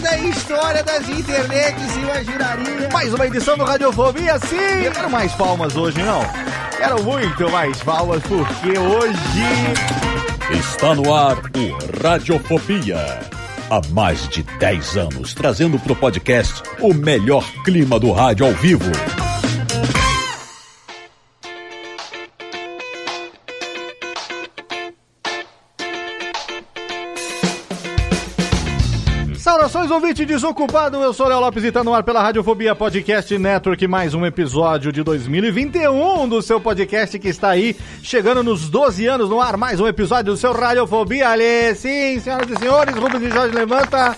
[0.00, 2.88] da história das internets imaginaria.
[2.92, 4.84] Mais uma edição do Radiofobia, sim!
[4.84, 6.22] Eu quero mais palmas hoje, não?
[6.76, 9.18] Quero muito mais palmas, porque hoje...
[10.58, 13.20] Está no ar o Radiofobia.
[13.70, 18.90] Há mais de 10 anos, trazendo pro podcast o melhor clima do rádio ao vivo.
[29.70, 33.86] Saudações, ouvinte desocupado, eu sou Léo Lopes e tá no ar pela Radiofobia Podcast Network,
[33.86, 39.30] mais um episódio de 2021 do seu podcast que está aí, chegando nos 12 anos
[39.30, 43.30] no ar, mais um episódio do seu Radiofobia, ali, sim, senhoras e senhores, Rubens e
[43.30, 44.16] Jorge levanta,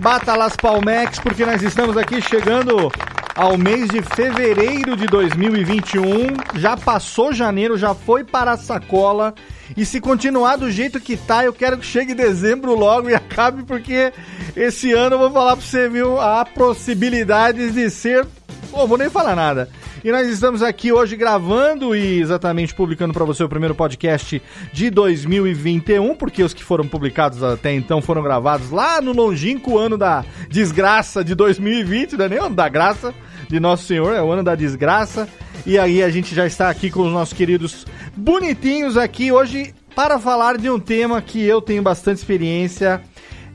[0.00, 2.90] bata las palmex, porque nós estamos aqui chegando
[3.34, 9.34] ao mês de fevereiro de 2021, já passou janeiro, já foi para a sacola,
[9.76, 13.64] e se continuar do jeito que tá, eu quero que chegue dezembro logo e acabe,
[13.64, 14.12] porque
[14.54, 16.20] esse ano eu vou falar pra você, viu?
[16.20, 18.26] Há possibilidades de ser.
[18.70, 19.68] Pô, vou nem falar nada.
[20.04, 24.90] E nós estamos aqui hoje gravando e exatamente publicando para você o primeiro podcast de
[24.90, 30.22] 2021, porque os que foram publicados até então foram gravados lá no longínquo ano da
[30.50, 33.14] desgraça de 2020, não é nem ano da graça
[33.48, 35.26] de Nosso Senhor, é o ano da desgraça.
[35.64, 40.18] E aí a gente já está aqui com os nossos queridos bonitinhos aqui hoje para
[40.18, 43.00] falar de um tema que eu tenho bastante experiência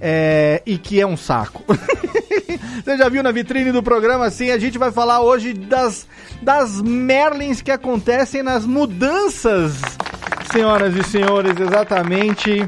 [0.01, 1.63] é, e que é um saco.
[2.83, 4.51] Você já viu na vitrine do programa assim?
[4.51, 6.07] A gente vai falar hoje das,
[6.41, 9.73] das Merlins que acontecem nas mudanças,
[10.51, 12.65] senhoras e senhores, exatamente.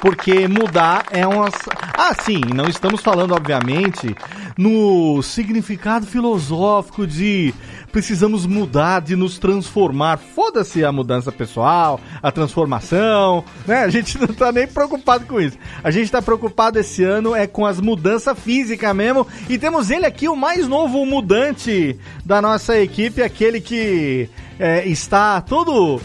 [0.00, 1.54] Porque mudar é umas.
[1.96, 4.16] Ah, sim, não estamos falando, obviamente,
[4.56, 7.54] no significado filosófico de
[7.92, 10.18] precisamos mudar, de nos transformar.
[10.18, 13.84] Foda-se a mudança pessoal, a transformação, né?
[13.84, 15.58] A gente não tá nem preocupado com isso.
[15.84, 19.26] A gente tá preocupado esse ano é com as mudanças físicas mesmo.
[19.48, 25.40] E temos ele aqui, o mais novo mudante da nossa equipe, aquele que é, está
[25.40, 26.00] todo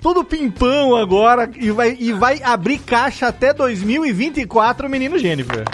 [0.00, 5.64] todo pimpão agora e vai, e vai abrir caixa até 2024, menino Jennifer.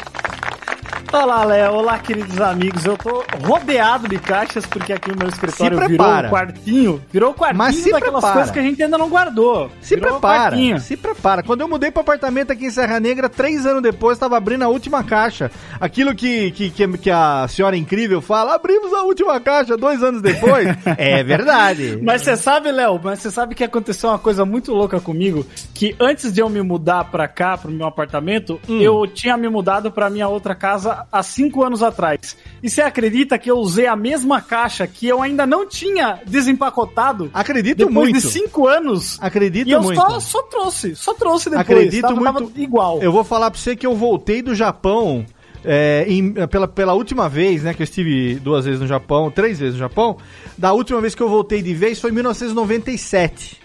[1.16, 1.74] Olá, Léo.
[1.74, 2.84] Olá, queridos amigos.
[2.84, 6.26] Eu tô rodeado de caixas porque aqui o meu escritório virou prepara.
[6.26, 7.02] um quartinho.
[7.12, 8.32] Virou um quartinho Mas se daquelas prepara.
[8.34, 9.70] coisas que a gente ainda não guardou.
[9.80, 10.80] Se Virou um prepara, quartinho.
[10.80, 11.42] se prepara.
[11.44, 14.68] Quando eu mudei pro apartamento aqui em Serra Negra, três anos depois, tava abrindo a
[14.68, 15.52] última caixa.
[15.80, 20.20] Aquilo que, que, que, que a senhora incrível fala, abrimos a última caixa dois anos
[20.20, 20.66] depois.
[20.98, 21.96] é verdade.
[22.02, 25.94] Mas você sabe, Léo, mas você sabe que aconteceu uma coisa muito louca comigo, que
[26.00, 28.80] antes de eu me mudar pra cá, pro meu apartamento, Hum.
[28.80, 32.36] eu tinha me mudado pra minha outra casa há cinco anos atrás.
[32.62, 37.30] E você acredita que eu usei a mesma caixa que eu ainda não tinha desempacotado?
[37.32, 38.14] Acredito depois muito.
[38.14, 39.18] de cinco anos.
[39.20, 40.00] Acredito E eu muito.
[40.00, 41.68] só, só trouxe, só trouxe depois.
[41.68, 42.32] Acredito tava, muito.
[42.32, 43.02] tava igual.
[43.02, 45.24] Eu vou falar pra você que eu voltei do Japão
[45.64, 47.72] é, em- pela, pela última vez, né?
[47.72, 50.18] Que eu estive duas vezes no Japão, três vezes no Japão.
[50.58, 53.60] Da última vez que eu voltei de vez foi em 1997.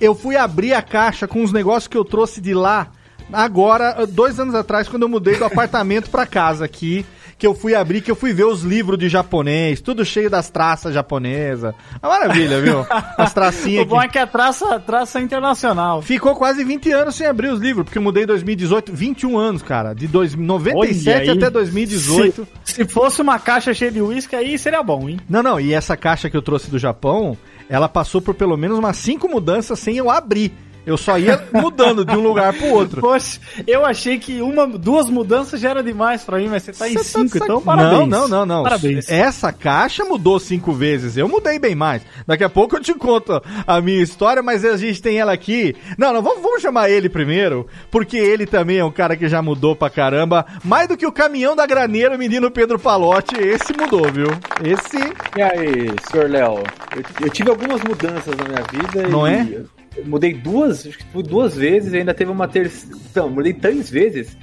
[0.00, 2.92] Eu fui abrir a caixa com os negócios que eu trouxe de lá
[3.32, 7.04] agora, dois anos atrás, quando eu mudei do apartamento pra casa aqui.
[7.36, 10.50] Que eu fui abrir, que eu fui ver os livros de japonês, tudo cheio das
[10.50, 11.72] traças japonesas.
[12.02, 12.84] Uma maravilha, viu?
[13.16, 14.06] As tracinhas O bom aqui.
[14.06, 16.02] é que a traça, traça é internacional.
[16.02, 19.62] Ficou quase 20 anos sem abrir os livros, porque eu mudei em 2018, 21 anos,
[19.62, 19.94] cara.
[19.94, 21.38] De dois, 97 Olha aí.
[21.38, 22.48] até 2018.
[22.64, 25.20] Se, se fosse uma caixa cheia de uísque, aí seria bom, hein?
[25.28, 27.38] Não, não, e essa caixa que eu trouxe do Japão,
[27.68, 30.52] ela passou por pelo menos umas cinco mudanças sem eu abrir.
[30.86, 33.00] Eu só ia mudando de um lugar pro outro.
[33.00, 36.88] Poxa, eu achei que uma, duas mudanças já era demais pra mim, mas você tá
[36.88, 38.08] em Cê cinco, de sac- então parabéns.
[38.08, 38.62] Não, não, não, não.
[38.64, 39.08] Parabéns.
[39.10, 41.16] Essa caixa mudou cinco vezes.
[41.16, 42.02] Eu mudei bem mais.
[42.26, 45.74] Daqui a pouco eu te conto a minha história, mas a gente tem ela aqui.
[45.96, 49.28] Não, não, vamos, vamos vamos chamar ele primeiro, porque ele também é um cara que
[49.28, 50.44] já mudou pra caramba.
[50.64, 54.26] Mais do que o caminhão da graneira, o menino Pedro Palotti, esse mudou, viu?
[54.64, 54.96] Esse.
[55.36, 56.62] E aí, senhor Léo?
[56.96, 59.08] Eu, eu tive algumas mudanças na minha vida.
[59.08, 59.60] Não e é?
[59.98, 62.96] Eu mudei duas, acho que fui duas vezes e ainda teve uma terceira.
[63.14, 64.36] Não, mudei três vezes.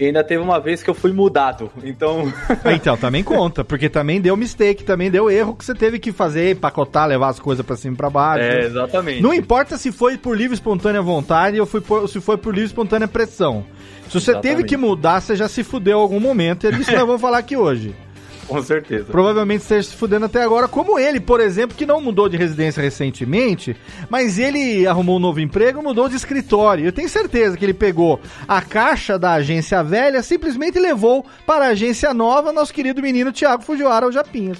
[0.00, 1.70] E ainda teve uma vez que eu fui mudado.
[1.84, 2.32] Então.
[2.74, 6.50] Então, também conta, porque também deu mistake, também deu erro que você teve que fazer,
[6.52, 8.42] empacotar, levar as coisas pra cima e pra baixo.
[8.44, 9.22] é, exatamente.
[9.22, 12.50] Não importa se foi por livre e espontânea vontade ou foi por- se foi por
[12.50, 13.64] livre e espontânea pressão.
[14.08, 14.68] Se você teve Exatamente.
[14.68, 16.64] que mudar, você já se fudeu em algum momento.
[16.64, 17.94] E é disso que nós vamos falar aqui hoje.
[18.48, 19.04] Com certeza.
[19.04, 22.82] Provavelmente esteja se fudendo até agora, como ele, por exemplo, que não mudou de residência
[22.82, 23.76] recentemente,
[24.08, 26.84] mas ele arrumou um novo emprego, mudou de escritório.
[26.84, 31.68] Eu tenho certeza que ele pegou a caixa da agência velha, simplesmente levou para a
[31.68, 34.58] agência nova nosso querido menino Thiago Fujiwara, o Japinhas.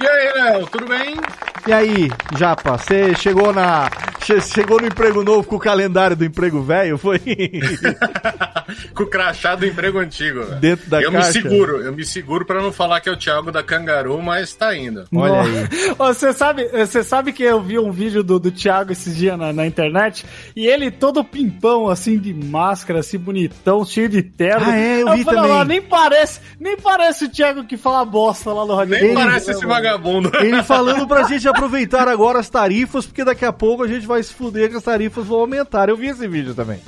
[0.00, 1.16] E aí, Léo, tudo bem?
[1.66, 3.90] E aí, Japa, você chegou na.
[4.24, 6.96] che- Chegou no emprego novo com o calendário do emprego velho?
[6.98, 7.18] Foi
[8.94, 10.42] Com o crachá do emprego antigo.
[10.44, 10.60] velho.
[10.60, 11.26] dentro da eu caixa?
[11.26, 14.52] me seguro, eu me seguro pra não falar que é o Thiago da Cangaru, mas
[14.54, 15.04] tá indo.
[15.14, 15.66] Olha aí.
[15.98, 19.52] Você sabe, você sabe que eu vi um vídeo do, do Thiago esses dias na,
[19.52, 20.24] na internet
[20.54, 24.66] e ele todo pimpão, assim, de máscara, assim, bonitão, cheio de terno.
[24.68, 25.60] Ah, é, eu Aí vi falei, também.
[25.60, 28.92] "Ah, nem parece, nem parece o Thiago que fala bosta lá no rádio.
[28.94, 30.30] Nem Ele- parece esse vagabundo.
[30.38, 34.22] Ele falando pra gente aproveitar agora as tarifas, porque daqui a pouco a gente vai
[34.22, 35.88] se fuder que as tarifas vão aumentar.
[35.88, 36.80] Eu vi esse vídeo também.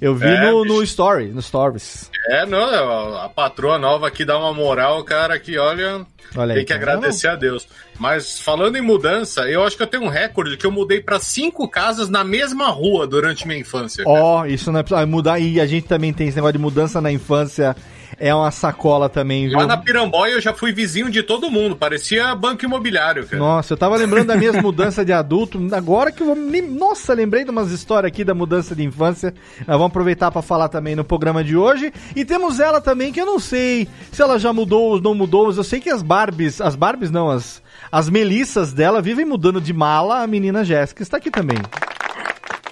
[0.00, 0.82] Eu vi É, no, no.
[0.82, 2.08] Story, no Stories.
[2.28, 6.06] É, não, a patroa nova aqui dá uma moral, cara, que olha,
[6.36, 6.92] Olha aí, tem que cara.
[6.94, 7.66] agradecer a Deus.
[7.98, 11.18] Mas falando em mudança, eu acho que eu tenho um recorde que eu mudei pra
[11.18, 14.04] cinco casas na mesma rua durante minha infância.
[14.06, 15.38] Ó, isso não é pra mudar.
[15.38, 17.74] E a gente também tem esse negócio de mudança na infância.
[18.20, 19.58] É uma sacola também, viu?
[19.58, 23.38] Lá na Piramboia eu já fui vizinho de todo mundo, parecia banco imobiliário, cara.
[23.38, 25.60] Nossa, eu tava lembrando das minhas mudanças de adulto.
[25.72, 26.34] Agora que eu vou.
[26.34, 29.32] me- Nossa, lembrei de umas histórias aqui da mudança de infância.
[29.58, 31.92] Nós vamos aproveitar pra falar também no programa de hoje.
[32.16, 35.46] E temos ela também, que eu não sei se ela já mudou ou não mudou,
[35.46, 36.60] mas eu sei que as Barbies.
[36.60, 37.62] As Barbies não, as,
[37.92, 40.22] as Melissas dela vivem mudando de mala.
[40.22, 41.58] A menina Jéssica está aqui também.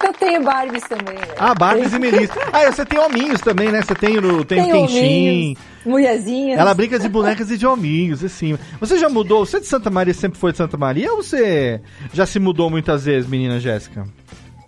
[0.02, 1.14] Eu tenho Barbies também.
[1.16, 1.34] né?
[1.38, 2.34] Ah, Barbies e Tenho- Melissa.
[2.52, 3.82] Ah, você tem hominhos também, né?
[3.82, 5.56] Você tem o, tem Kenshin.
[5.84, 6.58] mulherzinhas.
[6.58, 8.56] Ela brinca de bonecas e de hominhos, assim.
[8.80, 9.44] Você já mudou?
[9.44, 11.80] Você é de Santa Maria sempre foi de Santa Maria ou você
[12.12, 14.06] já se mudou muitas vezes, menina Jéssica?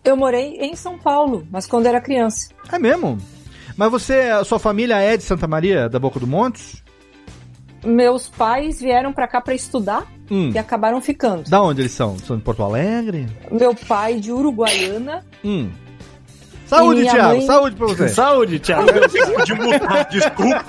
[0.05, 2.49] Eu morei em São Paulo, mas quando era criança.
[2.73, 3.19] É mesmo?
[3.77, 6.83] Mas você, a sua família é de Santa Maria, da Boca do Monte?
[7.85, 10.51] Meus pais vieram pra cá pra estudar Hum.
[10.55, 11.49] e acabaram ficando.
[11.49, 12.19] Da onde eles são?
[12.19, 13.27] São de Porto Alegre?
[13.51, 15.25] Meu pai de Uruguaiana.
[15.45, 15.71] Hum.
[16.67, 17.29] Saúde, Thiago.
[17.39, 18.09] mãe- Saúde pra você.
[18.11, 18.87] Saúde, Thiago.
[19.47, 20.65] De mudar, desculpa,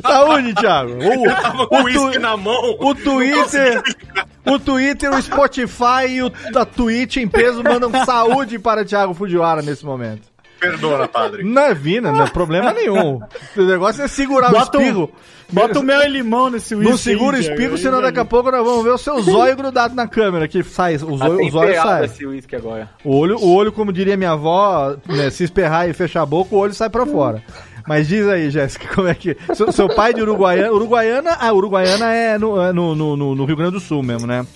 [0.00, 0.92] Saúde, Thiago.
[0.92, 2.76] O, tava com o o uísque tu- na mão.
[2.80, 3.82] o Twitter,
[4.46, 9.60] o Twitter, o Spotify e o da Twitch em peso mandam saúde para Thiago Fujiwara
[9.60, 10.22] nesse momento.
[10.60, 11.42] Perdona, padre.
[11.44, 13.20] Não é vina, não é problema nenhum.
[13.56, 15.10] O negócio é segurar Bota o um- espirro.
[15.52, 16.90] Bota o mel e limão nesse whisky.
[16.90, 19.94] Não segura o espirro, senão daqui a pouco nós vamos ver o seu zóio grudado
[19.94, 22.04] na câmera, que sai, o Tá zóio, o zóio temperado sai.
[22.06, 22.88] esse uísque agora.
[23.04, 26.54] O olho, o olho, como diria minha avó, né, se esperrar e fechar a boca,
[26.54, 27.42] o olho sai pra fora.
[27.86, 29.36] Mas diz aí, Jéssica, como é que.
[29.54, 30.72] Seu, seu pai de Uruguaiana.
[30.72, 31.36] Uruguaiana.
[31.38, 34.46] Ah, Uruguaiana é no, é no, no, no- no Rio Grande do Sul mesmo, né?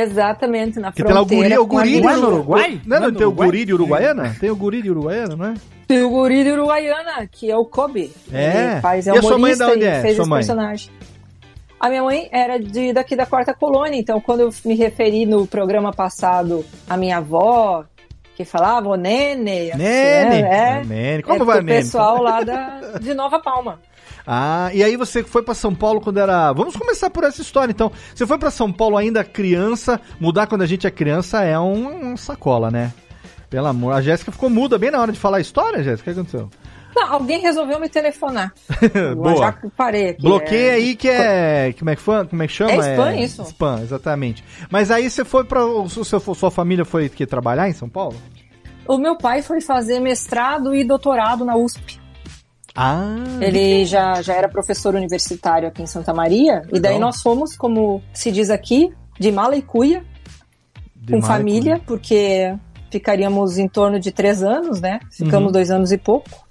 [0.00, 1.56] Exatamente, na Porque tem lá o fronteira.
[1.56, 2.80] guri, o com a guri é no Uruguai?
[2.86, 4.36] Não, Não é tem o guri de Uruguaiana?
[4.40, 5.54] Tem o guri de Uruguaiana, não é?
[5.86, 8.12] Tem o guri de Uruguaiana, que é o Kobe.
[8.32, 8.72] É?
[8.72, 10.38] Ele faz, é E a sua mãe humorista da onde é, fez sua esse mãe?
[10.40, 10.90] personagem.
[11.78, 15.46] A minha mãe era de, daqui da Quarta Colônia, então quando eu me referi no
[15.46, 17.84] programa passado à minha avó,
[18.36, 20.42] que falava o nene, assim, Nene!
[20.42, 20.78] né?
[20.80, 21.18] Ah, Nene.
[21.18, 21.78] é, Como é vai, pro Nene?
[21.82, 23.80] pessoal lá da, de Nova Palma.
[24.26, 26.52] Ah, e aí você foi pra São Paulo quando era.
[26.52, 27.90] Vamos começar por essa história, então.
[28.14, 30.00] Você foi pra São Paulo ainda criança.
[30.20, 32.92] Mudar quando a gente é criança é um, um sacola, né?
[33.50, 33.92] Pelo amor.
[33.92, 36.10] A Jéssica ficou muda bem na hora de falar a história, Jéssica.
[36.10, 36.50] O que aconteceu?
[36.94, 38.52] Não, alguém resolveu me telefonar.
[38.94, 39.36] Eu Boa.
[39.36, 40.22] já parei aqui.
[40.22, 40.74] Bloqueia é.
[40.74, 41.74] aí que é.
[41.78, 42.72] Como é que, foi, como é que chama?
[42.72, 43.42] É spam, isso?
[43.42, 44.44] Spam, exatamente.
[44.70, 45.44] Mas aí você foi
[46.04, 48.16] seu- Sua família foi que, trabalhar em São Paulo?
[48.86, 52.01] O meu pai foi fazer mestrado e doutorado na USP.
[52.74, 53.16] Ah.
[53.40, 56.62] Ele já, já era professor universitário aqui em Santa Maria.
[56.72, 57.00] E daí Legal.
[57.00, 60.04] nós fomos, como se diz aqui, de mala e cuia,
[60.96, 62.54] de com família, porque
[62.90, 65.00] ficaríamos em torno de três anos, né?
[65.10, 65.52] Ficamos Uhum.
[65.52, 66.46] dois anos e pouco.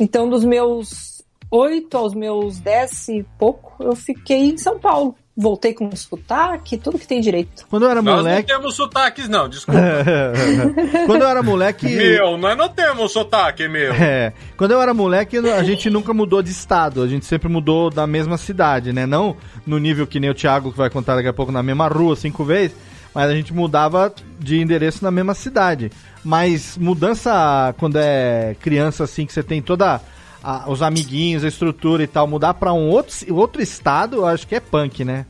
[0.00, 5.14] Então, dos meus oito aos meus dez e pouco, eu fiquei em São Paulo.
[5.40, 7.64] Voltei com sotaque, tudo que tem direito.
[7.70, 8.50] Quando eu era Nós moleque.
[8.52, 9.80] não temos sotaques, não, desculpa.
[11.06, 11.86] quando eu era moleque.
[11.86, 13.92] meu, nós não temos sotaque, meu.
[13.94, 17.88] É, quando eu era moleque, a gente nunca mudou de estado, a gente sempre mudou
[17.88, 19.06] da mesma cidade, né?
[19.06, 21.86] Não no nível que nem o Thiago, que vai contar daqui a pouco, na mesma
[21.86, 22.76] rua cinco vezes,
[23.14, 25.90] Mas a gente mudava de endereço na mesma cidade.
[26.24, 30.00] Mas mudança quando é criança, assim, que você tem toda.
[30.50, 34.46] A- os amiguinhos, a estrutura e tal, mudar pra um outro, outro estado, eu acho
[34.46, 35.26] que é punk, né?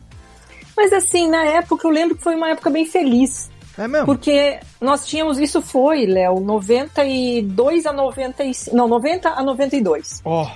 [0.76, 3.50] Mas assim, na época eu lembro que foi uma época bem feliz.
[3.76, 4.06] É mesmo?
[4.06, 8.76] Porque nós tínhamos, isso foi, Léo, 92 a 95.
[8.76, 10.20] Não, 90 a 92.
[10.25, 10.48] Ó.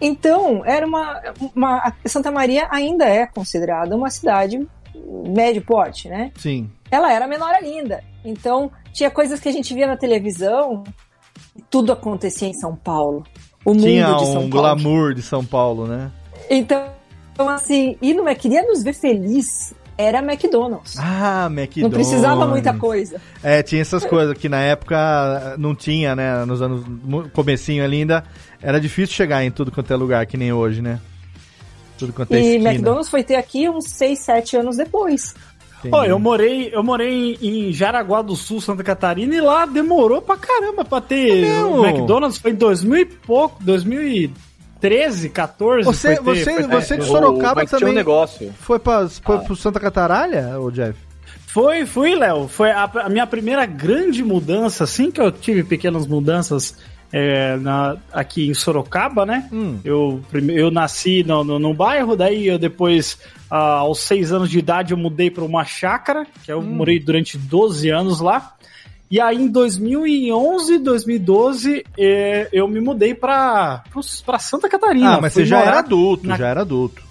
[0.00, 1.20] Então, era uma,
[1.54, 1.92] uma.
[2.06, 4.66] Santa Maria ainda é considerada uma cidade
[5.28, 6.32] médio porte, né?
[6.36, 6.70] Sim.
[6.90, 8.02] Ela era menor ainda.
[8.24, 10.82] Então, tinha coisas que a gente via na televisão,
[11.70, 13.24] tudo acontecia em São Paulo.
[13.64, 14.50] O Tinha mundo de São um Paulo.
[14.50, 16.10] glamour de São Paulo, né?
[16.50, 16.84] Então,
[17.32, 20.98] então, assim, e no queria nos ver feliz, era McDonald's.
[20.98, 21.82] Ah, McDonald's.
[21.82, 23.20] Não precisava muita coisa.
[23.42, 26.44] É, tinha essas coisas que na época não tinha, né?
[26.44, 26.84] Nos anos
[27.32, 28.24] comecinho ali ainda
[28.60, 31.00] era difícil chegar em tudo quanto é lugar, que nem hoje, né?
[31.98, 32.70] Tudo quanto é E esquina.
[32.70, 35.34] McDonald's foi ter aqui uns 6, 7 anos depois.
[35.88, 35.90] Entendi.
[35.90, 40.36] Pô, eu morei, eu morei em Jaraguá do Sul, Santa Catarina, e lá demorou pra
[40.36, 41.72] caramba pra ter Meu!
[41.80, 42.38] o McDonald's.
[42.38, 43.62] Foi em 2000 e pouco,
[44.80, 45.84] 2013, 14.
[45.84, 48.52] Você, foi ter- você, foi ter- você de O- Sorocaba mas tinha também um negócio.
[48.60, 50.98] foi, pra, foi pro Santa Cataralha, ô Jeff?
[51.46, 52.48] Foi, fui, Léo.
[52.48, 56.76] Foi a, a minha primeira grande mudança, assim que eu tive pequenas mudanças
[57.12, 59.46] é, na- aqui em Sorocaba, né?
[59.52, 59.78] Hum.
[59.84, 63.18] Eu, eu nasci no, no, no bairro, daí eu depois,
[63.54, 66.62] ah, aos seis anos de idade, eu mudei para uma chácara, que eu Hum.
[66.62, 68.54] morei durante 12 anos lá.
[69.10, 73.82] E aí, em 2011, 2012, eh, eu me mudei para
[74.40, 75.16] Santa Catarina.
[75.16, 77.02] Ah, mas Fui você já era adulto, na- já era adulto.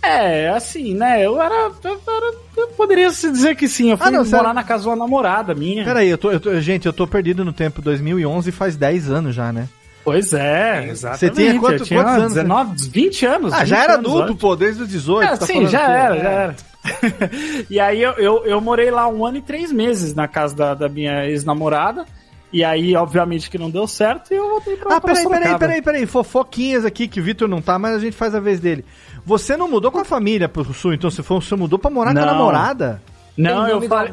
[0.00, 1.24] É, assim, né?
[1.26, 1.72] Eu era.
[1.82, 3.90] Eu, era- eu poderia se dizer que sim.
[3.90, 4.52] Eu fui Ah, não, morar sério?
[4.52, 5.82] na casa de uma namorada minha.
[5.82, 9.34] Peraí, eu tô, eu tô- gente, eu tô perdido no tempo 2011 faz 10 anos
[9.34, 9.66] já, né?
[10.04, 11.18] Pois é, exatamente.
[11.18, 13.52] Você tinha quanto- eu tinha quantos anos, 19, 20 anos.
[13.52, 15.26] Ah, 20 já era anos, adulto, pô, desde os 18.
[15.32, 16.56] É, tá sim, já era, já era.
[17.70, 20.74] e aí eu, eu, eu morei lá um ano e três meses na casa da,
[20.74, 22.04] da minha ex-namorada.
[22.52, 25.58] E aí, obviamente, que não deu certo e eu voltei pra Ah, pra peraí, peraí,
[25.58, 26.06] peraí, peraí.
[26.06, 28.84] Fofoquinhas aqui que o Vitor não tá, mas a gente faz a vez dele.
[29.26, 32.12] Você não mudou com a família pro sul, então você, foi, você mudou pra morar
[32.12, 32.32] com a Não.
[32.32, 33.02] namorada?
[33.36, 34.12] Não, eu falei.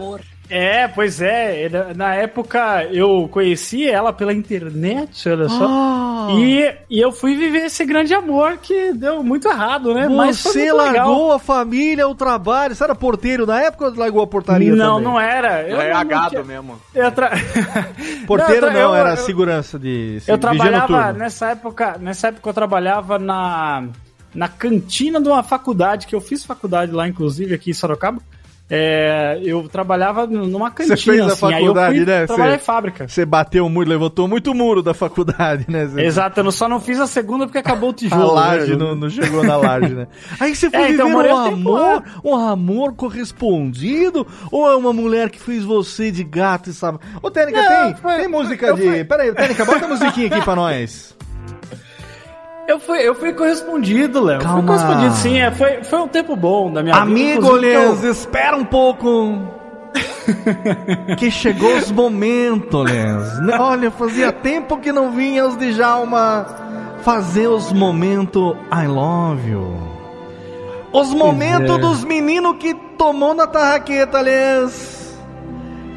[0.52, 1.70] É, pois é.
[1.96, 5.66] Na época eu conheci ela pela internet, olha só.
[5.70, 10.10] Ah, E, e eu fui viver esse grande amor que deu muito errado, né?
[10.10, 11.08] Mas foi você muito legal.
[11.08, 12.76] largou a família, o trabalho.
[12.76, 15.04] Você era porteiro na época ou largou a portaria Não, também?
[15.12, 15.64] não era.
[15.68, 16.80] Eu é não agado mesmo.
[16.94, 17.32] Eu tra...
[18.28, 22.54] Porteiro eu não, eu- era eu- segurança de Eu trabalhava nessa época, nessa época eu
[22.54, 23.86] trabalhava na,
[24.36, 28.22] na cantina de uma faculdade, que eu fiz faculdade lá, inclusive, aqui em Sorocaba.
[28.74, 30.96] É, eu trabalhava numa cantina.
[30.96, 32.26] Você fez a assim, faculdade, fui né?
[32.26, 33.06] Trabalhei em fábrica.
[33.08, 35.88] Você bateu muito, levantou muito muro da faculdade, né?
[35.88, 36.02] Você...
[36.02, 38.34] Exato, eu só não fiz a segunda porque acabou o A tijolo.
[38.34, 38.78] laje né?
[38.78, 40.08] não, não chegou na laje, né?
[40.40, 44.26] Aí você foi É, então, viver um amor, um amor correspondido?
[44.50, 46.98] Ou é uma mulher que fez você de gato e sabe?
[47.22, 48.82] Ô, Tênica, tem, foi- tem música eu de.
[48.84, 51.14] fui- Peraí, Tênica, bota a musiquinha aqui pra nós.
[52.72, 54.40] Eu fui, eu fui correspondido, Léo.
[54.40, 54.64] Fui Calma.
[54.64, 55.38] correspondido, sim.
[55.38, 59.40] É, foi, foi um tempo bom da minha Amigo, inclusive, Lens, espera um pouco.
[61.20, 63.28] que chegou os momentos, Lens.
[63.60, 66.46] Olha, fazia tempo que não vinha os Djalma
[67.04, 69.76] fazer os momentos I love you.
[70.94, 71.78] Os momentos é.
[71.78, 75.20] dos meninos que tomou na tarraqueta, Lens.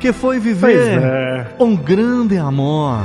[0.00, 1.47] Que foi viver é.
[1.61, 2.99] um grande amor.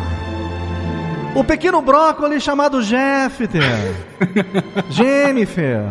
[1.36, 3.62] O pequeno brócolis chamado Jeffter.
[4.90, 5.84] Jennifer.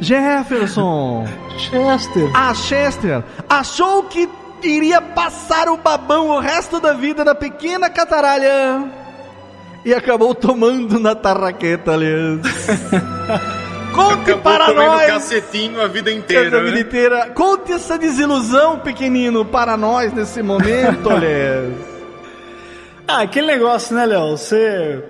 [0.00, 1.26] Jefferson.
[1.56, 2.30] Chester.
[2.34, 4.28] A Chester achou que
[4.62, 8.84] iria passar o babão o resto da vida na pequena cataralha.
[9.84, 12.40] E acabou tomando na tarraqueta, aliás.
[13.94, 15.06] Conte Acabou para nós.
[15.06, 16.80] cacetinho a vida inteira, vida né?
[16.80, 17.30] inteira.
[17.34, 21.93] Conte essa desilusão, pequenino, para nós nesse momento, aliás.
[23.06, 24.30] Ah, aquele negócio, né, Léo?
[24.36, 25.02] Você.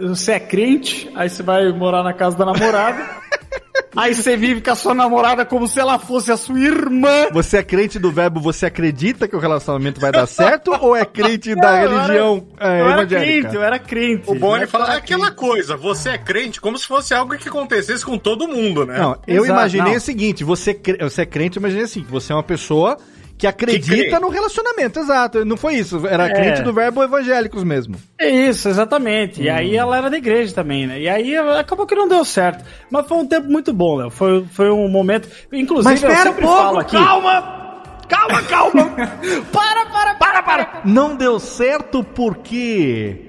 [0.00, 3.04] Você é crente, aí você vai morar na casa da namorada.
[3.94, 7.26] aí você vive com a sua namorada como se ela fosse a sua irmã.
[7.32, 11.04] Você é crente do verbo você acredita que o relacionamento vai dar certo ou é
[11.04, 13.40] crente da Eu era- religião é, eu era evangélica?
[13.40, 14.30] crente, eu era crente.
[14.30, 17.48] O bom é era é aquela coisa, você é crente como se fosse algo que
[17.48, 18.98] acontecesse com todo mundo, né?
[18.98, 19.98] Não, eu Exato, imaginei não.
[19.98, 22.96] o seguinte: você, cre- você é crente, eu imaginei assim, que você é uma pessoa
[23.38, 24.18] que acredita crê.
[24.20, 25.44] no relacionamento, exato.
[25.44, 26.32] Não foi isso, era É.
[26.32, 27.96] crente do verbo evangélicos mesmo.
[28.18, 29.42] É isso, exatamente.
[29.42, 29.54] E Hum.
[29.54, 31.00] aí ela era da igreja também, né?
[31.00, 32.64] E aí acabou que não deu certo.
[32.90, 34.10] Mas foi um tempo muito bom, Léo.
[34.10, 35.28] Foi, foi um momento.
[35.52, 36.96] Inclusive, Mas eu espera um sempre falo pouco, aqui.
[36.96, 37.62] calma!
[38.08, 38.90] Calma, calma!
[39.52, 40.80] Para, para, para, para!
[40.84, 43.26] Não deu certo porque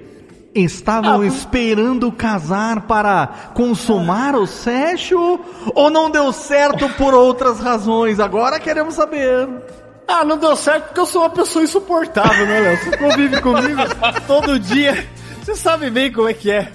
[0.53, 5.39] estavam Ah, esperando casar para consumar o sexo
[5.73, 8.19] ou não deu certo por outras razões?
[8.19, 9.47] Agora queremos saber.
[10.07, 12.77] Ah, não deu certo porque eu sou uma pessoa insuportável, né, Léo?
[12.77, 13.81] Você convive comigo
[14.27, 15.05] todo dia.
[15.41, 16.71] Você sabe bem como é que é.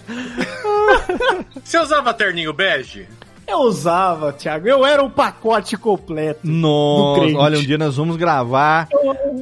[1.65, 3.07] Você usava terninho bege?
[3.47, 4.69] Eu usava, Thiago.
[4.69, 6.41] Eu era um pacote completo.
[6.45, 8.87] Nossa, olha, um dia nós vamos gravar.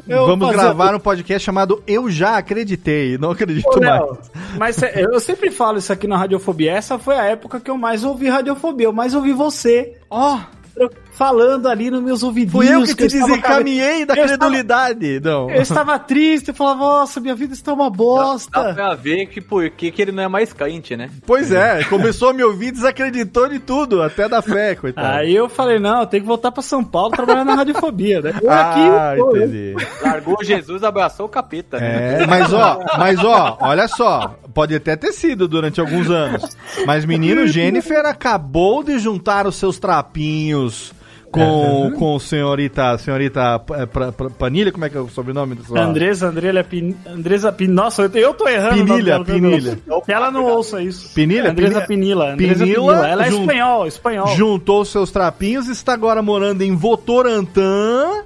[0.06, 3.18] Eu vamos fazia- gravar um podcast chamado Eu Já Acreditei.
[3.18, 4.00] Não acredito Ô, mais.
[4.00, 4.18] Léo,
[4.58, 6.70] mas eu sempre falo isso aqui na Radiofobia.
[6.70, 8.86] Essa foi a época que eu mais ouvi Radiofobia.
[8.86, 9.96] Eu mais ouvi você.
[10.08, 10.38] Ó,
[11.16, 12.52] falando ali nos meus ouvidinhos.
[12.66, 15.20] Fui eu que te estava desencaminhei da eu estava- credulidade.
[15.20, 15.50] Não.
[15.50, 18.74] Eu estava triste, eu falava, nossa, minha vida está uma Dá bosta.
[18.74, 21.08] pra ver que por que que ele não é mais crente, né?
[21.26, 25.06] Pois é, começou a me ouvir, desacreditou de tudo, até da fé, coitado.
[25.06, 28.34] Aí eu falei, não, eu tenho que voltar pra São Paulo trabalhar na Radiofobia, né?
[28.42, 29.74] Eu ah, pô, eu- entendi.
[30.02, 31.78] Largou Jesus, abraçou o capeta.
[31.80, 32.22] né?
[32.22, 36.56] É, mas ó, mas ó, olha só, pode até ter sido durante alguns anos,
[36.86, 40.92] mas menino Jennifer acabou de juntar os seus trapinhos
[41.44, 45.64] com, com senhorita, senhorita é, pra- pra- Panilha, como é que é o sobrenome do
[45.64, 45.76] seu?
[45.76, 46.96] Andresa, Andresa, Pin...
[47.06, 47.68] Andresa Pin...
[47.68, 48.84] Nossa, eu- tô errando.
[48.84, 49.78] Pinilha, Pinilha.
[50.04, 51.12] Que ela não ouça isso.
[51.14, 51.50] Pinilha?
[51.50, 52.32] Andresa Pinila.
[52.32, 53.08] Andresa Pinila Pinila.
[53.08, 54.26] Ela é jun- espanhol, espanhol.
[54.36, 58.22] Juntou seus trapinhos, está agora morando em Votorantã.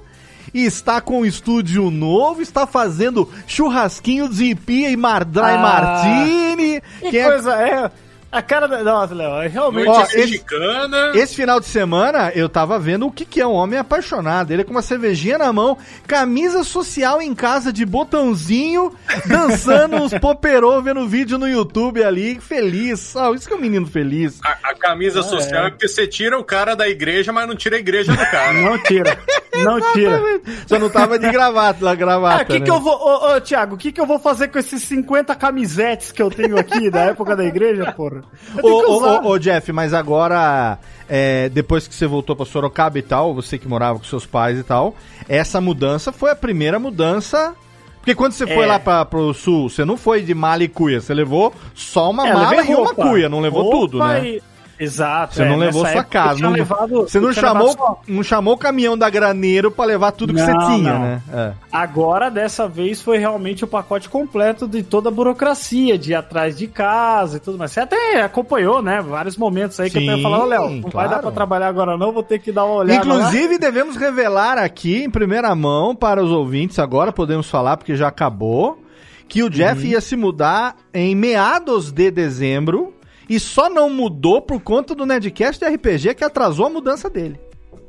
[0.53, 6.81] E está com um estúdio novo, está fazendo churrasquinho de pia e Mardrai Ah, Martini.
[7.09, 7.89] Que é- coisa, é...
[8.31, 8.81] A cara da...
[8.81, 9.89] Nossa, Léo, é realmente...
[9.89, 11.11] Ó, esse- mexicana.
[11.13, 14.51] Esse final de semana eu tava vendo o que, que é um homem apaixonado.
[14.51, 18.93] Ele com uma cervejinha na mão, camisa social em casa de botãozinho,
[19.25, 23.15] dançando uns poperô, vendo vídeo no YouTube ali, feliz.
[23.17, 24.39] Ah, isso que é um menino feliz.
[24.43, 25.69] A, a camisa social é.
[25.71, 28.53] porque você tira o cara da igreja, mas não tira a igreja do cara.
[28.53, 29.19] Não tira.
[29.53, 30.21] Não tira.
[30.67, 32.41] Só não tava de gravata, lá, gravata.
[32.41, 32.65] Ah, o que, né?
[32.65, 32.93] que eu vou.
[32.93, 36.29] Ô, ô Thiago, o que, que eu vou fazer com esses 50 camisetes que eu
[36.29, 38.20] tenho aqui da época da igreja, porra?
[38.55, 40.77] Que Ô, ô, ô, Jeff, mas agora,
[41.09, 44.57] é, depois que você voltou pra Sorocaba e tal, você que morava com seus pais
[44.59, 44.95] e tal,
[45.27, 47.53] essa mudança foi a primeira mudança.
[47.97, 48.65] Porque quando você foi É.
[48.65, 52.27] lá pra, pro sul, você não foi de mala e cuia, você levou só uma
[52.27, 54.25] É, mala e uma cuia, não levou Roupa tudo, né?
[54.27, 54.43] e-
[54.83, 55.35] Exato.
[55.35, 56.39] Você é, não levou sua casa.
[56.41, 60.33] Não, levado- você não chamou, só- não chamou o caminhão da Graneiro pra levar tudo
[60.33, 60.99] que Não, você tinha, não.
[60.99, 61.21] né?
[61.33, 61.51] É.
[61.71, 66.57] Agora, dessa vez, foi realmente o pacote completo de toda a burocracia, de ir atrás
[66.57, 67.71] de casa e tudo mais.
[67.71, 69.01] Você até acompanhou, né?
[69.01, 71.09] Vários momentos aí que eu Sim, tenho falado, Léo, não vai claro.
[71.09, 73.15] dar pra trabalhar agora não, vou ter que dar uma olhada lá.
[73.15, 78.07] Inclusive, devemos revelar aqui em primeira mão para os ouvintes, agora podemos falar porque já
[78.07, 78.79] acabou,
[79.27, 79.91] que o Jeff Uhum.
[79.91, 82.93] ia se mudar em meados de dezembro
[83.31, 87.39] e só não mudou por conta do Nedcast de RPG que atrasou a mudança dele.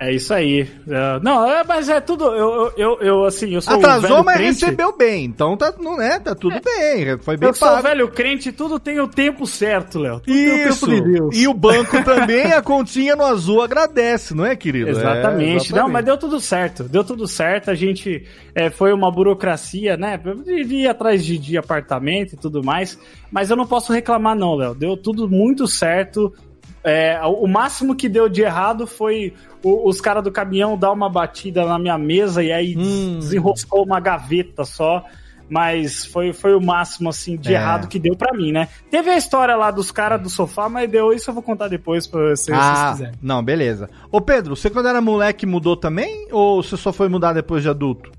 [0.02, 0.68] É isso aí.
[0.88, 2.24] É, não, é, mas é tudo.
[2.24, 4.64] Eu, eu, eu, assim, eu sou um Atrasou, velho mas crente.
[4.64, 5.24] recebeu bem.
[5.24, 7.16] Então tá, não é, tá tudo bem.
[7.18, 7.82] Foi bem Eu sou pago.
[7.82, 10.18] velho crente, tudo tem o tempo certo, Léo.
[10.18, 10.86] Tudo tem o Isso.
[10.86, 11.36] tempo de Deus.
[11.36, 14.90] E o banco também, a continha no azul agradece, não é, querido?
[14.90, 15.72] Exatamente.
[15.72, 16.82] É, Não, mas deu tudo certo.
[16.82, 17.70] Deu tudo certo.
[17.70, 20.18] A gente é, foi uma burocracia, né?
[20.18, 22.98] De, de ir atrás de, de apartamento e tudo mais.
[23.30, 24.74] Mas eu não posso reclamar, não, Léo.
[24.74, 26.32] Deu tudo muito certo.
[26.84, 31.08] É, o máximo que deu de errado foi o- os caras do caminhão dar uma
[31.08, 33.18] batida na minha mesa e aí Hum.
[33.20, 35.04] desenroscou uma gaveta só.
[35.48, 37.58] Mas foi, foi o máximo, assim, de É.
[37.58, 38.68] errado que deu pra mim, né?
[38.90, 42.06] Teve a história lá dos caras do sofá, mas deu isso eu vou contar depois
[42.06, 43.14] pra vocês, se vocês Ah, quiserem.
[43.20, 43.90] não, beleza.
[44.10, 46.26] Ô Pedro, você quando era moleque mudou também?
[46.32, 48.10] Ou você só foi mudar depois de adulto?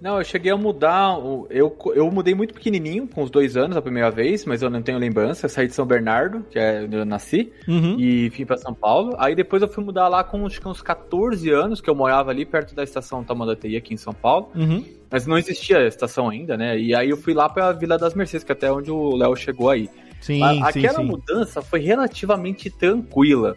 [0.00, 1.16] Não, eu cheguei a mudar.
[1.50, 4.80] Eu, eu mudei muito pequenininho, com uns dois anos a primeira vez, mas eu não
[4.80, 5.44] tenho lembrança.
[5.44, 7.96] Eu saí de São Bernardo, que é onde eu nasci, Uhum.
[7.98, 9.14] e vim pra São Paulo.
[9.18, 12.30] Aí depois eu fui mudar lá com acho que uns 14 anos, que eu morava
[12.30, 14.50] ali perto da estação Tamandatei, aqui em São Paulo.
[14.54, 14.84] Uhum.
[15.10, 16.78] Mas não existia a estação ainda, né?
[16.78, 19.36] E aí eu fui lá pra Vila das Mercedes, que é até onde o Léo
[19.36, 19.90] chegou aí.
[20.20, 21.04] Sim, Mas sim, Aquela sim.
[21.04, 23.56] mudança foi relativamente tranquila.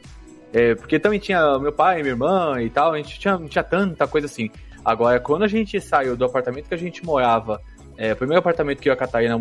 [0.52, 3.64] É, porque também tinha meu pai, minha irmã e tal, a gente tinha, não tinha
[3.64, 4.50] tanta coisa assim.
[4.86, 7.62] Agora, quando a gente saiu do apartamento que a gente morava,
[7.98, 9.39] é, o primeiro apartamento que eu e a Catarina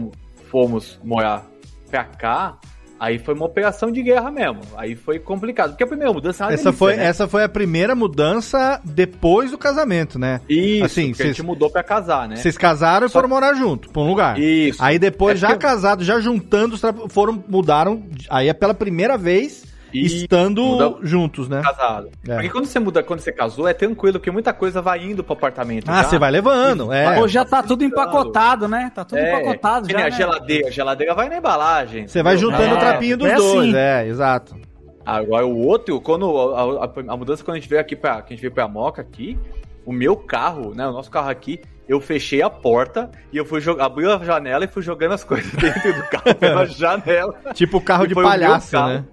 [0.51, 1.45] fomos morar
[1.91, 2.57] pra cá,
[3.01, 4.61] aí foi uma operação de guerra mesmo.
[4.77, 5.71] Aí foi complicado.
[5.71, 7.05] Porque a primeira mudança é uma Essa delícia, foi, né?
[7.05, 10.41] essa foi a primeira mudança depois do casamento, né?
[10.49, 12.37] Isso, assim, porque a cês- gente mudou pra casar, né?
[12.37, 14.39] Vocês casaram e Só- foram morar junto, pra um lugar.
[14.39, 14.83] Isso.
[14.83, 16.77] Aí depois, É já porque- casado, já juntando,
[17.09, 19.65] foram, mudaram, aí é pela primeira vez,
[19.99, 21.61] E estando muda- juntos, né?
[21.63, 22.11] Casado.
[22.29, 22.35] É.
[22.35, 25.33] Porque quando você muda, quando você casou, é tranquilo, porque muita coisa vai indo pro
[25.35, 25.89] apartamento.
[25.91, 26.09] Ah, já.
[26.09, 27.15] você vai levando, é.
[27.19, 28.91] Pô, já tá tudo empacotado, né?
[28.95, 30.17] Tá tudo É, empacotado já, nem a né?
[30.17, 30.69] geladeira.
[30.69, 32.07] A geladeira vai na embalagem.
[32.07, 33.77] Você vai juntando É, o trapinho dos é dois, assim.
[33.77, 34.57] é, exato.
[35.05, 38.33] Agora o outro, quando a, a- a mudança quando a gente veio aqui pra, que
[38.33, 39.37] a gente veio pra Moca aqui,
[39.85, 43.61] o meu carro, né, o nosso carro aqui, eu fechei a porta e eu fui
[43.61, 47.35] jogar, abri a janela e fui jogando as coisas dentro do carro pela janela.
[47.53, 48.89] Tipo carro de palhaço, carro.
[48.91, 49.05] né?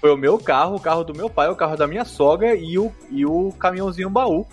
[0.00, 2.78] Foi o meu carro, o carro do meu pai, o carro da minha sogra e
[2.78, 4.46] o, e o caminhãozinho baú.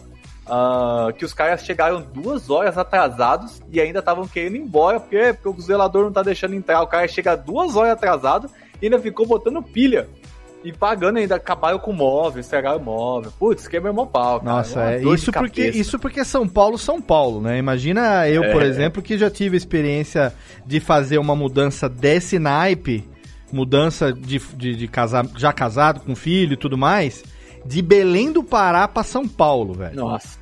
[0.48, 5.34] ah, que os caras chegaram duas horas atrasados e ainda estavam querendo ir embora, porque,
[5.42, 6.82] porque o zelador não tá deixando entrar.
[6.82, 8.50] O cara chega duas horas atrasado
[8.82, 10.08] e ainda ficou botando pilha.
[10.66, 13.34] E pagando ainda, acabaram com o móvel, estragaram o móvel.
[13.38, 14.56] Putz, quebrou meu pau, cara.
[14.58, 15.78] Nossa, é, isso, porque, cabeça.
[15.78, 17.58] isso porque São Paulo, São Paulo, né?
[17.58, 18.66] Imagina eu, por É.
[18.68, 20.34] exemplo, que já tive experiência
[20.66, 23.06] de fazer uma mudança desse naipe,
[23.54, 27.24] mudança de, de, de casar, já casado com filho e tudo mais,
[27.66, 29.96] de Belém do Pará pra São Paulo, velho.
[29.96, 30.40] Nossa.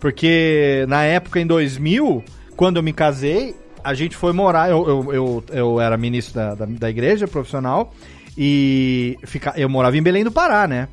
[0.00, 2.24] Porque na época, em 2000,
[2.56, 4.70] quando eu me casei, a gente foi morar.
[4.70, 7.94] Eu, eu, eu, eu era ministro da, da, da igreja profissional
[8.36, 10.88] e fica, eu morava em Belém do Pará, né?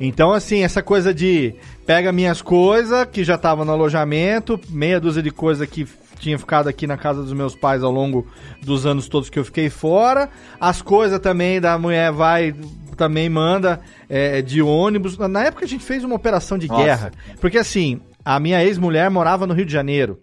[0.00, 1.54] Então, assim, essa coisa de
[1.86, 5.86] pega minhas coisas, que já estavam no alojamento, meia dúzia de coisa que
[6.22, 8.26] tinha ficado aqui na casa dos meus pais ao longo
[8.62, 10.28] dos anos todos que eu fiquei fora.
[10.60, 12.54] As coisas também da mulher vai,
[12.96, 15.18] também manda é, de ônibus.
[15.18, 16.82] Na época a gente fez uma operação de Nossa.
[16.82, 17.12] guerra.
[17.40, 20.20] Porque assim, a minha ex-mulher morava no Rio de Janeiro.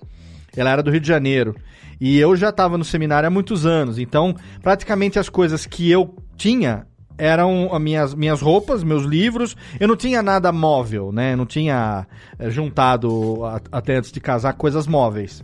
[0.55, 1.53] Ela era do Rio de Janeiro.
[1.99, 3.99] E eu já estava no seminário há muitos anos.
[3.99, 4.33] Então,
[4.63, 9.57] praticamente as coisas que eu tinha eram as minhas, minhas roupas, meus livros.
[9.77, 11.33] Eu não tinha nada móvel, né?
[11.33, 12.07] Eu não tinha
[12.39, 15.43] eh, juntado, até antes de casar, coisas móveis.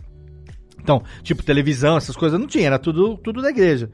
[0.86, 3.90] Então, tipo, televisão, essas coisas não tinha, era tudo, tudo da igreja.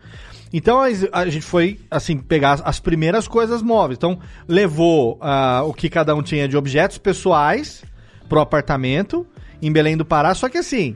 [0.52, 3.96] Então a, gente foi, assim, pegar as, as primeiras coisas móveis.
[3.96, 7.82] Então, levou ah, o que cada um tinha de objetos pessoais
[8.28, 9.26] pro apartamento
[9.62, 10.34] em Belém do Pará.
[10.34, 10.94] Só que assim,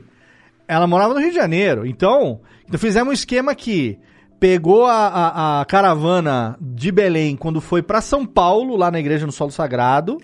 [0.67, 1.87] ela morava no Rio de Janeiro.
[1.87, 3.97] Então, então fizemos um esquema que
[4.39, 9.25] pegou a, a- a caravana de Belém quando foi pra São Paulo, lá na igreja
[9.25, 10.19] no Solo Sagrado.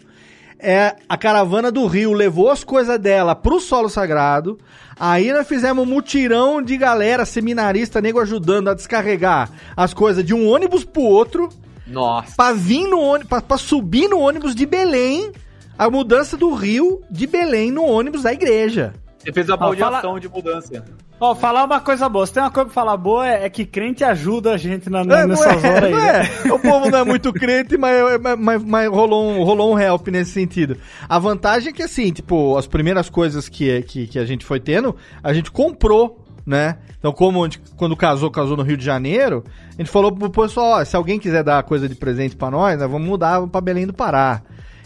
[0.60, 4.58] É, a caravana do Rio levou as coisas dela pro solo sagrado.
[5.00, 10.34] Aí nós fizemos um mutirão de galera, seminarista, nego ajudando a descarregar as coisas de
[10.34, 11.50] um ônibus pro outro.
[11.86, 12.34] Nossa.
[12.38, 15.32] Pra vir no ônibus, pra, pra subir no ônibus de Belém.
[15.78, 18.94] A mudança do Rio de Belém no ônibus da igreja.
[19.18, 20.84] Você fez a Ó, fala- baldeação de mudança.
[21.26, 22.28] Ó, falar uma coisa boa.
[22.28, 25.06] Se tem uma coisa pra falar boa, é, é que crente ajuda a gente na,
[25.06, 25.92] na- É, nessas é, horas aí.
[25.96, 26.22] né?
[26.46, 26.52] é.
[26.52, 30.08] O povo não é muito crente, mas, mas, mas- mas rolou, um, rolou um help
[30.10, 30.76] nesse sentido.
[31.08, 34.60] A vantagem é que, assim, tipo, as primeiras coisas que, que, que a gente foi
[34.60, 36.76] tendo, a gente comprou, né?
[37.00, 39.46] Então, como gente, quando casou, casou no Rio de Janeiro,
[39.78, 42.78] a gente falou pro pessoal, ó, se alguém quiser dar coisa de presente pra nós,
[42.78, 44.42] nós vamos mudar pra Belém do Pará.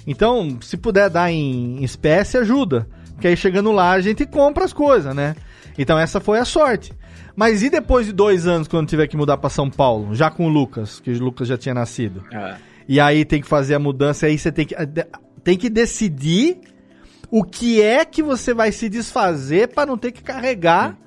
[0.06, 2.88] Então, se puder dar em espécie, ajuda.
[3.14, 5.36] Porque aí chegando lá, a gente compra as coisas, né?
[5.78, 6.94] Então essa foi a sorte.
[7.36, 10.16] Mas e depois de dois anos, quando tiver que mudar pra São Paulo?
[10.16, 12.24] Já com o Lucas, que o Lucas já tinha nascido.
[12.34, 12.56] É.
[12.88, 14.76] E aí tem que fazer a mudança, aí você tem que,
[15.44, 16.58] tem que decidir
[17.30, 20.98] o que é que você vai se desfazer pra não ter que carregar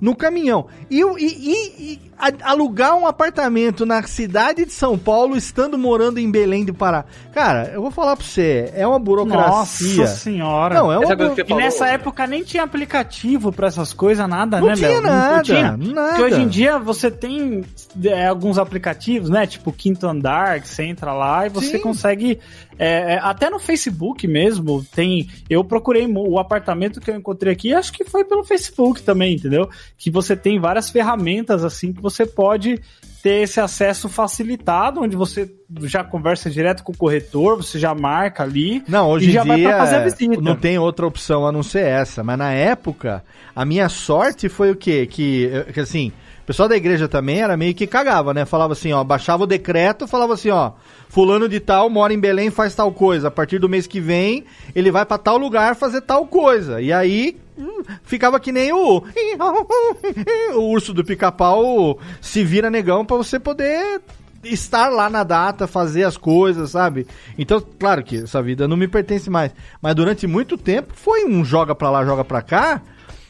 [0.00, 0.66] no caminhão.
[0.90, 1.52] E, e-
[1.94, 2.09] e-
[2.42, 7.04] alugar um apartamento na cidade de São Paulo, estando morando em Belém do Pará.
[7.32, 10.02] Cara, eu vou falar pra você, é uma burocracia.
[10.02, 10.74] Nossa senhora.
[10.74, 14.60] Não, é uma bu- que E nessa época nem tinha aplicativo pra essas coisas, nada,
[14.60, 15.02] Não né, tinha Léo?
[15.02, 16.08] nada, nada.
[16.08, 17.64] Porque hoje em dia você tem
[18.04, 19.46] é, alguns aplicativos, né?
[19.46, 21.80] Tipo Quinto Andar, que você entra lá e você Sim.
[21.82, 22.38] consegue.
[22.78, 25.28] é, é, até no Facebook mesmo, tem.
[25.48, 29.68] Eu procurei o apartamento que eu encontrei aqui, acho que foi pelo Facebook também, entendeu?
[29.98, 32.80] Que você tem várias ferramentas assim que você pode
[33.22, 35.50] ter esse acesso facilitado, onde você
[35.82, 38.82] já conversa direto com o corretor, você já marca ali.
[38.88, 40.40] Não, hoje e já em vai dia pra fazer a visita.
[40.40, 42.24] não tem outra opção a não ser essa.
[42.24, 43.22] Mas na época,
[43.54, 45.06] a minha sorte foi o quê?
[45.06, 46.12] Que, que assim,
[46.50, 48.44] pessoal da igreja também era meio que cagava, né?
[48.44, 50.72] Falava assim, ó, baixava o decreto, falava assim, ó,
[51.08, 53.28] fulano de tal mora em Belém faz tal coisa.
[53.28, 56.82] A partir do mês que vem, ele vai pra tal lugar fazer tal coisa.
[56.82, 59.00] E aí hum, ficava que nem o
[60.56, 64.00] o urso do pica-pau se vira negão pra você poder
[64.42, 67.06] estar lá na data, fazer as coisas, sabe?
[67.38, 71.44] Então, claro que essa vida não me pertence mais, mas durante muito tempo foi um
[71.44, 72.82] joga pra lá, joga pra cá.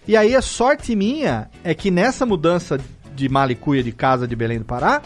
[0.08, 2.80] E aí a sorte minha é que nessa mudança
[3.20, 5.02] de Malicuia de casa de Belém do Pará,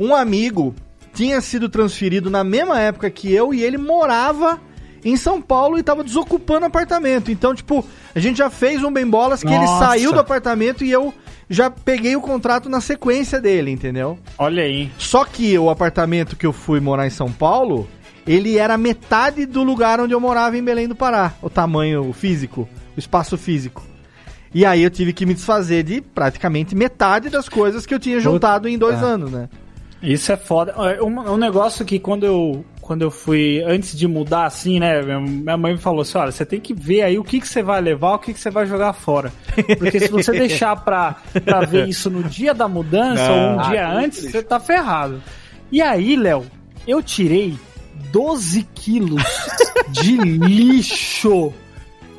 [0.00, 0.74] um amigo
[1.12, 4.58] tinha sido transferido na mesma época que eu e ele morava
[5.04, 7.30] em São Paulo e tava desocupando apartamento.
[7.30, 9.86] Então, tipo, a gente já fez um bem bolas que ele Nossa.
[9.86, 11.12] saiu do apartamento e eu
[11.48, 14.18] já peguei o contrato na sequência dele, entendeu?
[14.38, 14.90] Olha aí.
[14.98, 17.88] Só que o apartamento que eu fui morar em São Paulo,
[18.26, 22.68] ele era metade do lugar onde eu morava em Belém do Pará, o tamanho físico,
[22.96, 23.82] o espaço físico.
[24.54, 28.18] E aí eu tive que me desfazer de praticamente metade das coisas que eu tinha
[28.20, 29.48] juntado em dois anos, né?
[30.02, 30.72] Isso é foda.
[30.78, 35.02] É, Um, um negócio que quando eu, quando eu fui, antes de mudar assim, né,
[35.02, 37.62] minha- mãe me falou assim, olha, você tem que ver aí o que, que você
[37.64, 39.32] vai levar, o que, que você vai jogar fora.
[39.76, 43.62] Porque se você deixar pra, pra ver isso no dia da mudança ou um Ah,
[43.70, 45.20] dia que antes, você tá ferrado.
[45.70, 46.46] E aí, Léo,
[46.86, 47.58] eu tirei
[48.12, 49.22] 12 quilos
[49.90, 51.52] de lixo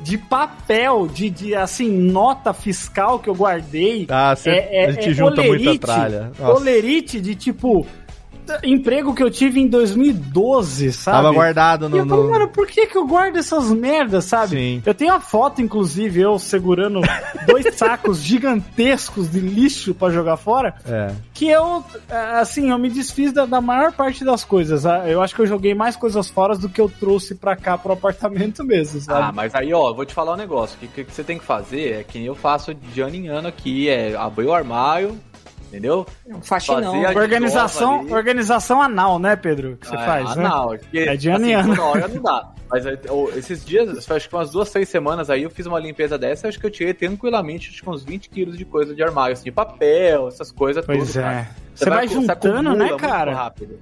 [0.02, 4.06] de papel, de, de assim, nota fiscal que eu guardei.
[4.08, 4.50] Ah, cê-
[4.88, 6.32] a gente junta muita tralha.
[6.38, 6.52] Nossa.
[6.60, 7.86] Olerite de tipo.
[8.64, 11.16] Emprego que eu tive em 2012, sabe?
[11.18, 11.96] Tava guardado E no.
[11.98, 14.56] eu falo, no- mano, por que que eu guardo essas merdas, sabe?
[14.56, 14.82] Sim.
[14.84, 17.00] Eu tenho a foto, inclusive, eu segurando
[17.46, 21.12] dois sacos gigantescos de lixo pra jogar fora, É.
[21.34, 21.84] que eu,
[22.38, 24.84] assim, eu me desfiz da, da maior parte das coisas.
[24.86, 27.76] ah, Eu acho que eu joguei mais coisas fora do que eu trouxe pra cá,
[27.78, 29.36] pro apartamento mesmo, Ah, sabe?
[29.36, 30.76] mas aí, ó, eu vou te falar um negócio.
[30.76, 33.28] O que, que, que você tem que fazer é que eu faço de ano em
[33.28, 35.18] ano aqui, é abrir o armário,
[35.70, 36.06] entendeu?
[36.26, 37.00] Um faxinão.
[37.14, 39.76] Organização, organização anal, né, Pedro?
[39.80, 40.42] Que você Ah, faz, né?
[40.42, 41.82] Não, porque, É de ano assim, em ano.
[41.82, 42.50] hora não dá.
[42.70, 45.78] Mas aí, ô, esses dias, acho que umas duas, três semanas aí, eu fiz uma
[45.80, 49.02] limpeza dessa, acho que eu tirei tranquilamente acho que uns 20 quilos de coisa de
[49.02, 51.22] armário, assim, de papel, essas coisas Pois tudo, é.
[51.22, 51.48] cara.
[51.74, 53.34] Você vai você juntando, né, muito cara?
[53.34, 53.78] rápido.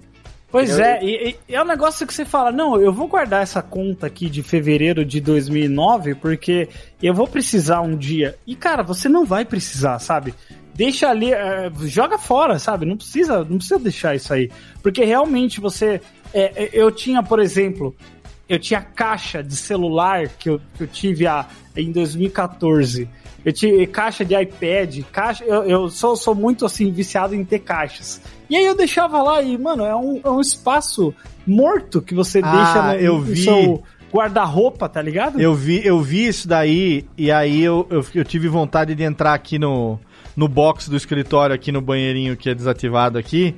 [0.51, 3.43] Pois Eu- é, e, e é um negócio que você fala, não, eu vou guardar
[3.43, 6.71] essa conta aqui de fevereiro de 2009, porque
[7.03, 8.35] eu vou precisar um dia.
[8.47, 10.33] E, cara, você não vai precisar, sabe?
[10.79, 12.87] Deixa ali, é, joga fora, sabe?
[12.87, 14.49] Não precisa, não precisa deixar isso aí.
[14.81, 16.01] Porque realmente você.
[16.33, 17.97] é, é, eu tinha, por exemplo,
[18.49, 23.09] eu tinha caixa de celular que eu, que eu tive a, em 2014.
[23.45, 25.43] Eu tinha caixa de iPad, caixa.
[25.43, 28.21] Eu, eu sou, sou muito assim, viciado em ter caixas.
[28.49, 31.13] E aí eu deixava lá e, mano, é um, é um espaço
[31.45, 33.43] morto que você Ah, deixa no, eu vi.
[33.43, 33.83] seu
[34.15, 35.41] guarda-roupa, tá ligado?
[35.41, 39.35] Eu vi, eu vi isso daí e aí eu, eu, eu tive vontade de entrar
[39.35, 39.99] aqui no,
[40.39, 43.57] no box do escritório, aqui no banheirinho que é desativado aqui,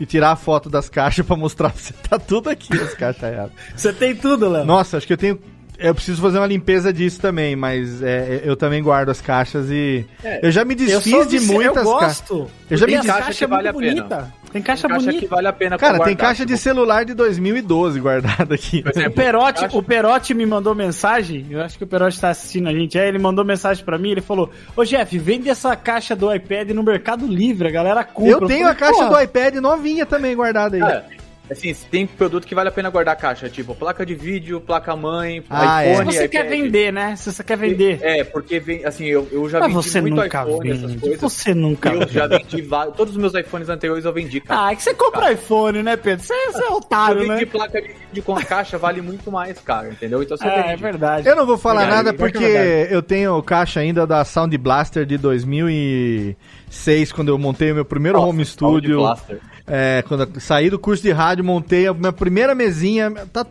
[0.00, 1.92] e tirar a foto das caixas pra mostrar pra você.
[2.08, 3.48] Tá tudo aqui as caixas aí.
[3.76, 4.64] Você tem tudo, Léo.
[4.64, 5.38] Nossa, acho que eu tenho.
[5.78, 10.06] Eu preciso fazer uma limpeza disso também, mas é, eu também guardo as caixas e.
[10.42, 12.20] eu já me É, Eu desfiz de muitas Eu caixas.
[12.28, 12.50] gosto.
[12.70, 14.02] Eu já me as caixa que vale muito a pena.
[14.02, 14.34] bonita.
[14.52, 15.18] Tem caixa Caixa bonita.
[15.20, 18.82] que vale a pena Cara, tem caixa de tipo, celular de 2012 guardada aqui.
[18.82, 22.20] por O exemplo, Perotti, caixa- o Perotti me mandou mensagem, eu acho que o Perotti
[22.20, 25.48] tá assistindo a gente, aí ele mandou mensagem pra mim, ele falou, ô Jeff, vende
[25.48, 28.30] essa caixa do iPad no Mercado Livre, a galera compra.
[28.32, 30.80] Eu tenho a falei, caixa "Porra, do iPad novinha também guardada aí.
[30.82, 31.06] Cara,
[31.52, 35.82] assim, tem produto que vale a pena guardar caixa, tipo placa de vídeo, placa-mãe, Ah,
[35.84, 35.86] é.
[35.86, 36.50] Se iPhone, você quer iPad.
[36.60, 37.16] vender, né?
[37.16, 37.98] Se você quer vender.
[38.02, 41.00] É, porque vem, assim, eu, eu já Mas vendi você muito nunca iPhone, essas vende.
[41.00, 41.20] coisas.
[41.20, 42.12] Você nunca Eu vende.
[42.12, 44.66] já vendi vários, todos os meus iPhones anteriores eu vendi, cara.
[44.66, 46.24] Ah, é que você compra iPhone, né, Pedro?
[46.24, 47.46] Você, você é eu otário, vendi né?
[47.46, 50.22] placa de vídeo com a caixa, vale muito mais, cara, entendeu?
[50.22, 50.82] Então você É, é vende.
[50.82, 51.28] verdade.
[51.28, 52.94] Eu não vou falar Verdade, nada verdade, porque verdade.
[52.94, 58.18] eu tenho caixa ainda da Sound Blaster de 2006, quando eu montei o meu primeiro
[58.18, 58.98] Nossa, home Sound studio.
[59.00, 59.38] Blaster.
[59.74, 63.10] É, quando eu saí do curso de rádio, montei a minha primeira mesinha.
[63.32, 63.46] Tá,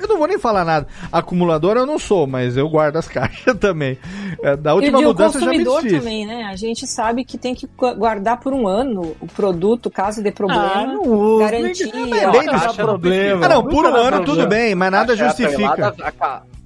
[0.00, 0.86] eu não vou nem falar nada.
[1.10, 3.98] Acumulador eu não sou, mas eu guardo as caixas também.
[4.40, 5.98] É, da E última um mudança eu já me consumidor desfiz.
[5.98, 6.44] também, né?
[6.44, 10.28] A gente sabe que tem que gu- guardar por um ano o produto, caso dê
[10.28, 10.86] Ah, problema.
[10.86, 11.50] não usa.
[11.50, 11.92] garantia.
[12.06, 13.46] Mas ó, bem a não problema.
[13.46, 15.92] Ah, não, por um ano tudo bem, mas nada justifica.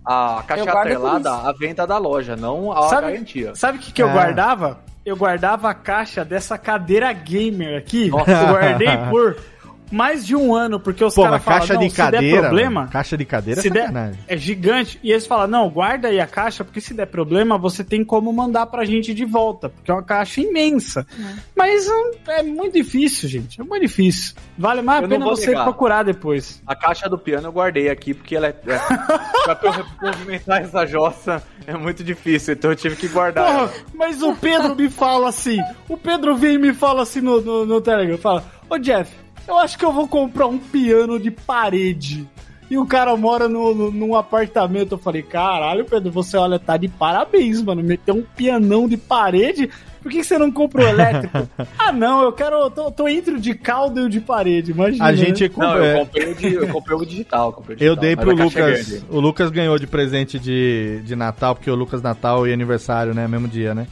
[0.05, 3.55] A, a caixa Eu atrelada à venda da loja, não a Sabe- garantia.
[3.55, 4.13] Sabe o que, que eu Ah.
[4.13, 4.81] guardava?
[5.05, 8.09] Eu guardava a caixa dessa cadeira gamer aqui.
[8.09, 8.31] Nossa.
[8.31, 9.37] Eu guardei por
[9.93, 12.41] mais de um ano, porque os caras falam, caixa de se der cadeira.
[12.41, 14.99] problema, mano, Caixa de cadeira é se der, é gigante.
[15.03, 18.33] E eles falam, não, guarda aí a caixa, porque se der problema, você tem como
[18.33, 21.07] mandar pra gente de volta, porque é uma caixa imensa.
[21.55, 23.61] Mas hum, é muito difícil, gente.
[23.61, 24.35] É muito difícil.
[24.57, 25.65] Vale mais a Eu não pena você negar.
[25.65, 26.63] procurar depois.
[26.67, 28.57] A caixa do piano eu guardei aqui, porque ela é.
[28.67, 28.79] é
[29.55, 33.45] pra eu movimentar essa jossa é muito difícil, então eu tive que guardar.
[33.45, 33.73] Porra, ela.
[33.95, 35.59] mas o Pedro me fala assim.
[35.89, 38.19] O Pedro vem e me fala assim no, no, no Telegram.
[38.19, 39.13] Fala, ô Jeff,
[39.47, 42.27] eu acho que eu vou comprar um piano de parede.
[42.71, 44.93] E o cara mora no, no- num apartamento.
[44.93, 47.83] Eu falei, caralho, Pedro, você olha, tá de parabéns, mano.
[47.83, 49.69] Meteu um pianão de parede.
[50.03, 51.47] Por que que você não comprou elétrico?
[51.79, 52.57] ah, não, eu quero.
[52.57, 55.05] Eu tô, tô entre o de caldo e o de parede, imagina.
[55.05, 55.51] A gente né?
[55.55, 57.53] Não, é, eu comprei o, de, eu comprei o digital.
[57.53, 59.05] comprei o Eu digital, dei mas pro é Lucas.
[59.11, 63.29] o Lucas ganhou de presente de, de Natal, porque o Lucas Natal e aniversário, né?
[63.29, 63.87] Mesmo dia, né?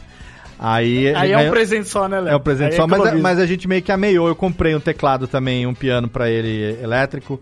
[0.63, 2.35] Aí, Aí é um presente só, né, Léo?
[2.35, 3.23] É um presente Aí só, mas, economiza.
[3.23, 4.29] mas a gente meio que ameiou.
[4.29, 7.41] Eu comprei um teclado também, um piano pra ele elétrico.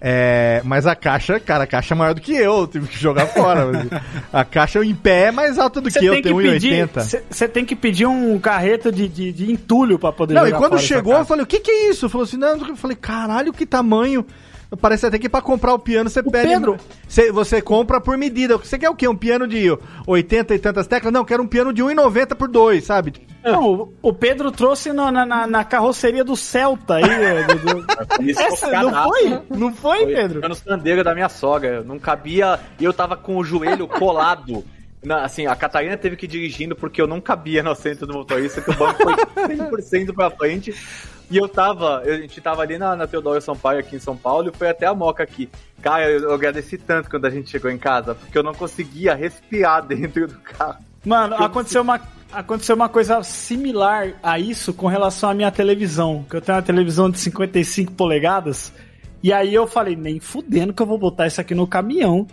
[0.00, 2.96] É, mas a caixa, cara, a caixa é maior do que eu, eu tive que
[2.96, 3.70] jogar fora.
[4.32, 6.88] a caixa em pé é mais alta do Você que eu, tem tenho que pedir,
[6.88, 7.22] 1,80.
[7.28, 10.58] você tem que pedir um carreto de, de, de entulho pra poder Não, e jogar
[10.58, 12.08] quando fora essa chegou, eu falei, o que que é isso?
[12.08, 14.24] Falou assim, não, eu falei, caralho, que tamanho.
[14.80, 16.48] Parece até que pra comprar o piano você pede.
[16.48, 16.76] Pedro-
[17.08, 18.56] Você, você compra por medida.
[18.56, 19.08] Você quer o quê?
[19.08, 19.66] Um piano de
[20.06, 21.12] 80 e tantas teclas?
[21.12, 23.14] Não, quero um piano de 1,90 por 2, sabe?
[23.42, 27.02] Não, o- o Pedro trouxe no- na, na, na carroceria do Celta aí.
[27.04, 29.40] é, do- do- Isso Essa, foi não foi?
[29.58, 30.48] Não foi, Foi Pedro?
[30.48, 31.82] no sandeiro da minha sogra.
[31.82, 32.60] Não cabia.
[32.78, 34.64] E eu tava com o joelho colado.
[35.02, 38.12] Na- assim, a Catarina teve que ir dirigindo porque eu não cabia no assento do
[38.12, 39.14] motorista, que o banco foi
[39.56, 40.74] 100% pra frente.
[41.30, 44.50] E eu tava, a gente tava ali na, na Teodoro Sampaio, aqui em São Paulo,
[44.52, 45.48] e foi até a Moca aqui.
[45.80, 49.14] Cara, eu, eu agradeci tanto quando a gente chegou em casa, porque eu não conseguia
[49.14, 50.78] respirar dentro do carro.
[51.04, 52.00] Mano, Eu- aconteceu uma,
[52.32, 56.24] aconteceu uma coisa similar a isso com relação à minha televisão.
[56.28, 58.72] Que eu tenho uma televisão de 55 polegadas.
[59.22, 62.26] E aí eu falei, nem fudendo que eu vou botar isso aqui no caminhão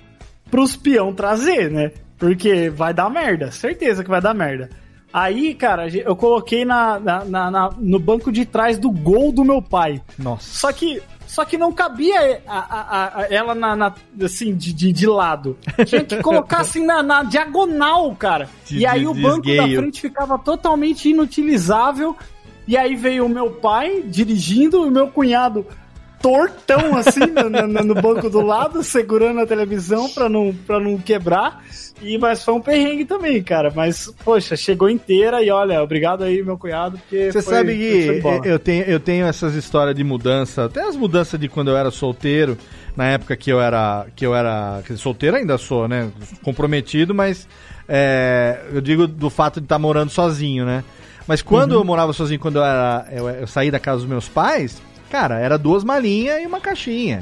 [0.50, 1.92] pros peão trazer, né?
[2.18, 4.70] Porque vai dar merda, certeza que vai dar merda.
[5.12, 9.44] Aí, cara, eu coloquei na, na- na- na- no banco de trás do gol do
[9.44, 10.02] meu pai.
[10.20, 10.60] Nossa.
[10.60, 14.92] Só que, só que não cabia a- a- a- ela na, na- assim, de, de,
[14.92, 15.58] de lado.
[15.86, 18.50] Tinha que colocar assim na, na diagonal, cara.
[18.66, 19.80] De- e aí o banco da desgueio.
[19.82, 22.16] frente ficava totalmente inutilizável.
[22.68, 25.66] E aí veio o meu pai dirigindo e o meu cunhado
[26.22, 30.98] tortão assim no, no- no banco do lado, segurando a televisão pra não, pra não
[30.98, 31.64] quebrar.
[32.02, 33.72] E, mas foi um perrengue também, cara.
[33.76, 37.32] Mas, poxa, chegou inteira e olha, obrigado aí, meu cunhado, porque.
[37.32, 41.40] Você foi- sabe que eu tenho, eu tenho essas histórias de mudança, até as mudanças
[41.40, 42.56] de quando eu era solteiro,
[42.96, 44.06] na época que eu era.
[44.16, 44.82] que eu era.
[44.96, 46.10] solteiro ainda sou, né?
[46.44, 47.48] Comprometido, mas
[47.90, 50.84] é, eu digo do fato de estar morando sozinho, né?
[51.28, 51.80] Mas quando Uhum.
[51.80, 53.08] eu morava sozinho, quando eu era.
[53.12, 57.22] Eu, eu saí da casa dos meus pais, cara, era duas malinhas e uma caixinha.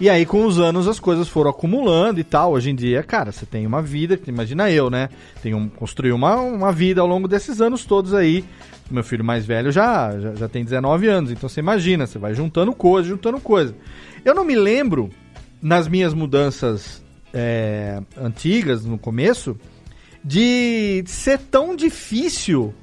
[0.00, 2.52] E aí, com os anos, as coisas foram acumulando e tal.
[2.52, 5.08] Hoje em dia, cara, você tem uma vida, imagina eu, né?
[5.40, 8.44] Tenho um, construí uma, uma vida ao longo desses anos todos aí.
[8.90, 12.34] Meu filho mais velho já, já, já tem 19 anos, então você imagina, você vai
[12.34, 13.74] juntando coisa, juntando coisa.
[14.24, 15.10] Eu não me lembro,
[15.62, 19.58] nas minhas mudanças é, antigas, no começo,
[20.22, 22.74] de ser tão difícil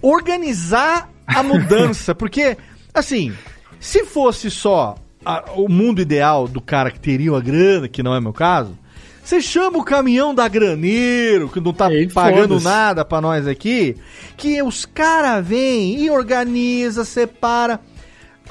[0.00, 2.14] organizar a mudança.
[2.14, 2.56] porque,
[2.94, 3.32] assim,
[3.80, 8.14] se fosse só a- o mundo ideal do cara que teria uma grana, que não
[8.14, 8.78] é meu caso,
[9.22, 13.96] você chama o caminhão da Graneiro, que não tá Ei, pagando nada pra nós aqui,
[14.36, 17.80] que os caras vêm e organiza, separa.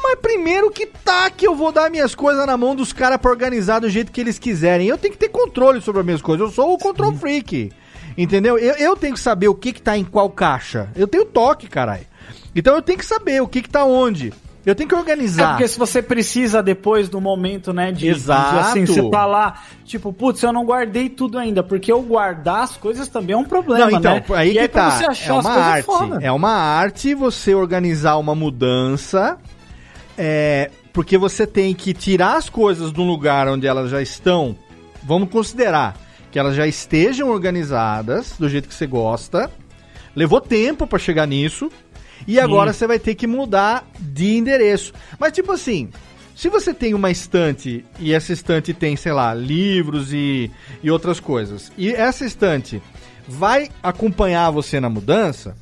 [0.02, 3.30] Mas primeiro que tá que eu vou dar minhas coisas na mão dos caras pra
[3.32, 4.88] organizar do jeito que eles quiserem.
[4.88, 6.48] Eu tenho que ter controle sobre as minhas coisas.
[6.48, 7.72] Eu sou o control freak.
[8.18, 8.58] Entendeu?
[8.58, 10.90] Eu, eu tenho que saber o que que tá em qual caixa.
[10.96, 12.06] Eu tenho toque, caralho.
[12.56, 14.32] Então eu tenho que saber o que que tá onde.
[14.66, 15.50] Eu tenho que É organizar.
[15.50, 18.54] porque se você precisa depois do momento, né, de, Exato.
[18.54, 22.64] de, assim, você tá lá, tipo, putz, eu não guardei tudo ainda, porque eu guardar
[22.64, 24.24] as coisas também é um problema, Não, então, né?
[24.36, 24.92] aí e que aí tá.
[24.92, 25.86] você achar É uma arte.
[25.86, 26.20] foda.
[26.22, 29.38] É uma arte você organizar uma mudança.
[30.18, 34.56] É, porque você tem que tirar as coisas de um lugar onde elas já estão.
[35.04, 35.98] Vamos considerar
[36.32, 39.52] que elas já estejam organizadas do jeito que você gosta.
[40.16, 41.70] Levou tempo pra chegar nisso.
[42.28, 44.94] E agora você vai ter que mudar de endereço.
[45.20, 45.90] Mas tipo assim,
[46.36, 50.50] se você tem uma estante e essa estante tem, sei lá, livros e,
[50.82, 52.82] e outras coisas, e essa estante
[53.28, 55.56] vai acompanhar você na mudança,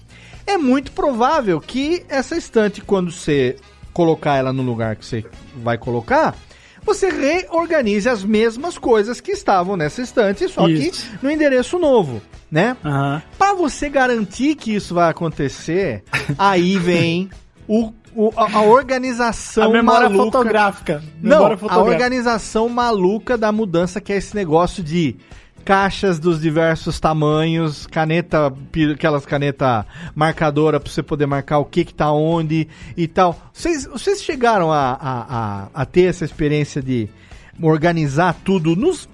[0.48, 3.58] é muito provável que essa estante, quando você
[3.94, 6.36] colocar ela no lugar que você vai colocar,
[6.84, 11.10] você reorganize as mesmas coisas que estavam nessa estante, só Isso.
[11.10, 12.76] que no endereço novo, né?
[12.84, 13.22] Aham.
[13.38, 16.04] Pra você garantir que isso vai acontecer,
[16.38, 17.30] aí vem
[17.68, 20.24] o, o- a, a organização A memória maluca.
[20.38, 21.04] fotográfica.
[21.22, 21.92] Não, Memória a fotográfica.
[21.94, 25.16] organização maluca da mudança, que é esse negócio de
[25.62, 28.52] caixas dos diversos tamanhos, caneta,
[28.94, 33.40] aquelas caneta marcadora pra você poder marcar o que que tá onde e tal.
[33.54, 37.08] Vocês, vocês chegaram a, a, a, a ter essa experiência de
[37.62, 39.08] organizar tudo nos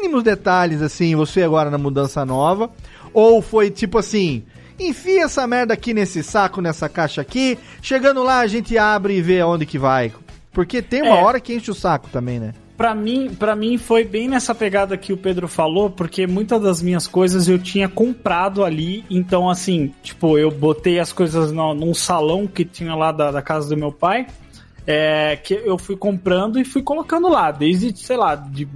[0.00, 2.70] mínimos detalhes, assim, você agora na mudança nova?
[3.12, 4.44] Ou foi tipo assim,
[4.78, 9.22] enfia essa merda aqui nesse saco, nessa caixa aqui, chegando lá a gente abre e
[9.22, 10.12] vê aonde que vai?
[10.52, 11.22] Porque tem uma É.
[11.22, 12.54] hora que enche o saco também, né?
[12.78, 16.80] Pra mim, pra mim foi bem nessa pegada que o Pedro falou, porque muitas das
[16.80, 21.92] minhas coisas eu tinha comprado ali, então assim, tipo, eu botei as coisas no, num
[21.92, 24.28] salão que tinha lá da, da casa do meu pai,
[24.86, 28.68] é, que eu fui comprando e fui colocando lá, desde, sei lá, de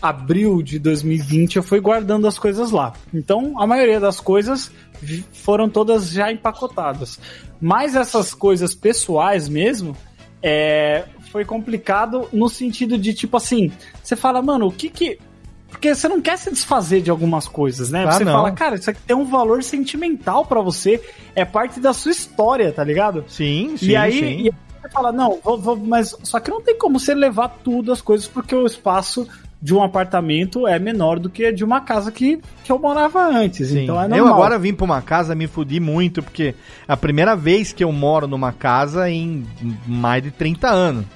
[0.00, 2.94] abril de 2020 eu fui guardando as coisas lá.
[3.12, 4.72] Então, a maioria das coisas
[5.34, 7.20] foram todas já empacotadas.
[7.60, 9.94] Mas essas coisas pessoais mesmo,
[10.42, 11.04] é,
[11.34, 15.18] foi complicado no sentido de, tipo assim, você fala, mano, o que que.
[15.68, 18.04] Porque você não quer se desfazer de algumas coisas, né?
[18.06, 18.34] Ah, você não.
[18.34, 21.02] fala, cara, isso aqui tem um valor sentimental pra você,
[21.34, 23.24] é parte da sua história, tá ligado?
[23.26, 24.42] Sim, sim, e aí, sim.
[24.42, 27.48] e aí você fala, não, vou, vou- mas só que não tem como você levar
[27.64, 29.26] tudo as coisas, porque o espaço
[29.60, 33.70] de um apartamento é menor do que de uma casa que, que eu morava antes.
[33.70, 33.84] Sim.
[33.84, 34.18] Então é normal.
[34.28, 36.54] eu agora vim pra uma casa, me fudi muito, porque
[36.86, 39.44] é a primeira vez que eu moro numa casa em
[39.86, 41.06] mais de 30 anos.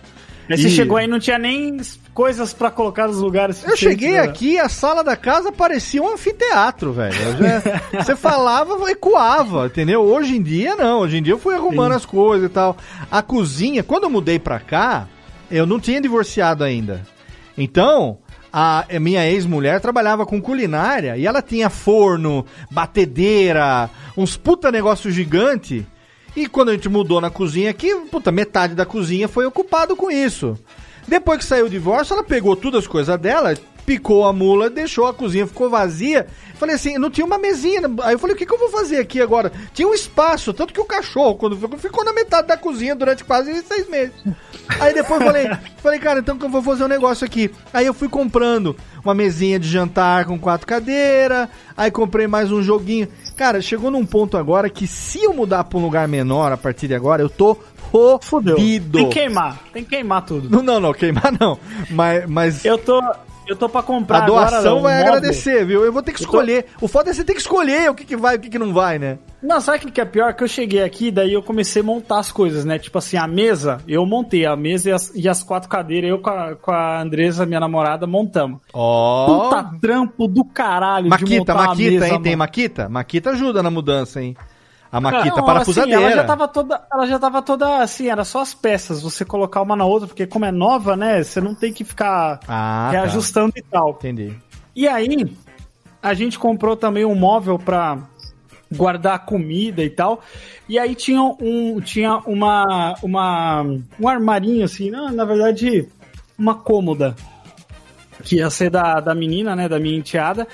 [0.49, 1.77] Você E- chegou aí e não tinha nem
[2.15, 3.63] coisas pra colocar nos lugares.
[3.65, 4.21] Eu cheguei né?
[4.21, 7.15] aqui, a sala da casa parecia um anfiteatro, velho.
[7.15, 10.03] Já- Você falava, ecoava, entendeu?
[10.03, 11.01] Hoje em dia, não.
[11.01, 12.77] Hoje em dia eu fui arrumando as coisas e tal.
[13.11, 15.07] A cozinha, quando eu mudei pra cá,
[15.51, 17.07] eu não tinha divorciado ainda.
[17.57, 18.19] Então,
[18.53, 25.11] a a minha ex-mulher trabalhava com culinária e ela tinha forno, batedeira, uns puta negócio
[25.11, 25.87] gigante.
[26.39, 30.09] E quando a gente mudou na cozinha aqui, puta, metade da cozinha foi ocupado com
[30.09, 30.57] isso.
[31.09, 33.59] Depois que saiu o divórcio, ela pegou todas as coisas dela,
[33.89, 36.27] picou a mula, deixou a cozinha, ficou vazia.
[36.57, 37.81] Falei assim, não tinha uma mesinha.
[38.03, 39.51] Aí eu falei, o que, que eu vou fazer aqui agora?
[39.73, 43.25] Tinha um espaço, tanto que o cachorro, quando ficou, ficou na metade da cozinha durante
[43.25, 44.13] quase seis meses.
[44.79, 45.51] Aí depois eu falei,
[45.83, 47.51] falei, cara, então que eu vou fazer um negócio aqui.
[47.73, 52.63] Aí eu fui comprando uma mesinha de jantar com quatro cadeiras, aí comprei mais um
[52.63, 53.09] joguinho.
[53.39, 56.89] Cara, chegou num ponto agora que se eu mudar pra um lugar menor a partir
[56.89, 57.57] de agora, eu tô
[58.21, 58.99] fodido.
[58.99, 59.59] Tem que queimar.
[59.73, 60.51] Tem que queimar tudo.
[60.51, 61.59] Não, não, não, queimar não.
[61.91, 63.01] Mas, mas Eu tô,
[63.49, 65.09] eu tô pra comprar a doação agora, um vai móvel.
[65.15, 65.85] agradecer, viu?
[65.85, 66.67] Eu vou ter que Eu tô- escolher.
[66.81, 68.59] O foda é você ter que escolher o que, que vai e o que, que
[68.59, 69.19] não vai, né?
[69.43, 70.35] Não, sabe o que é pior?
[70.35, 72.79] Que eu cheguei aqui, daí eu comecei a montar as coisas, né?
[72.79, 76.19] Tipo assim, a mesa, eu montei a mesa e as, e as quatro cadeiras, eu
[76.19, 78.61] com a, com a Andresa, minha namorada, montamos.
[78.73, 79.27] Ó.
[79.49, 82.23] Puta trampo do caralho de Maquita, montar uma Maquita, hein?
[82.23, 82.39] Tem mano.
[82.39, 82.89] Maquita?
[82.89, 84.37] Maquita ajuda na mudança, hein?
[84.91, 85.99] A Maquita Não, parafusadeira.
[85.99, 89.25] Assim, ela já tava toda, ela já tava toda assim, era só as peças, você
[89.25, 92.89] colocar uma na outra, porque como é nova, né, você não tem que ficar Ah,
[92.91, 92.91] tá.
[92.93, 93.91] reajustando e tal.
[93.91, 94.35] Entendi.
[94.75, 95.37] E aí,
[96.03, 97.99] a gente comprou também um móvel pra
[98.73, 100.23] guardar comida e tal.
[100.69, 103.63] E aí tinha um tinha uma uma
[103.99, 105.89] um armarinho assim, não, na verdade,
[106.39, 107.17] uma cômoda
[108.23, 110.47] que ia ser da, da menina, né, da minha enteada.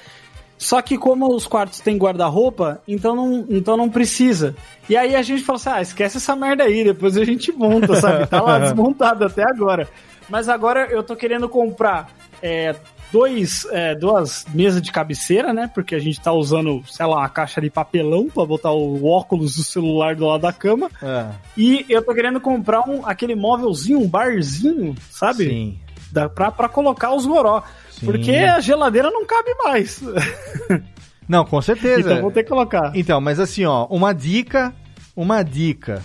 [0.57, 4.55] Só que como os quartos têm guarda-roupa, então não, então não precisa.
[4.89, 8.01] E aí a gente falou assim, ah, esquece essa merda aí, depois a gente monta,
[8.01, 8.27] sabe?
[8.27, 9.89] Tá lá desmontado até agora.
[10.29, 12.09] Mas agora eu tô querendo comprar
[12.41, 12.75] é,
[13.13, 15.71] dois, é, duas mesas de cabeceira, né?
[15.73, 19.57] Porque a gente tá usando, sei lá, uma caixa de papelão pra botar o óculos
[19.57, 20.91] do celular do lado da cama.
[21.03, 21.27] É,
[21.57, 25.45] E eu tô querendo comprar um, aquele móvelzinho, um barzinho, sabe?
[25.49, 25.79] sim.
[26.11, 27.63] Dá pra, pra colocar os goró.
[28.01, 28.07] Sim.
[28.07, 30.01] Porque a geladeira não cabe mais.
[31.27, 32.01] Não, com certeza.
[32.01, 32.93] então vou ter que colocar.
[32.95, 34.75] Então, mas assim, ó, uma dica,
[35.17, 36.05] uma dica.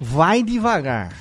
[0.00, 1.12] Vai devagar.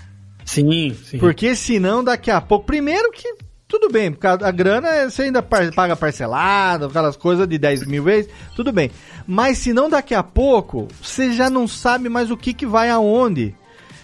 [0.46, 1.18] Sim, sim.
[1.18, 2.66] Porque senão daqui a pouco.
[2.66, 3.36] Primeiro que.
[3.68, 8.02] Tudo bem, porque a grana é- você ainda paga parcelado, aquelas coisas de 10 mil
[8.02, 8.90] vezes, tudo bem.
[9.26, 12.90] Mas se não daqui a pouco, você já não sabe mais o que, que vai
[12.90, 13.54] aonde.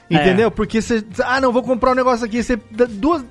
[0.09, 0.51] Entendeu?
[0.51, 1.01] Porque você.
[1.23, 2.43] Ah, não, vou comprar um negócio aqui.
[2.43, 2.57] Você.
[2.89, 3.23] Duas,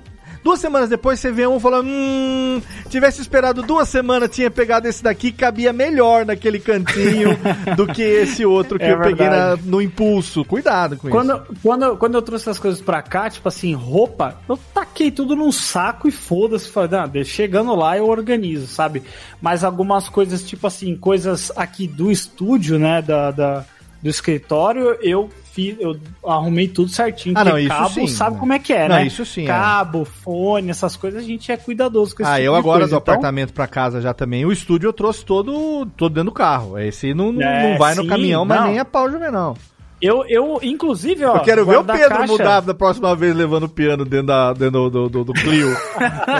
[0.43, 1.87] duas semanas depois você vê um falando.
[1.87, 2.61] Hum.
[2.89, 7.37] Tivesse esperado duas semanas, tinha pegado esse daqui, cabia melhor naquele cantinho
[7.75, 9.61] do que esse outro que É eu peguei na- verdade.
[9.65, 10.45] no impulso.
[10.45, 11.17] Cuidado com isso.
[11.17, 15.35] Quando, quando, quando eu trouxe as coisas pra cá, tipo assim, roupa, eu taquei tudo
[15.35, 16.69] num saco e foda-se.
[16.69, 19.01] Falei, deixa- chegando lá eu organizo, sabe?
[19.41, 23.65] Mas algumas coisas, tipo assim, coisas aqui do estúdio, né, da, da-
[24.03, 27.35] do escritório, eu fiz, eu arrumei tudo certinho.
[27.37, 28.39] Ah, não, isso cabo sim, sabe né?
[28.41, 29.05] como é que é, Não, né?
[29.07, 29.47] isso sim, é.
[29.47, 32.79] Cabo, fone, essas coisas, a gente é cuidadoso com esse Ah, tipo eu de agora
[32.81, 32.95] coisa.
[32.95, 34.45] do Então, apartamento pra casa já também.
[34.45, 36.77] O estúdio eu trouxe todo, todo dentro do carro.
[36.77, 38.67] Esse não, não, É, não vai no sim, caminhão, mas não.
[38.67, 39.55] nem a pau não.
[40.01, 41.37] Eu, eu, inclusive, ó.
[41.37, 44.51] Eu quero ver o Pedro caixa- mudar da próxima vez levando o piano dentro, da,
[44.51, 45.69] dentro do, do, do Clio.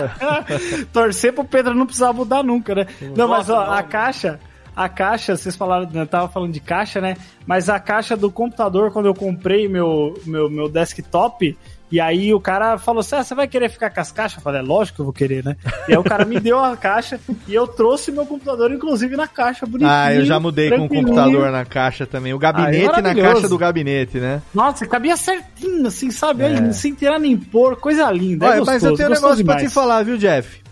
[0.92, 2.88] Torcer pro Pedro não precisar mudar nunca, né?
[3.16, 3.78] Não, mas ó, Nossa, não.
[3.78, 4.40] a caixa,
[4.76, 7.16] a caixa, vocês falaram, né, tava falando de caixa, né?
[7.46, 11.58] Mas a caixa do computador, quando eu comprei meu, meu, meu desktop,
[11.92, 14.38] e aí o cara falou assim: ah, você vai querer ficar com as caixas?
[14.38, 15.56] Eu falei, é lógico que eu vou querer, né?
[15.88, 19.28] E aí o cara me deu a caixa e eu trouxe meu computador, inclusive, na
[19.28, 19.92] caixa, bonitinho.
[19.92, 22.34] ah, eu já mudei com o computador na caixa também.
[22.34, 24.42] O gabinete Ah, é na caixa do gabinete, né?
[24.56, 26.44] Nossa, cabia certinho, assim, sabe?
[26.44, 26.48] É.
[26.48, 28.48] Aí, Sem tirar nem pôr, coisa linda.
[28.48, 29.74] é Olha, mas eu gostoso, tenho um gostoso negócio pra te demais.
[29.74, 30.63] falar, viu, Jeff?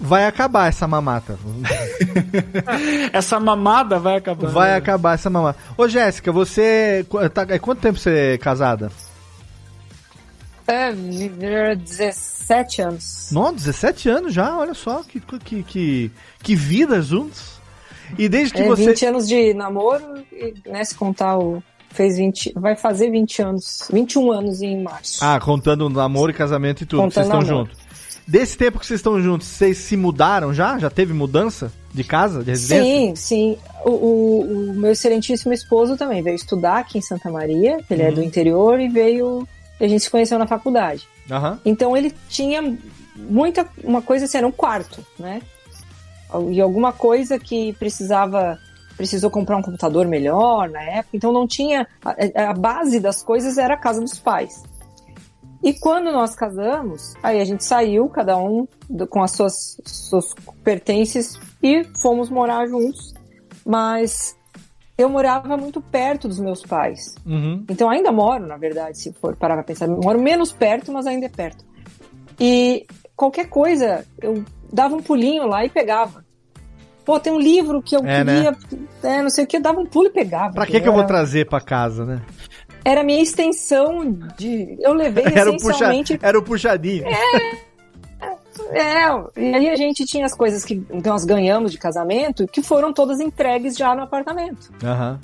[0.00, 1.36] Vai acabar essa mamata.
[3.12, 4.48] Essa mamada vai acabar.
[4.50, 5.58] Vai acabar essa mamata.
[5.76, 7.04] Ô, Jéssica, você.
[7.34, 8.92] Tá, é quanto tempo você é casada?
[10.66, 13.28] É, viver 17 anos.
[13.32, 16.10] Não, 17 anos já, olha só, que, que, que,
[16.42, 17.58] que vida juntos.
[18.18, 18.86] E desde que É, você.
[18.86, 21.62] 20 anos de namoro, e, né, se contar o...
[21.90, 25.24] Fez 20, vai fazer 20 anos, 21 anos em março.
[25.24, 27.70] Ah, contando namoro e casamento e tudo, Contando vocês estão namoro.
[27.70, 27.87] juntos.
[28.28, 30.78] Desse tempo que vocês estão juntos, vocês se mudaram já?
[30.78, 32.84] Já teve mudança de casa, de residência?
[32.84, 33.58] Sim, sim.
[33.86, 38.12] O, o- o meu excelentíssimo esposo também veio estudar aqui em Santa Maria, ele é
[38.12, 39.48] do interior, e veio.
[39.80, 41.08] A gente se conheceu na faculdade.
[41.30, 41.58] Aham.
[41.64, 42.60] Então ele tinha
[43.16, 43.66] muita.
[43.82, 45.40] Uma coisa assim, era um quarto, né?
[46.50, 48.58] E alguma coisa que precisava.
[48.96, 51.86] Precisou comprar um computador melhor na época, então não tinha.
[52.04, 54.62] A, a base das coisas era a casa dos pais.
[55.62, 58.66] E quando nós casamos, aí a gente saiu, cada um
[59.10, 63.12] com as suas, seus pertences e fomos morar juntos.
[63.66, 64.36] Mas
[64.96, 67.14] eu morava muito perto dos meus pais.
[67.26, 67.64] Uhum.
[67.68, 69.88] Então ainda moro, na verdade, se for parar pra pensar.
[69.88, 71.64] Moro menos perto, mas ainda é perto.
[72.40, 72.86] E
[73.16, 76.24] qualquer coisa, eu dava um pulinho lá e pegava.
[77.04, 78.56] Pô, tem um livro que eu É, queria,
[79.02, 80.52] é, não sei o que, eu dava um pulo e pegava.
[80.52, 82.22] Pra que, que eu vou trazer pra casa, né?
[82.84, 84.76] Era a minha extensão de.
[84.80, 85.70] Eu levei Era o, puxa...
[85.70, 86.18] essencialmente.
[86.22, 87.04] Era o puxadinho.
[88.70, 89.06] É,
[89.36, 93.20] e aí a gente tinha as coisas que nós ganhamos de casamento que foram todas
[93.20, 94.70] entregues já no apartamento.
[94.82, 95.18] Aham.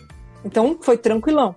[0.44, 1.55] Então foi tranquilão.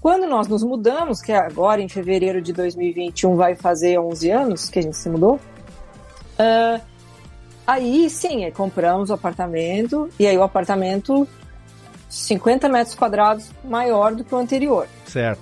[0.00, 4.70] Quando nós nos mudamos, que é agora em fevereiro de 2021 vai fazer 11 anos
[4.70, 5.38] que a gente se mudou,
[6.38, 6.80] ah,
[7.66, 11.28] aí sim, compramos o apartamento, e aí o apartamento
[12.10, 14.86] 50 metros quadrados maior do que o anterior.
[15.06, 15.40] Certo.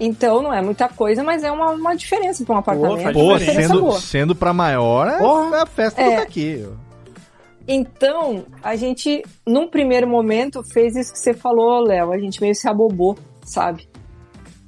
[0.00, 3.12] Então não é muita coisa, mas é uma, uma diferença para um apartamento.
[3.12, 5.62] Pô, sendo, sendo pra maior, é Porra.
[5.62, 6.10] a festa É.
[6.10, 6.66] do daqui.
[7.66, 12.12] Então, a gente, num primeiro momento, fez isso que você falou, Léo.
[12.12, 13.88] A gente meio se abobou, sabe?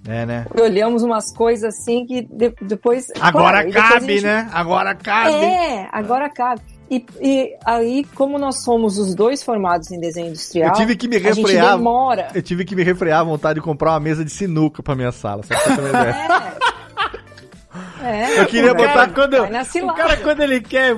[0.09, 0.47] É, né?
[0.59, 3.07] Olhamos umas coisas assim que de- depois.
[3.21, 4.49] Agora Claro, e depois cabe, gente- né?
[4.53, 5.35] Agora cabe.
[5.35, 6.63] É, agora cabe.
[6.91, 11.09] E, e aí, como nós somos os dois formados em desenho industrial, Eu tive que
[11.09, 11.77] me a gente refrear.
[11.77, 12.29] demora.
[12.35, 15.11] Eu tive que me refrear a vontade de comprar uma mesa de sinuca pra minha
[15.13, 15.43] sala.
[15.43, 16.17] Só pra ter uma ideia.
[18.03, 20.95] É, Eu queria botar vai quando- na O cara, quando ele quer,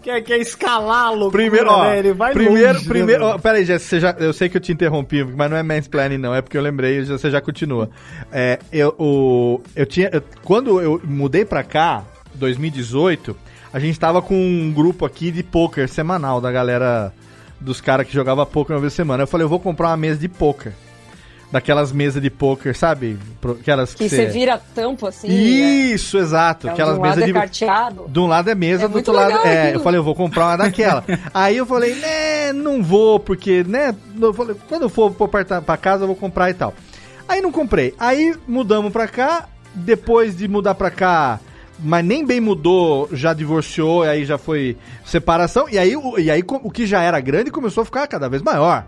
[0.00, 1.98] quer, quer escalar a loucura, Primeiro, ó, né?
[1.98, 4.60] Ele vai primeiro, longe, né, primeiro, ó, peraí, Jéssica, você já, eu sei que eu
[4.60, 7.90] te interrompi, mas não é mansplaining não, é porque eu lembrei, você já continua.
[8.30, 13.36] É, eu, o, eu tinha, eu- quando eu mudei pra cá, 2018,
[13.72, 17.12] a gente tava com um grupo aqui de poker semanal da galera,
[17.60, 19.22] dos caras que jogava poker uma vez por semana.
[19.22, 20.72] Eu falei, eu vou comprar uma mesa de poker.
[21.50, 23.18] Daquelas mesas de poker, sabe?
[23.60, 25.28] Aquelas Que cê- você vira a tampa assim.
[25.28, 25.34] né?
[25.34, 26.66] Isso, exato.
[26.66, 27.32] Então, Aquelas de um lado mesas é de.
[27.34, 28.04] carteado.
[28.08, 29.32] De um lado é mesa, É do outro lado.
[29.46, 29.78] É, aquilo.
[29.78, 31.04] eu falei, eu vou comprar uma daquela.
[31.34, 36.04] Aí eu falei, né, não vou, porque, né, eu falei, quando eu for pra casa
[36.04, 36.72] eu vou comprar e tal.
[37.28, 37.94] Aí não comprei.
[37.98, 41.38] Aí mudamos pra cá, depois de mudar pra cá,
[41.78, 46.30] mas nem bem mudou, já divorciou, e aí já foi separação, e aí, o- e
[46.30, 48.86] aí o que já era grande começou a ficar cada vez maior.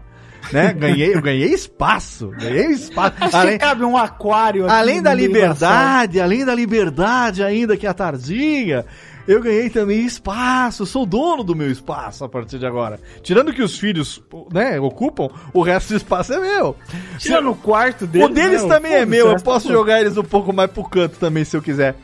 [0.53, 0.72] Né?
[0.78, 2.28] Ganhei, eu ganhei espaço.
[2.39, 3.14] Ganhei espaço.
[3.18, 7.87] Acho Além, que cabe um aquário aqui Além da liberdade, além da liberdade ainda que
[7.87, 8.85] é a Tarzinha,
[9.26, 13.01] eu ganhei também espaço, sou dono do meu espaço a partir de agora.
[13.22, 14.22] Tirando que os filhos,
[14.53, 16.76] né, ocupam, o resto do espaço é meu.
[17.18, 18.24] Tira no quarto dele.
[18.26, 18.68] o deles né?
[18.68, 21.43] também é Foda-se, meu, eu essa posso jogar eles um pouco mais pro canto também
[21.43, 21.95] se eu quiser.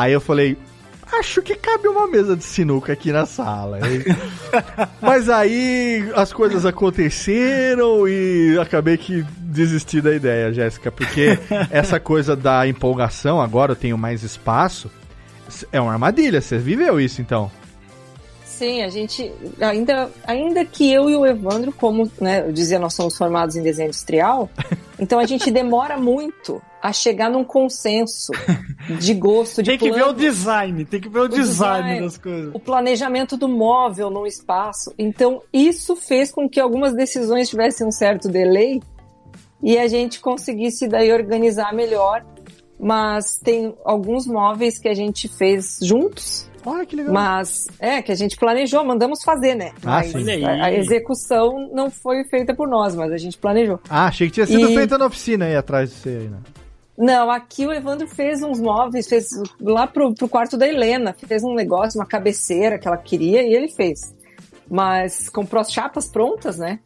[0.00, 0.56] Aí eu falei,
[1.12, 3.78] acho que cabe uma mesa de sinuca aqui na sala.
[4.98, 11.38] Mas aí as coisas aconteceram e acabei que desisti da ideia, Jéssica, porque
[11.70, 14.90] essa coisa da empolgação, agora eu tenho mais espaço,
[15.70, 16.40] é uma armadilha.
[16.40, 17.50] Você viveu isso então?
[18.60, 22.92] Sim, a gente ainda, ainda que eu e o Evandro, como né, eu dizia, nós
[22.92, 24.50] somos formados em desenho industrial,
[25.00, 28.30] então a gente demora muito a chegar num consenso
[29.00, 32.00] de gosto, de Tem que ver plano, o design, tem que ver o, design, design.
[32.02, 32.54] das coisas.
[32.54, 34.92] o planejamento do móvel no espaço.
[34.98, 38.82] Então isso fez com que algumas decisões tivessem um certo delay
[39.62, 42.22] e a gente conseguisse daí organizar melhor.
[42.78, 47.12] Mas tem alguns móveis que a gente fez juntos Olha que legal.
[47.12, 49.72] mas é que a gente planejou, mandamos fazer, né?
[49.82, 50.44] Ah, Mas sim.
[50.44, 53.80] A, a execução não foi feita por nós, mas a gente planejou.
[53.88, 56.38] Ah, achei que tinha sido E- feita na oficina aí atrás de você aí, né?
[56.98, 59.26] Não, aqui o Evandro fez uns móveis, fez
[59.58, 63.54] lá pro, pro quarto da Helena, fez um negócio, uma cabeceira que ela queria e
[63.54, 64.14] ele fez.
[64.68, 66.78] Mas comprou as chapas prontas, né?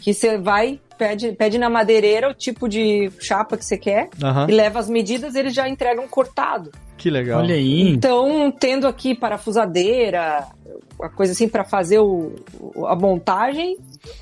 [0.00, 4.46] Que você vai, pede, pede na madeireira o tipo de chapa que você quer Aham.
[4.48, 6.72] e leva as medidas, eles já entregam cortado.
[6.96, 7.40] Que legal.
[7.40, 7.88] Olha aí.
[7.88, 10.46] Então, tendo aqui parafusadeira,
[11.00, 13.76] a coisa assim para fazer o, o- a montagem,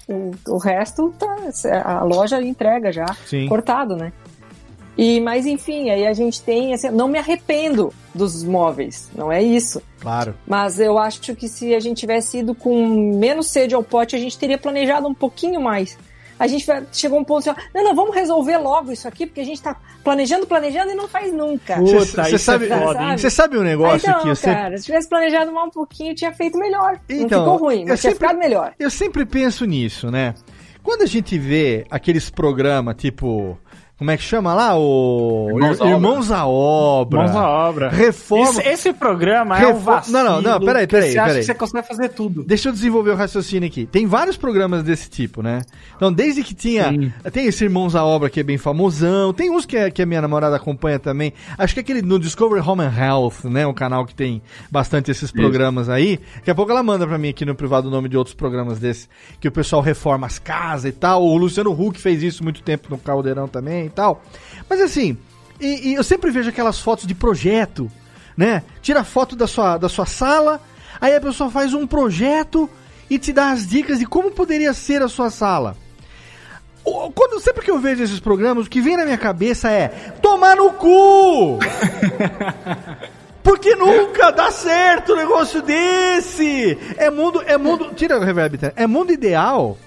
[0.09, 1.37] o, o resto tá,
[1.85, 3.47] a loja entrega já Sim.
[3.49, 4.13] cortado, né?
[4.97, 9.43] E mas enfim, aí a gente tem assim, não me arrependo dos móveis, não é
[9.43, 9.81] isso.
[10.01, 10.35] Claro.
[10.47, 14.19] Mas eu acho que se a gente tivesse ido com menos sede ao pote, a
[14.19, 15.97] gente teria planejado um pouquinho mais.
[16.43, 19.27] A gente chegou a um ponto assim, ó, não, não, vamos resolver logo isso aqui,
[19.27, 21.77] porque a gente tá planejando, planejando e não faz nunca.
[21.77, 23.17] Puta, Você isso sabe, é foda, hein?
[23.17, 26.15] você sabe um negócio então, que eu sempre, cara, se tivesse planejado mal um pouquinho,
[26.17, 26.99] tinha feito melhor.
[27.09, 28.75] Então, não ficou ruim, eu mas tinha sempre- ficado melhor.
[28.77, 30.35] eu sempre penso nisso, né?
[30.83, 33.57] Quando a gente vê aqueles programas tipo
[34.03, 34.77] Como é que chama lá?
[34.77, 35.47] O.
[35.53, 37.21] Irmãos à Irmãos à Obra.
[37.21, 37.89] Mãos à obra.
[37.89, 38.51] Reforma.
[38.61, 40.19] Esse, esse programa é um vacilo.
[40.19, 41.41] Não, não, não, peraí, peraí, Você acha peraí.
[41.41, 42.43] que você consegue fazer tudo.
[42.43, 43.87] Deixa eu desenvolver o raciocínio aqui.
[43.87, 45.63] Tem vários programas desse tipo, né?
[45.95, 46.89] Então, desde que tinha.
[46.91, 47.13] Sim.
[47.33, 49.33] Tem esse Irmãos à Obra que é bem famosão.
[49.33, 51.33] Tem uns que, a- que a minha namorada acompanha também.
[51.57, 53.65] Acho que aquele no Discovery Home and Health, né?
[53.69, 56.19] Um canal que tem bastante esses programas aí.
[56.39, 58.81] Daqui a pouco ela manda pra mim aqui no privado o nome de outros programas
[58.81, 59.09] desses.
[59.41, 61.23] Que o pessoal reforma as casas e tal.
[61.23, 64.23] O Luciano Huck fez isso muito tempo no Caldeirão também e tal.
[64.69, 65.17] Mas assim.
[65.61, 67.91] E, e eu sempre vejo aquelas fotos de projeto,
[68.37, 68.65] né?
[68.81, 70.61] Tira foto da sua, da sua sala,
[71.01, 72.69] aí a pessoa faz um projeto
[73.09, 75.77] e te dá as dicas de como poderia ser a sua sala.
[76.83, 79.89] Quando, sempre que eu vejo esses programas, o que vem na minha cabeça é
[80.21, 81.59] tomar no cu!
[83.43, 86.77] Porque nunca dá certo um negócio desse!
[86.97, 88.73] É mundo, é mundo, tira o reverb, tá?
[88.75, 89.79] é mundo ideal.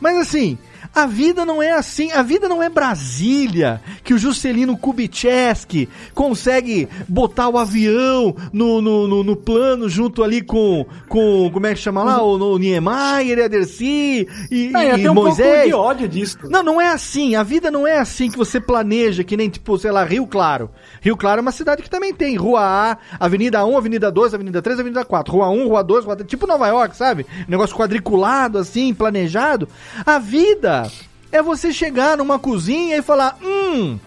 [0.00, 0.58] Mas assim,
[0.94, 6.88] a vida não é assim, a vida não é Brasília, que o Juscelino Kubitschek consegue
[7.08, 11.80] botar o avião no, no, no, no plano junto ali com, com, como é que
[11.80, 15.66] chama lá, o no Niemeyer e a Dercy e, Não, e tenho um pouco Moisés.
[15.66, 16.38] de ódio disso.
[16.44, 17.34] Não, não é assim.
[17.34, 20.70] A vida não é assim que você planeja, que nem, tipo, sei lá, Rio Claro.
[21.00, 24.62] Rio Claro é uma cidade que também tem Rua A, Avenida 1, Avenida 2, Avenida
[24.62, 25.32] 3, Avenida 4.
[25.32, 26.28] Rua 1, Rua 2, Rua 3.
[26.28, 27.26] Tipo Nova York, sabe?
[27.48, 29.68] Negócio quadriculado, assim, planejado.
[30.04, 30.83] A vida
[31.32, 33.98] é você chegar numa cozinha e falar: hum,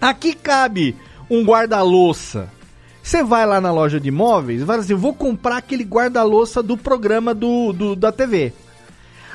[0.00, 0.96] aqui cabe
[1.28, 2.48] um guarda-louça.
[3.02, 6.76] Você vai lá na loja de imóveis e fala assim: vou comprar aquele guarda-louça do
[6.76, 8.52] programa do, do- da TV.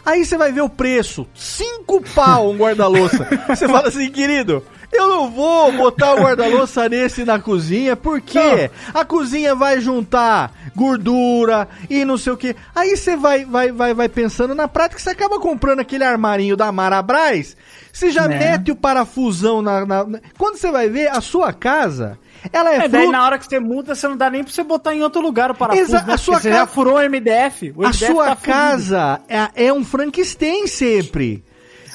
[0.06, 3.28] Aí você vai ver o preço, cinco pau um guarda-louça.
[3.50, 4.62] Você fala assim, querido,
[4.96, 11.68] eu não vou botar o guarda-louça nesse na cozinha, porque a cozinha vai juntar gordura
[11.90, 12.56] e não sei o que.
[12.76, 16.72] Aí você vai, vai, vai, vai pensando na prática, você acaba comprando aquele armarinho da
[16.72, 17.56] Marabras,
[17.92, 18.38] você já Né?
[18.38, 20.06] mete o parafusão na, na-
[20.38, 22.18] Quando você vai ver, a sua casa,
[22.52, 24.52] ela é, É, daí fruto- na hora que você muda, você não dá nem pra
[24.54, 26.14] você botar em outro lugar o parafuso, Exa- né?
[26.14, 27.74] a sua você ca- já furou o MDF.
[27.76, 31.44] O a MDF sua tá casa é, é um Frankenstein sempre.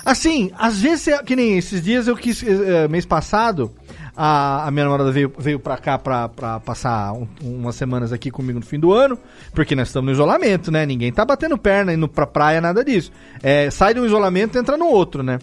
[0.04, 3.70] Assim, às vezes, você- que nem esses dias eu quis, eh, mês passado,
[4.16, 8.30] a, a minha namorada veio, veio pra cá pra, pra passar um- umas semanas aqui
[8.30, 9.18] comigo no fim do ano,
[9.54, 10.84] porque nós estamos no isolamento, né?
[10.86, 13.12] Ninguém tá batendo perna, indo pra praia, nada disso.
[13.42, 15.38] É, sai de um isolamento e entra no outro, né?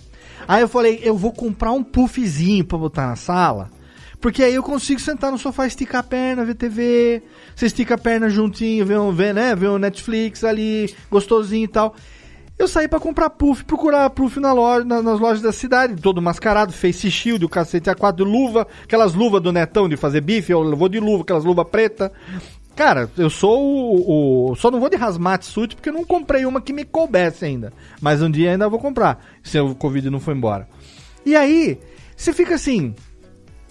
[0.48, 3.70] Aí eu falei, eu vou comprar um puffzinho pra botar na sala,
[4.22, 7.22] porque aí eu consigo sentar no sofá, esticar a perna, ver TV.
[7.56, 11.96] Você estica a perna juntinho, vê um, né, um Netflix ali, gostosinho e tal.
[12.60, 16.22] Eu saí pra comprar puff, procurar puff na loja, na- nas lojas da cidade, todo
[16.22, 20.76] mascarado, face shield, o cacete A4, luva, aquelas luvas do netão de fazer bife, eu
[20.76, 22.12] vou de luva, aquelas luvas preta.
[22.76, 26.46] Cara, eu sou o, o- Só não vou de hazmat suit porque eu não comprei
[26.46, 27.72] uma que me coubesse ainda.
[28.02, 30.68] Mas um dia ainda vou comprar, se o Covid não for embora.
[31.26, 31.80] E aí,
[32.16, 32.96] você fica assim,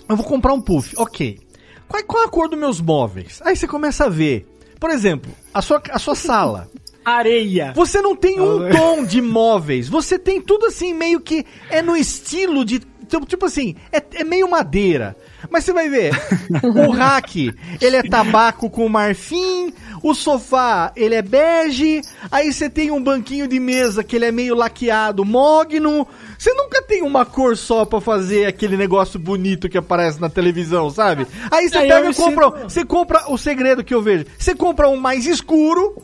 [0.08, 1.40] eu vou comprar um puff, ok.
[1.88, 3.40] Qual, qual a cor dos meus móveis?
[3.44, 4.46] Aí você começa a ver.
[4.78, 6.68] Por exemplo, a sua, a sua sala.
[7.06, 7.72] Areia.
[7.76, 9.88] Você não tem um tom de móveis.
[9.88, 12.80] Você tem tudo assim, meio que é no estilo de.
[12.80, 15.16] Tipo tipo assim, é, é meio madeira.
[15.48, 16.10] Mas você vai ver,
[16.64, 22.00] o rack, ele é tabaco com marfim, o sofá, ele é bege,
[22.32, 26.08] aí você tem um banquinho de mesa que ele é meio laqueado, mogno.
[26.36, 30.90] Você nunca tem uma cor só pra fazer aquele negócio bonito que aparece na televisão,
[30.90, 31.24] sabe?
[31.52, 34.26] Aí você Aí pega e compra, você compra o segredo que eu vejo.
[34.36, 36.02] Você compra um mais escuro,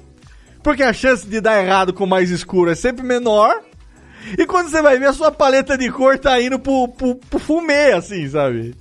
[0.63, 3.61] porque a chance de dar errado com mais escuro é sempre menor.
[4.39, 7.39] E quando você vai ver, a sua paleta de cor tá indo pro, pro, pro
[7.41, 8.73] fumê, assim, sabe?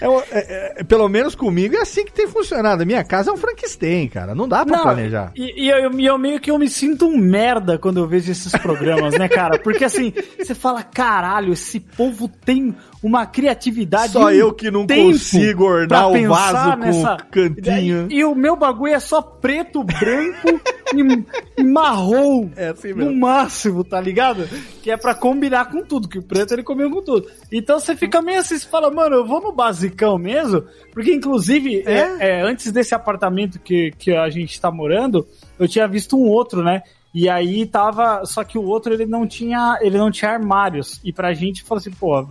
[0.00, 2.82] É, um- é- é- pelo menos comigo é assim que tem funcionado.
[2.82, 4.34] A minha casa é um Frankenstein, cara.
[4.34, 5.32] Não dá pra Não, planejar.
[5.34, 8.30] E, e eu, e eu meio que eu me sinto um merda quando eu vejo
[8.30, 9.58] esses programas, né, cara?
[9.58, 14.12] Porque assim, você fala, caralho, esse povo tem uma criatividade.
[14.12, 18.06] Só um eu que não consigo ornar o vaso com cantinho.
[18.10, 20.60] E, e o meu bagulho é só preto, branco
[20.94, 22.50] e, marrom.
[22.56, 23.16] É assim No mesmo.
[23.20, 24.48] máximo, tá ligado?
[24.82, 27.28] Que é pra combinar com tudo, que o preto ele comeu com tudo.
[27.50, 31.82] Então você fica meio assim, você fala, mano, eu vou no basicão mesmo, porque inclusive,
[31.86, 31.92] É?
[31.98, 35.26] é, é, antes desse apartamento que, que a gente tá morando,
[35.58, 36.82] eu tinha visto um outro, né?
[37.14, 41.00] E aí tava, só que o outro ele não tinha, ele não tinha armários.
[41.04, 42.22] E pra gente falou assim, pô,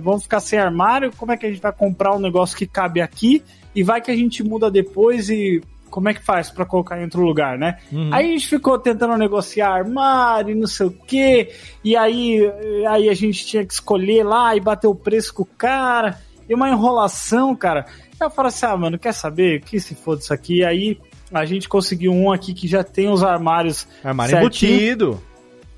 [0.00, 3.00] vamos ficar sem armário, como é que a gente vai comprar um negócio que cabe
[3.00, 3.42] aqui
[3.74, 7.04] e vai que a gente muda depois e como é que faz pra colocar em
[7.04, 7.76] outro lugar, né?
[8.10, 11.52] Aí a gente ficou tentando negociar armário, e não sei o quê,
[11.84, 12.40] e aí,
[12.88, 16.18] aí a gente tinha que escolher lá e bater o preço com o cara,
[16.48, 17.84] e uma enrolação, cara.
[18.18, 19.60] Eu falo assim, ah, mano, quer saber?
[19.60, 20.98] Que se for disso aqui, aí
[21.32, 24.72] a gente conseguiu um aqui que já tem os armários Armário certinho.
[24.72, 25.22] embutido.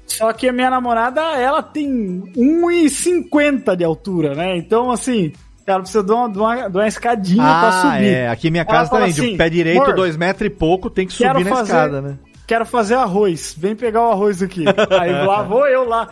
[0.06, 4.56] Só que a minha namorada, ela tem 1,50 de altura, né?
[4.56, 5.32] Então, assim,
[5.66, 8.06] ela precisa de uma, de uma, de uma escadinha pra Ah, subir.
[8.08, 8.28] é.
[8.28, 11.12] Aqui minha casa também, de assim, pé direito, "Amor, dois metros e pouco, tem que
[11.12, 12.18] subir na fazer- escada, né?
[12.46, 13.54] Quero fazer arroz.
[13.56, 14.64] Vem pegar o arroz aqui.
[15.00, 16.08] Aí lá vou eu lá,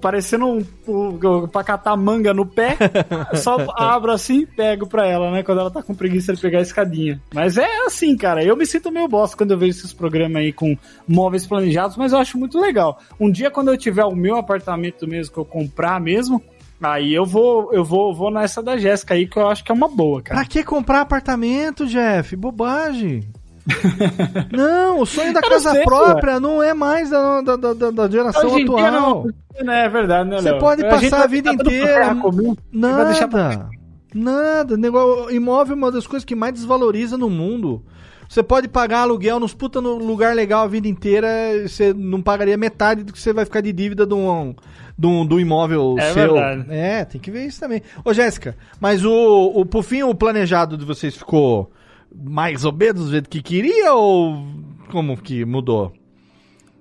[0.00, 2.76] parecendo um, um pra catar manga no pé.
[3.34, 5.42] Só abro assim e pego pra ela, né?
[5.42, 7.20] Quando ela tá com preguiça de pegar a escadinha.
[7.34, 8.44] Mas é assim, cara.
[8.44, 10.76] Eu me sinto meio bosta quando eu vejo esses programas aí com
[11.06, 13.00] móveis planejados, mas eu acho muito legal.
[13.18, 16.42] Um dia, quando eu tiver o meu apartamento mesmo, que eu comprar mesmo.
[16.82, 19.74] Aí eu vou, eu vou, vou nessa da Jéssica aí, que eu acho que é
[19.74, 20.40] uma boa, cara.
[20.40, 22.34] Pra que comprar apartamento, Jeff?
[22.36, 23.28] Bobagem.
[24.52, 28.50] não, o sonho da casa sei, própria não é mais da, da, da, da- geração
[28.50, 28.90] Hoje atual.
[28.92, 29.26] não,
[29.64, 32.14] não é verdade, né, Você pode A passar a vida ficar tudo pro inteira.
[32.16, 33.70] comum, vai deixar pra- Nada.
[34.12, 34.76] Nada.
[34.76, 37.84] Negócio, imóvel é uma das coisas que mais desvaloriza no mundo.
[38.28, 41.28] Você pode pagar aluguel nos puta no lugar legal a vida inteira,
[41.66, 44.54] você não pagaria metade do que você vai ficar de dívida de um,
[44.98, 46.34] de um, de um imóvel É seu.
[46.34, 46.64] verdade.
[46.70, 47.82] É, tem que ver isso também.
[48.04, 51.70] Ô, Jéssica, mas o, o por fim, o planejado de vocês ficou
[52.14, 54.44] mais ou menos do jeito que queria ou
[54.90, 55.92] como que mudou?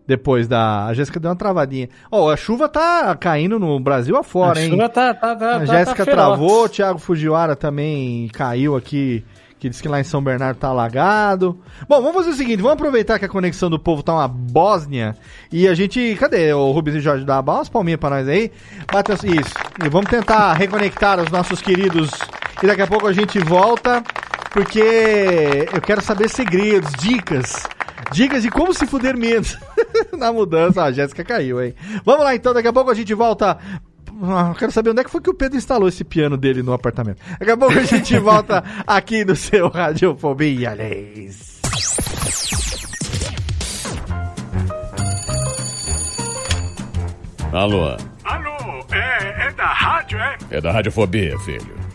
[0.07, 0.85] Depois da.
[0.87, 1.87] A Jéssica deu uma travadinha.
[2.11, 4.71] Ó, a chuva tá caindo no Brasil afora, a hein?
[4.71, 9.23] chuva tá, tá, tá, A tá- Jéssica tá travou, o Thiago Fujiwara também caiu aqui,
[9.59, 11.59] que disse que lá em São Bernardo tá alagado.
[11.87, 15.15] Bom, vamos fazer o seguinte, vamos aproveitar que a conexão do povo tá uma Bósnia
[15.51, 16.15] e a gente...
[16.19, 17.23] Cadê o Rubens e Jorge?
[17.23, 18.51] Dá umas palminhas pra nós aí.
[18.91, 19.53] Bate as- isso.
[19.85, 22.09] E vamos tentar reconectar os nossos queridos
[22.63, 24.03] e daqui a pouco a gente volta,
[24.51, 27.63] porque eu quero saber segredos, dicas...
[28.11, 29.55] Dicas de como se fuder menos
[30.17, 30.81] na mudança.
[30.81, 31.75] Ah, a Jéssica caiu, hein?
[32.03, 33.59] Vamos lá então, daqui a pouco a gente volta.
[34.23, 36.63] Ah, eu quero saber onde é que foi que o Pedro instalou esse piano dele
[36.63, 37.21] no apartamento.
[37.39, 41.59] Daqui a pouco a gente volta aqui no seu Radiofobia, Leis.
[47.51, 50.37] Alô, Alô, é, é da rádio, é?
[50.51, 51.78] é da Radiofobia, filho.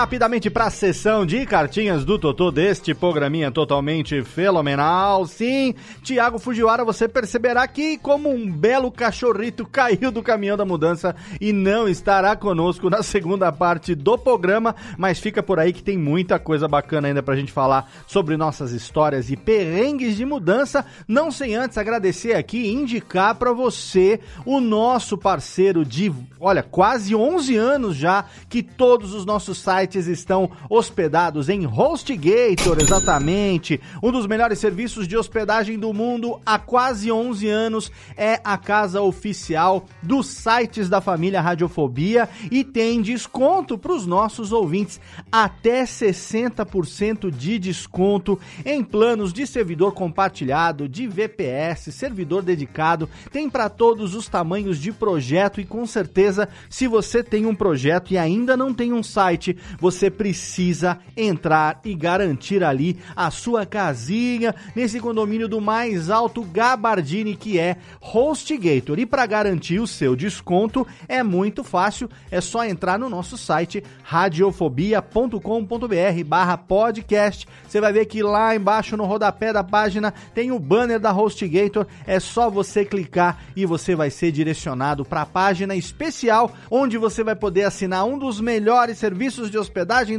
[0.00, 5.26] Rapidamente para a sessão de cartinhas do Totô deste programinha totalmente fenomenal.
[5.26, 11.14] Sim, Tiago Fujiwara, você perceberá que como um belo cachorrito caiu do caminhão da mudança
[11.38, 15.98] e não estará conosco na segunda parte do programa, mas fica por aí que tem
[15.98, 21.30] muita coisa bacana ainda pra gente falar sobre nossas histórias e perrengues de mudança, não
[21.30, 27.54] sem antes agradecer aqui e indicar para você o nosso parceiro de, olha, quase 11
[27.54, 33.80] anos já que todos os nossos sites estão hospedados em HostGator, exatamente.
[34.02, 39.02] Um dos melhores serviços de hospedagem do mundo há quase 11 anos é a casa
[39.02, 47.30] oficial dos sites da família Radiofobia e tem desconto para os nossos ouvintes, até 60%
[47.30, 54.28] de desconto em planos de servidor compartilhado, de VPS, servidor dedicado, tem para todos os
[54.28, 58.92] tamanhos de projeto e com certeza, se você tem um projeto e ainda não tem
[58.92, 66.10] um site, você precisa entrar e garantir ali a sua casinha nesse condomínio do mais
[66.10, 68.98] alto gabardine que é HostGator.
[68.98, 73.82] E para garantir o seu desconto é muito fácil, é só entrar no nosso site
[74.02, 77.48] radiofobia.com.br barra podcast.
[77.66, 81.86] Você vai ver que lá embaixo no rodapé da página tem o banner da HostGator.
[82.06, 87.24] É só você clicar e você vai ser direcionado para a página especial onde você
[87.24, 89.56] vai poder assinar um dos melhores serviços de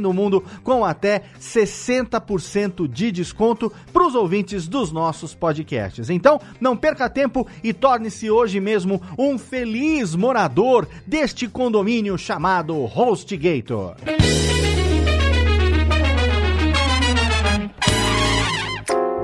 [0.00, 6.10] do mundo com até 60% de desconto para os ouvintes dos nossos podcasts.
[6.10, 13.96] Então, não perca tempo e torne-se hoje mesmo um feliz morador deste condomínio chamado HostGator.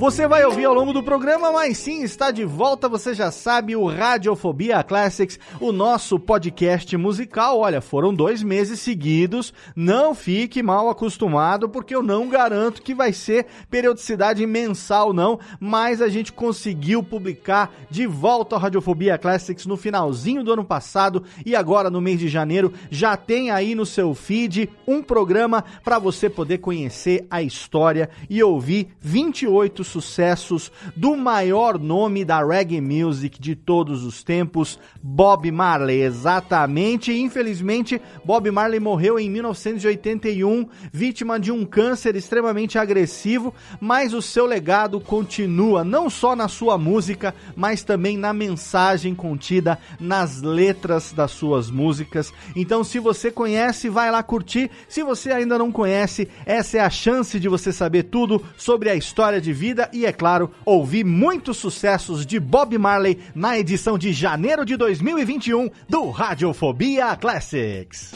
[0.00, 3.74] Você vai ouvir ao longo do programa, mas sim, está de volta, você já sabe,
[3.74, 7.58] o Radiofobia Classics, o nosso podcast musical.
[7.58, 13.12] Olha, foram dois meses seguidos, não fique mal acostumado, porque eu não garanto que vai
[13.12, 19.76] ser periodicidade mensal, não, mas a gente conseguiu publicar de volta o Radiofobia Classics no
[19.76, 24.14] finalzinho do ano passado e agora no mês de janeiro já tem aí no seu
[24.14, 31.78] feed um programa para você poder conhecer a história e ouvir 28 sucessos do maior
[31.78, 36.02] nome da reggae music de todos os tempos, Bob Marley.
[36.02, 44.22] Exatamente, infelizmente, Bob Marley morreu em 1981, vítima de um câncer extremamente agressivo, mas o
[44.22, 51.12] seu legado continua não só na sua música, mas também na mensagem contida nas letras
[51.12, 52.32] das suas músicas.
[52.56, 54.70] Então, se você conhece, vai lá curtir.
[54.88, 58.94] Se você ainda não conhece, essa é a chance de você saber tudo sobre a
[58.94, 64.12] história de vida e, é claro, ouvir muitos sucessos de Bob Marley na edição de
[64.12, 68.14] janeiro de 2021 do Radiofobia Classics.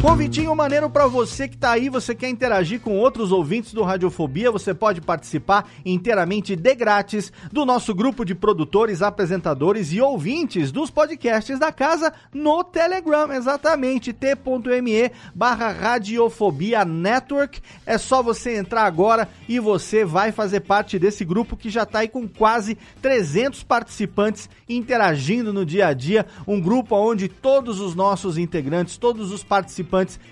[0.00, 4.50] Convitinho maneiro para você que tá aí, você quer interagir com outros ouvintes do Radiofobia,
[4.50, 10.90] você pode participar inteiramente de grátis do nosso grupo de produtores, apresentadores e ouvintes dos
[10.90, 17.60] podcasts da casa no Telegram, exatamente, t.me barra Radiofobia Network.
[17.86, 22.00] É só você entrar agora e você vai fazer parte desse grupo que já tá
[22.00, 27.94] aí com quase 300 participantes interagindo no dia a dia, um grupo onde todos os
[27.94, 29.83] nossos integrantes, todos os participantes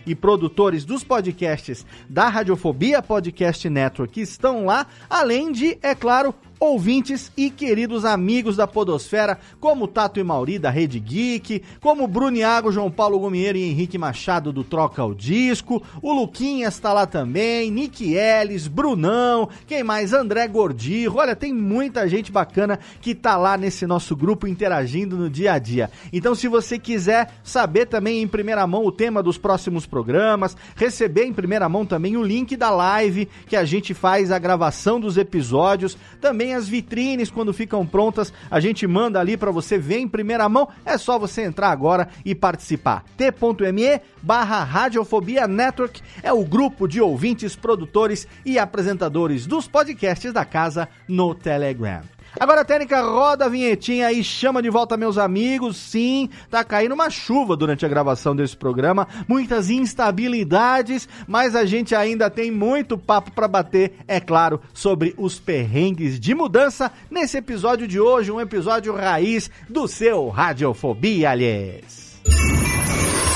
[0.06, 7.32] e produtores dos podcasts da Radiofobia Podcast Network estão lá, além de, é claro, ouvintes
[7.36, 12.70] e queridos amigos da Podosfera, como Tato e Mauri da Rede Geek, como Bruno Iago,
[12.70, 17.68] João Paulo Gomieiro e Henrique Machado do Troca o Disco, o Luquinhas tá lá também,
[17.68, 20.12] Nick Ellis, Brunão, quem mais?
[20.12, 25.28] André Gordirro, olha, tem muita gente bacana que tá lá nesse nosso grupo interagindo no
[25.28, 25.90] dia a dia.
[26.12, 31.24] Então, se você quiser saber também em primeira mão o tema dos próximos programas, receber
[31.24, 35.16] em primeira mão também o link da live que a gente faz a gravação dos
[35.16, 40.08] episódios, também as vitrines quando ficam prontas, a gente manda ali para você ver em
[40.08, 40.68] primeira mão.
[40.84, 43.04] É só você entrar agora e participar.
[43.16, 50.44] t.me barra Radiofobia Network é o grupo de ouvintes, produtores e apresentadores dos podcasts da
[50.44, 52.11] casa no Telegram.
[52.38, 55.76] Agora, Técnica, roda a vinhetinha e chama de volta meus amigos.
[55.76, 61.94] Sim, tá caindo uma chuva durante a gravação desse programa, muitas instabilidades, mas a gente
[61.94, 67.86] ainda tem muito papo para bater, é claro, sobre os perrengues de mudança nesse episódio
[67.86, 72.20] de hoje, um episódio raiz do seu Radiofobia, aliás.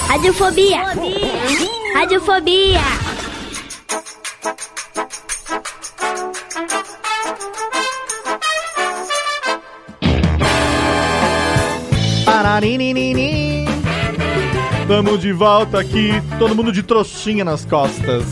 [0.08, 0.82] Radiofobia.
[1.94, 3.15] Radiofobia.
[14.88, 18.24] Tamo de volta aqui, todo mundo de trouxinha nas costas.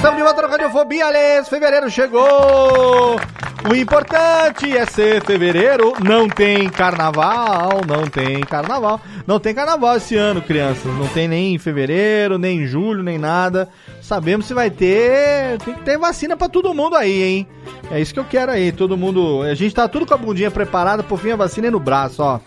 [0.00, 3.20] Tamo de volta no Radiofobia, aliás, fevereiro chegou!
[3.68, 8.98] O importante é ser fevereiro, não tem carnaval, não tem carnaval.
[9.26, 10.86] Não tem carnaval esse ano, crianças.
[10.94, 13.68] Não tem nem em fevereiro, nem em julho, nem nada.
[14.06, 15.58] Sabemos se vai ter.
[15.64, 17.46] Tem que ter vacina pra todo mundo aí, hein?
[17.90, 18.70] É isso que eu quero aí.
[18.70, 19.42] Todo mundo.
[19.42, 22.22] A gente tá tudo com a bundinha preparada, por fim a vacina é no braço,
[22.22, 22.38] ó.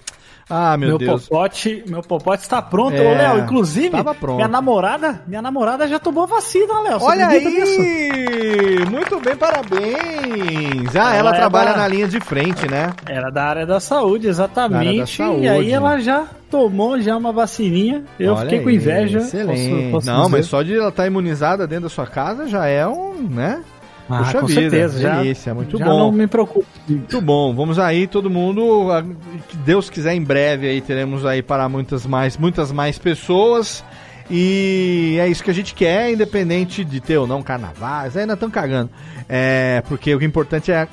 [0.49, 1.27] Ah, meu, Meu Deus.
[1.27, 3.39] popote, meu popote está pronto, É, ô Léo.
[3.43, 3.91] Inclusive,
[4.35, 6.99] minha namorada, minha namorada já tomou vacina, Léo.
[6.99, 7.81] Você Olha nisso?
[7.81, 8.85] aí!
[8.89, 10.95] Muito bem, parabéns!
[10.95, 12.91] Ah, ela, Ela é trabalha da- na linha de frente, né?
[13.07, 14.95] Era da área da saúde, exatamente.
[14.97, 15.43] Da da saúde.
[15.43, 18.03] E aí ela já tomou já uma vacininha.
[18.19, 19.19] Eu Olha fiquei com aí, inveja.
[19.19, 19.69] Excelente.
[19.69, 20.31] posso- posso Não, dizer.
[20.31, 23.61] mas só de ela estar imunizada dentro da sua casa já é um, né?
[24.09, 25.97] Ah, com vida, certeza, já- delícia, muito já bom.
[25.99, 26.65] não me preocupo.
[26.87, 28.87] Muito bom, vamos aí, todo mundo.
[29.47, 33.83] Que Deus quiser, em breve aí teremos aí para muitas mais, muitas mais pessoas.
[34.31, 38.49] E é isso que a gente quer, independente de ter ou não carnavais, ainda estão
[38.49, 38.89] cagando.
[39.27, 40.87] É, porque o importante é a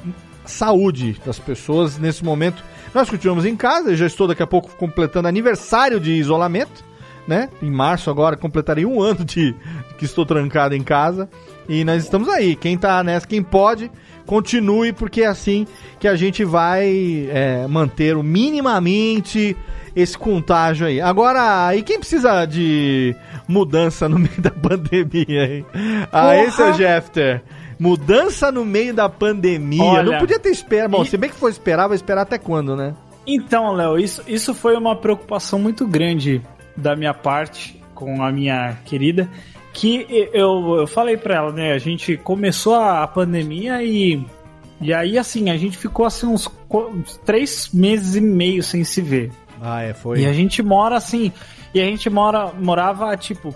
[0.46, 2.62] saúde das pessoas nesse momento.
[2.94, 6.82] Nós continuamos em casa, eu já estou daqui a pouco completando aniversário de isolamento,
[7.28, 7.50] né?
[7.60, 9.54] Em março agora completarei um ano de
[9.98, 11.28] que estou trancado em casa.
[11.68, 12.54] E nós estamos aí.
[12.56, 13.90] Quem tá nessa, quem pode,
[14.24, 15.66] continue, porque é assim
[15.98, 19.56] que a gente vai é, manter o minimamente
[19.94, 21.00] esse contágio aí.
[21.00, 23.16] Agora, e quem precisa de
[23.48, 25.66] mudança no meio da pandemia, hein?
[26.12, 27.42] Ah, esse é o Jeffter.
[27.78, 29.82] Mudança no meio da pandemia.
[29.82, 30.90] Olha, Não podia ter esperado.
[30.90, 32.94] Bom, e- se bem que for esperar, vai esperar até quando, né?
[33.26, 36.40] Então, Léo, isso, isso foi uma preocupação muito grande
[36.76, 39.28] da minha parte com a minha querida,
[39.76, 41.72] que eu, eu falei pra ela, né?
[41.72, 44.24] A gente começou a, pandemia e.
[44.80, 49.00] E aí, assim, a gente ficou assim uns, uns três meses e meio sem se
[49.02, 49.30] ver.
[49.60, 50.20] Ah, é, foi.
[50.20, 51.30] E a gente mora assim.
[51.74, 53.54] E a gente mora, morava, tipo,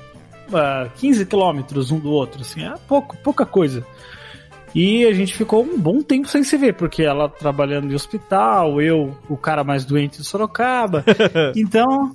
[0.53, 3.87] ah, 15 quilômetros um do outro, assim, é pouco, pouca coisa.
[4.75, 8.81] E a gente ficou um bom tempo sem se ver, porque ela trabalhando em hospital,
[8.81, 11.05] eu, o cara mais doente de Sorocaba.
[11.57, 12.15] então.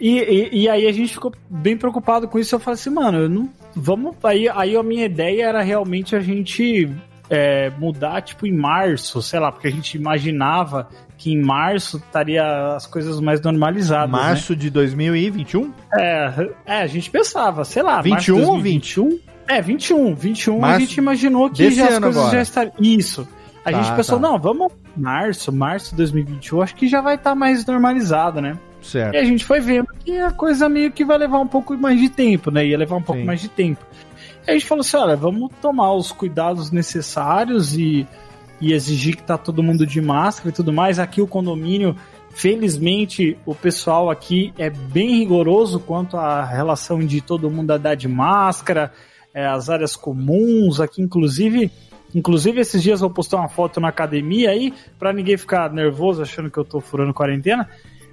[0.00, 2.54] E, e, e aí a gente ficou bem preocupado com isso.
[2.54, 3.48] Eu falei assim, mano, não.
[3.74, 4.16] Vamos.
[4.24, 6.90] Aí, aí a minha ideia era realmente a gente
[7.30, 12.74] é, mudar, tipo, em março, sei lá, porque a gente imaginava que em março estaria
[12.74, 14.10] as coisas mais normalizadas.
[14.10, 14.18] né?
[14.18, 15.72] Março de 2021?
[15.94, 19.18] É, é, a gente pensava, sei lá, 21 março ou de 2021?
[19.46, 20.14] É, 21.
[20.14, 22.32] 21 Março a gente imaginou que já as coisas agora.
[22.36, 22.74] já estariam.
[22.80, 23.28] Isso.
[23.64, 24.28] A Tá, gente pensou, tá.
[24.28, 28.58] não, vamos março, março de 2021, acho que já vai estar mais normalizado, né?
[28.84, 29.14] Certo.
[29.14, 31.98] E a gente foi vendo que a coisa meio que vai levar um pouco mais
[31.98, 32.66] de tempo, né?
[32.66, 33.26] Ia levar um pouco Sim.
[33.26, 33.84] mais de tempo.
[34.46, 38.06] E a gente falou assim, olha, vamos tomar os cuidados necessários e,
[38.60, 40.98] e exigir que tá todo mundo de máscara e tudo mais.
[40.98, 41.96] Aqui o condomínio,
[42.30, 48.06] felizmente, o pessoal aqui é bem rigoroso quanto à relação de todo mundo andar de
[48.06, 48.92] máscara,
[49.32, 51.70] é, as áreas comuns, aqui inclusive...
[52.14, 56.22] Inclusive, esses dias eu vou postar uma foto na academia aí, pra ninguém ficar nervoso
[56.22, 57.68] achando que eu tô furando quarentena.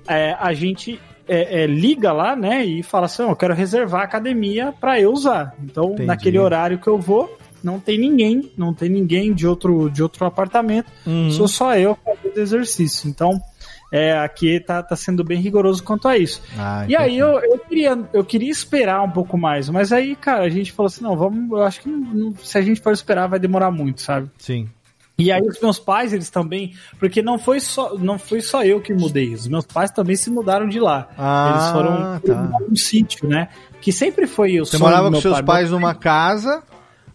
[0.07, 4.01] É, a gente é, é, liga lá, né, e fala assim: "Ó, eu quero reservar
[4.01, 5.55] a academia pra eu usar.
[5.63, 6.05] Então, Entendi.
[6.05, 10.25] naquele horário que eu vou, não tem ninguém, não tem ninguém de outro, de outro
[10.25, 11.29] apartamento, Uhum.
[11.31, 13.07] sou só eu fazendo exercício.
[13.07, 13.39] Então,
[13.93, 16.41] é, aqui tá, tá sendo bem rigoroso quanto a isso.
[16.57, 20.43] Ah, E aí eu, eu, queria, eu queria esperar um pouco mais, mas aí, cara,
[20.43, 22.91] a gente falou assim, não, vamos, eu acho que não- não- se a gente for
[22.93, 24.29] esperar vai demorar muito, sabe?
[24.39, 24.67] Sim.
[25.21, 28.81] E aí os meus pais, eles também, porque não foi só, não foi só eu
[28.81, 31.07] que mudei, os meus pais também se mudaram de lá.
[31.17, 32.57] Ah, eles foram tá.
[32.57, 33.47] para um sítio, né?
[33.79, 35.43] Que sempre foi o Você morava com seus pai.
[35.43, 36.63] pais numa casa,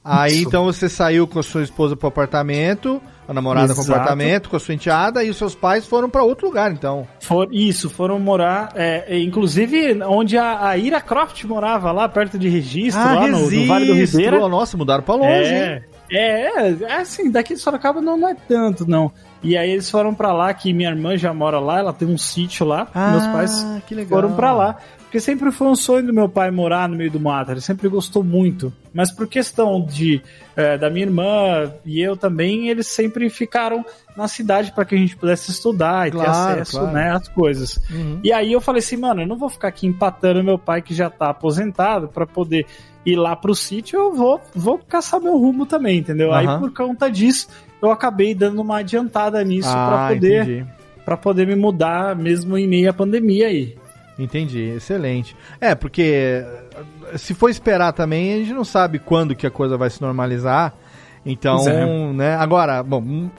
[0.04, 0.48] aí Isso.
[0.48, 3.98] então você saiu com a sua esposa pro apartamento, a namorada com o Exato.
[4.00, 7.06] apartamento, com a sua enteada, e os seus pais foram pra outro lugar, então.
[7.20, 12.38] For, isso, foram morar, é, é, inclusive onde a, a Ira Croft morava, lá perto
[12.38, 13.94] de Registro, Ah, lá no, no Vale do.
[13.94, 14.48] Ribeira.
[14.48, 15.84] Nossa, mudaram pra longe, É, hein?
[16.10, 19.10] É, é, assim, daqui de Sorocaba não, não é tanto, não.
[19.42, 22.18] E aí eles foram pra lá, que minha irmã já mora lá, ela tem um
[22.18, 24.20] sítio lá, Ah, meus pais que legal.
[24.20, 24.76] foram pra lá.
[24.98, 27.88] Porque sempre foi um sonho do meu pai morar no meio do mato, ele sempre
[27.88, 28.72] gostou muito.
[28.92, 30.20] Mas por questão de
[30.56, 33.84] é, da minha irmã e eu também, eles sempre ficaram
[34.16, 36.92] na cidade para que a gente pudesse estudar e ter Claro, acesso claro.
[36.94, 37.78] né, às coisas.
[37.88, 38.18] Uhum.
[38.24, 40.92] E aí eu falei assim, mano, eu não vou ficar aqui empatando meu pai que
[40.92, 42.66] já tá aposentado para poder
[43.06, 46.34] ir lá pro sítio, eu vou, vou caçar meu rumo também, entendeu?
[46.34, 46.58] Aí Aham.
[46.58, 47.48] por conta disso,
[47.80, 50.66] eu acabei dando uma adiantada nisso Ah, para poder
[51.04, 53.76] para poder me mudar mesmo em meio à pandemia aí.
[54.18, 55.36] Entendi, excelente.
[55.60, 56.42] É, porque
[57.12, 60.02] eh, se for esperar também, a gente não sabe quando que a coisa vai se
[60.02, 60.74] normalizar.
[61.24, 62.12] Então, é.
[62.12, 62.34] né?
[62.34, 63.30] Agora, bom, hum,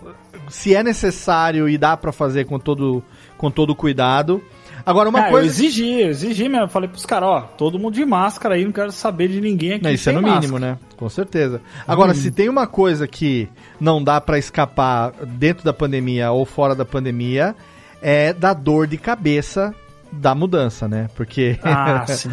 [0.47, 3.03] se é necessário e dá pra fazer com todo
[3.37, 4.41] com todo cuidado.
[4.87, 6.63] Agora uma Ah, coisa Eu exigi, eu exigi mesmo.
[6.65, 9.73] Eu falei pros caras, ó, todo mundo de máscara aí, não quero saber de ninguém
[9.73, 9.83] aqui.
[9.83, 10.39] Não, isso é no máscara.
[10.39, 10.77] mínimo, né?
[10.95, 11.61] Com certeza.
[11.85, 13.49] Agora, se tem uma coisa que
[13.81, 17.53] não dá pra escapar dentro da pandemia ou fora da pandemia,
[18.01, 19.75] é da dor de cabeça
[20.09, 21.09] da mudança, né?
[21.17, 22.29] Porque Ah, sim.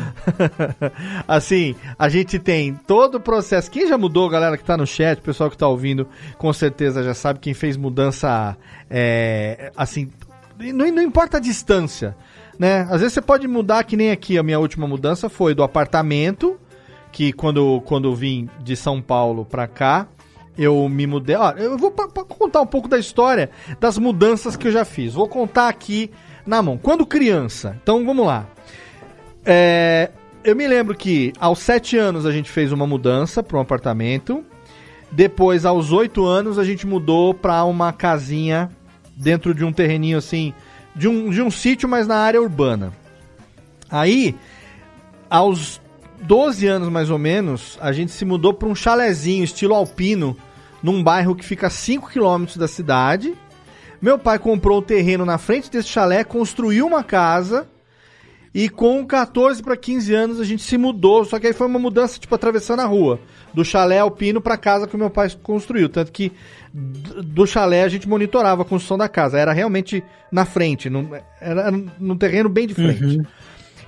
[1.27, 3.71] assim, a gente tem todo o processo.
[3.71, 6.07] Quem já mudou, galera que tá no chat, o pessoal que tá ouvindo,
[6.39, 8.57] com certeza já sabe quem fez mudança
[8.89, 10.09] é, assim,
[10.73, 12.17] não, não importa a distância,
[12.59, 12.83] né?
[12.91, 16.59] Às vezes você pode mudar que nem aqui a minha última mudança foi do apartamento
[17.13, 20.09] que quando, quando eu vim de São Paulo pra cá,
[20.59, 21.37] eu me mudei.
[21.37, 23.51] Ó, eu vou pa- pa- contar um pouco da história
[23.81, 25.15] das mudanças que eu já fiz.
[25.15, 26.11] Vou contar aqui
[26.47, 26.77] na mão.
[26.77, 28.47] Quando criança, então vamos lá.
[29.45, 30.11] É,
[30.43, 34.45] eu me lembro que aos sete anos a gente fez uma mudança para um apartamento.
[35.13, 38.71] Depois, aos oito anos, a gente mudou para uma casinha
[39.17, 40.53] dentro de um terreninho assim,
[40.95, 42.93] de um, de um sítio, mas na área urbana.
[43.91, 44.35] Aí,
[45.29, 45.81] aos
[46.23, 50.37] 12 anos mais ou menos, a gente se mudou para um chalezinho estilo alpino,
[50.83, 53.35] num bairro que fica a 5 km da cidade.
[54.01, 57.67] Meu pai comprou o terreno na frente desse chalé, construiu uma casa
[58.55, 61.79] e com 14 para 15 anos a gente se mudou, só que aí foi uma
[61.79, 63.19] mudança tipo atravessando a rua,
[63.53, 66.31] do chalé alpino para casa que o meu pai construiu, tanto que
[66.73, 71.71] do chalé a gente monitorava a construção da casa, era realmente na frente, num, era
[71.71, 73.23] num terreno bem de frente.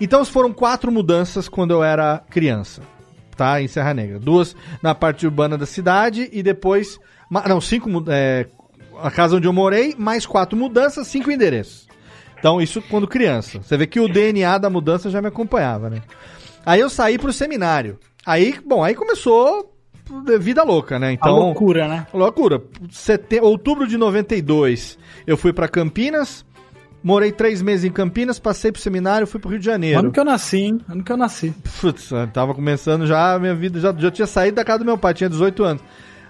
[0.00, 2.82] Então foram quatro mudanças quando eu era criança,
[3.36, 3.60] tá?
[3.60, 4.18] Em Serra Negra.
[4.18, 6.98] Duas na parte urbana da cidade e depois.
[7.30, 7.88] Não, cinco.
[8.08, 8.46] É,
[9.00, 11.86] a casa onde eu morei, mais quatro mudanças, cinco endereços.
[12.38, 13.60] Então, isso quando criança.
[13.62, 16.02] Você vê que o DNA da mudança já me acompanhava, né?
[16.64, 17.98] Aí eu saí pro seminário.
[18.24, 19.72] Aí, bom, aí começou
[20.38, 21.08] vida louca, né?
[21.08, 22.06] A Então, loucura, né?
[22.12, 22.62] loucura.
[22.90, 23.40] Sete...
[23.40, 26.44] Outubro de 92, eu fui pra Campinas,
[27.02, 29.98] morei três meses em Campinas, passei pro seminário, fui pro Rio de Janeiro.
[29.98, 30.80] Ano que eu nasci, hein?
[30.88, 31.54] Ano que eu nasci.
[31.80, 34.84] Putz, eu tava começando já a minha vida, já, já tinha saído da casa do
[34.84, 35.82] meu pai, tinha 18 anos.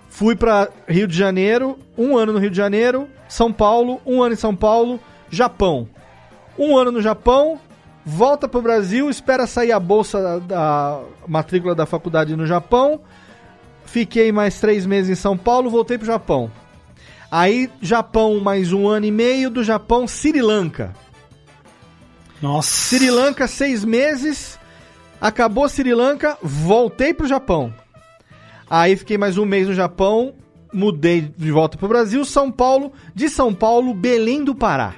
[0.08, 4.32] Fui pra Rio de Janeiro, um ano no Rio de Janeiro, São Paulo, um ano
[4.34, 4.98] em São Paulo,
[5.30, 5.88] Japão.
[6.58, 7.60] Um ano no Japão,
[8.04, 13.00] volta pro Brasil, espera sair a bolsa da, da matrícula da faculdade no Japão.
[13.84, 16.50] Fiquei mais três meses em São Paulo, voltei pro Japão.
[17.30, 20.94] Aí, Japão, mais um ano e meio, do Japão, Sri Lanka.
[22.40, 22.70] Nossa.
[22.70, 24.58] Sri Lanka, seis meses.
[25.20, 27.72] Acabou Sri Lanka, voltei pro Japão.
[28.68, 30.34] Aí fiquei mais um mês no Japão,
[30.72, 34.94] mudei de volta pro Brasil, São Paulo, de São Paulo, Belém do Pará.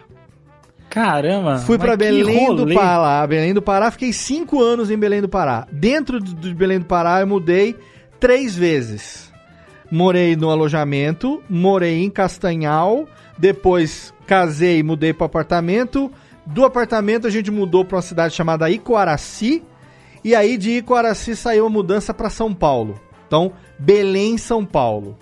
[0.89, 1.59] Caramba.
[1.59, 2.75] Fui que Belém do.
[2.75, 5.67] Pará, Belém do Pará, fiquei cinco anos em Belém do Pará.
[5.71, 7.77] Dentro de Belém do Pará eu mudei
[8.19, 9.31] três vezes.
[9.91, 13.09] Morei no alojamento, morei em Castanhal,
[13.39, 16.11] depois casei e mudei para apartamento.
[16.45, 19.63] Do apartamento a gente mudou para uma cidade chamada Icoaraci,
[20.25, 23.01] e aí de Icoaraci saiu a mudança para São Paulo.
[23.27, 25.17] Então, Belém, São Paulo.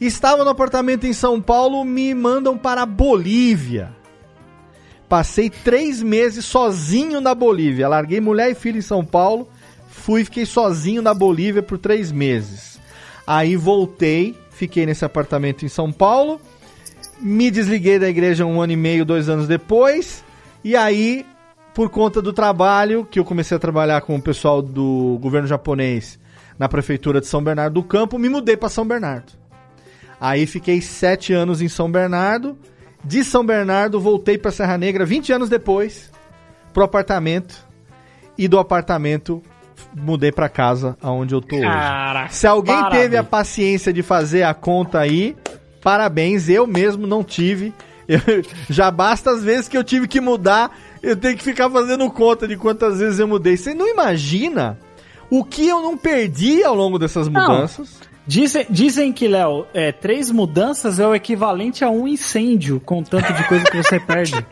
[0.00, 3.99] Estava no apartamento em São Paulo, me mandam para Bolívia.
[5.10, 7.88] Passei três meses sozinho na Bolívia.
[7.88, 9.48] Larguei mulher e filho em São Paulo.
[9.88, 12.78] Fui e fiquei sozinho na Bolívia por três meses.
[13.26, 16.40] Aí voltei, fiquei nesse apartamento em São Paulo.
[17.18, 20.22] Me desliguei da igreja um ano e meio, dois anos depois.
[20.62, 21.26] E aí,
[21.74, 26.20] por conta do trabalho, que eu comecei a trabalhar com o pessoal do governo japonês
[26.56, 29.32] na prefeitura de São Bernardo do Campo, me mudei para São Bernardo.
[30.20, 32.56] Aí fiquei sete anos em São Bernardo.
[33.04, 36.10] De São Bernardo voltei para Serra Negra 20 anos depois
[36.72, 37.54] pro apartamento
[38.36, 39.42] e do apartamento
[39.96, 41.64] mudei para casa aonde eu tô hoje.
[41.64, 43.02] Caraca, Se alguém parabéns.
[43.02, 45.36] teve a paciência de fazer a conta aí,
[45.82, 46.48] parabéns.
[46.48, 47.72] Eu mesmo não tive.
[48.10, 48.20] Eu-
[48.68, 52.48] já basta as vezes que eu tive que mudar, eu tenho que ficar fazendo conta
[52.48, 53.56] de quantas vezes eu mudei.
[53.56, 54.76] Você não imagina
[55.30, 58.00] o que eu não perdi ao longo dessas mudanças?
[58.30, 63.02] Dizem, dizem que, Léo, é, três mudanças é o equivalente a um incêndio com o
[63.02, 64.46] tanto de coisa que você perde.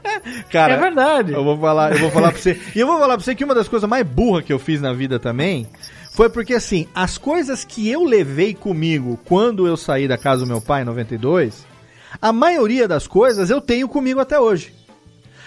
[0.51, 1.33] Cara, é verdade.
[1.33, 2.61] Eu vou falar, eu vou falar pra você.
[2.75, 4.81] E eu vou falar pra você que uma das coisas mais burras que eu fiz
[4.81, 5.69] na vida também
[6.11, 10.49] foi porque assim, as coisas que eu levei comigo quando eu saí da casa do
[10.49, 11.65] meu pai em 92,
[12.21, 14.75] a maioria das coisas eu tenho comigo até hoje.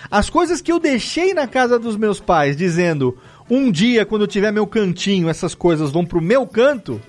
[0.09, 3.17] As coisas que eu deixei na casa dos meus pais, dizendo
[3.49, 7.01] um dia quando eu tiver meu cantinho, essas coisas vão pro meu canto.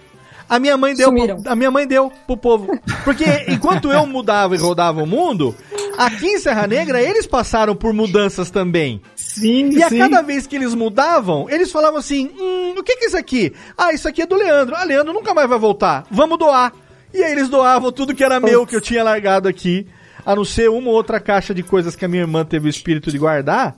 [0.52, 1.42] A minha mãe deu, Sumiram.
[1.46, 2.78] a minha mãe deu pro povo.
[3.04, 5.56] Porque enquanto eu mudava e rodava o mundo,
[5.96, 9.00] aqui em Serra Negra eles passaram por mudanças também.
[9.16, 9.96] Sim, E a sim.
[9.96, 13.54] cada vez que eles mudavam, eles falavam assim: hum, o que, que é isso aqui?
[13.78, 14.74] Ah, isso aqui é do Leandro.
[14.76, 16.04] Ah, Leandro nunca mais vai voltar.
[16.10, 16.70] Vamos doar.
[17.14, 19.86] E aí eles doavam tudo que era meu, que eu tinha largado aqui,
[20.24, 22.70] a não ser uma ou outra caixa de coisas que a minha irmã teve o
[22.70, 23.74] espírito de guardar.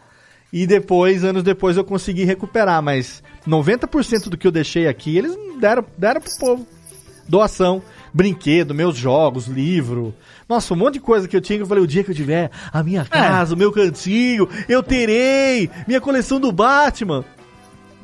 [0.54, 2.80] E depois, anos depois, eu consegui recuperar.
[2.80, 6.66] Mas 90% do que eu deixei aqui, eles deram, deram pro povo.
[7.28, 7.82] Doação,
[8.12, 10.14] brinquedo, meus jogos, livro.
[10.48, 12.14] Nossa, um monte de coisa que eu tinha que eu falei, o dia que eu
[12.14, 17.24] tiver a minha casa, o meu cantinho, eu terei minha coleção do Batman.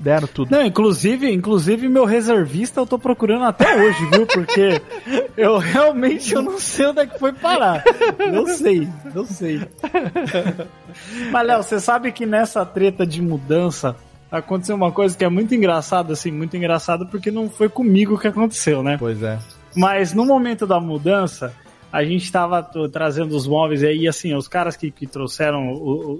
[0.00, 0.50] Deram tudo.
[0.50, 4.26] Não, inclusive, inclusive meu reservista eu tô procurando até hoje, viu?
[4.26, 4.80] Porque
[5.36, 7.84] eu realmente eu não sei onde é que foi parar.
[8.32, 9.60] Não sei, não sei.
[11.30, 13.94] Mas Léo, você sabe que nessa treta de mudança
[14.30, 18.28] aconteceu uma coisa que é muito engraçada, assim, muito engraçada porque não foi comigo que
[18.28, 18.96] aconteceu, né?
[18.98, 19.38] Pois é.
[19.76, 21.52] Mas no momento da mudança,
[21.92, 25.76] a gente tava t- trazendo os móveis aí, assim, os caras que, que trouxeram o-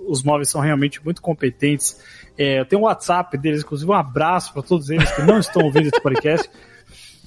[0.06, 1.98] o- os móveis são realmente muito competentes.
[2.38, 5.62] É, eu tenho um WhatsApp deles, inclusive um abraço para todos eles que não estão
[5.62, 6.48] ouvindo esse podcast.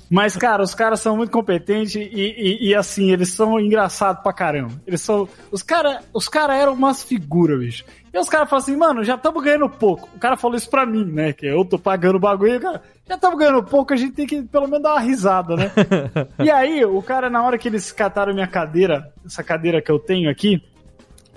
[0.09, 4.31] Mas, cara, os caras são muito competentes e, e- e, assim, eles são engraçados pra
[4.31, 4.73] caramba.
[4.85, 5.27] Eles são.
[5.49, 7.85] Os caras os cara eram umas figuras, bicho.
[8.13, 10.07] E os caras falam assim, mano, já estamos ganhando pouco.
[10.15, 11.33] O cara falou isso pra mim, né?
[11.33, 12.83] Que eu tô pagando o bagulho, cara.
[13.07, 15.71] Já estamos ganhando pouco, a gente tem que pelo menos dar uma risada, né?
[16.43, 19.97] e aí, o cara, na hora que eles cataram minha cadeira, essa cadeira que eu
[19.97, 20.61] tenho aqui,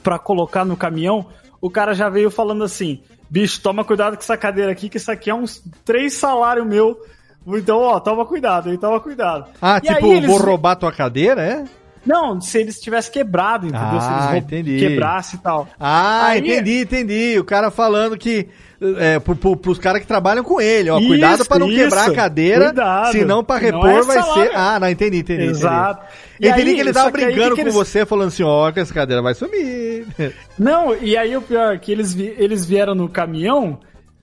[0.03, 1.27] pra colocar no caminhão,
[1.67, 5.11] o cara já veio falando assim: bicho, toma cuidado com essa cadeira aqui, que isso
[5.11, 6.99] aqui é uns três salários meu.
[7.49, 9.47] Então, ó, toma cuidado aí, toma cuidado.
[9.63, 11.65] Ah, E tipo, eles- vou roubar tua cadeira, é?
[12.05, 14.01] Não, se eles tivessem quebrado, entendeu?
[14.01, 14.79] se eles Ah, entendi.
[14.79, 15.69] quebrassem e tal.
[15.79, 17.39] Ah, Aí- entendi, entendi.
[17.39, 18.49] O cara falando que.
[18.99, 20.99] É, pro, pro, pros caras que trabalham com ele, ó.
[20.99, 21.77] Isso, cuidado pra não isso.
[21.79, 22.65] quebrar a cadeira.
[22.67, 23.13] Cuidado.
[23.13, 24.51] Senão pra Senão repor é vai ser.
[24.55, 25.43] Ah, não, entendi, entendi.
[25.45, 25.59] entendi.
[25.59, 26.05] Exato.
[26.39, 28.05] Eu E entendi aí, que ele tava que aí, brincando que que com eles- você,
[28.05, 30.07] falando assim, ó, que essa cadeira vai sumir.
[30.59, 33.79] Não, e aí o pior é que eles, vi- eles vieram no caminhão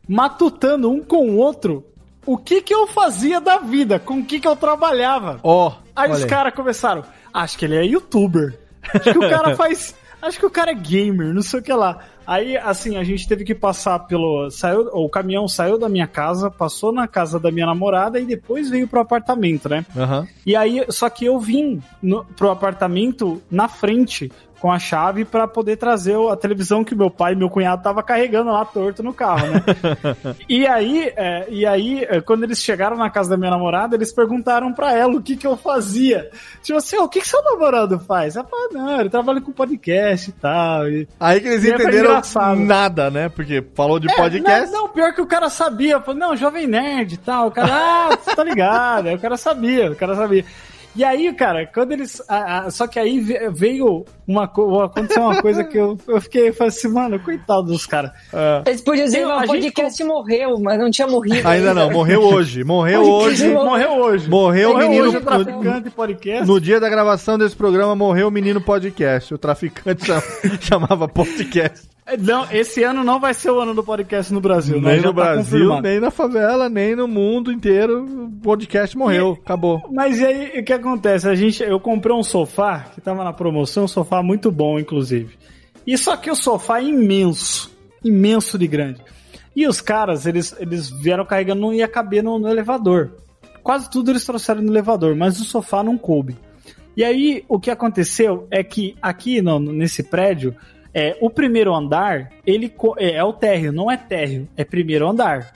[0.08, 1.86] matutando um com o outro
[2.26, 5.40] o que que eu fazia da vida, com o que que eu trabalhava.
[5.44, 7.04] Ó, Aí olha os caras começaram,
[7.34, 8.58] acho que ele é youtuber.
[8.94, 9.96] Acho que o cara faz.
[10.24, 12.00] Acho que o cara é gamer, não sei o que lá.
[12.26, 14.50] Aí, assim, a gente teve que passar pelo.
[14.50, 18.70] Saiu, o caminhão saiu da minha casa, passou na casa da minha namorada e depois
[18.70, 19.86] veio pro apartamento, né?
[19.94, 20.26] Aham.
[20.46, 24.32] E aí, só que eu vim no, pro apartamento na frente
[24.64, 28.02] com a chave pra poder trazer a televisão que meu pai e meu cunhado tava
[28.02, 29.62] carregando lá torto no carro, né?
[30.48, 34.14] E aí, é, e aí, é, quando eles chegaram na casa da minha namorada, eles
[34.14, 36.30] perguntaram pra ela o que que eu fazia.
[36.62, 38.38] Tipo assim, "Ô, o que que seu namorado faz?
[38.38, 40.88] Ela falou, não, ele trabalha com podcast e tal.
[40.88, 41.10] E...
[41.20, 42.22] Aí que eles E foi entenderam
[42.56, 43.28] nada, né?
[43.28, 44.72] Porque falou de É, podcast.
[44.72, 46.00] Não, não, pior que o cara sabia.
[46.00, 47.48] Falou, não, jovem nerd e tal.
[47.48, 49.08] O cara, ah, você tá ligado.
[49.10, 50.46] Aí o cara sabia, o cara sabia.
[50.96, 52.22] E aí, cara, quando eles.
[52.30, 54.86] ah, ah, só que aí ve- veio uma coisa.
[54.86, 58.12] Aconteceu uma coisa que eu, eu fiquei eu falei assim, mano, coitado dos caras.
[58.66, 61.48] Eles podiam dizer, a o gente podcast morreu, mas não tinha morrido.
[61.48, 62.64] Ainda não, morreu hoje.
[62.64, 63.50] Morreu hoje.
[63.50, 64.30] Morreu hoje.
[64.30, 65.08] Morreu o menino.
[65.08, 66.48] hoje o traficante podcast.
[66.48, 69.34] No dia da gravação desse programa, morreu o menino podcast.
[69.34, 70.22] O traficante cham-
[70.62, 71.93] chamava podcast.
[72.20, 74.92] Não, esse ano não vai ser o ano do podcast no Brasil, né?
[74.94, 78.04] Nem Já no tá Brasil, nem na favela, nem no mundo inteiro.
[78.26, 79.38] O podcast morreu.
[79.44, 79.82] Acabou.
[79.92, 81.28] Mas e aí, o que acontece?
[81.30, 85.36] A gente, eu comprei um sofá que tava na promoção, um sofá muito bom, inclusive.
[85.88, 87.72] E só que o sofá é imenso,
[88.04, 89.02] imenso de grande.
[89.56, 93.12] E os caras, eles, eles vieram carregando, não ia caber no, no elevador.
[93.64, 96.36] Quase tudo eles trouxeram no elevador, mas o sofá não coube.
[96.98, 100.54] E aí, o que aconteceu é que aqui no- nesse prédio,
[100.94, 105.54] é, o primeiro andar, ele é, é o térreo, não é térreo, é primeiro andar.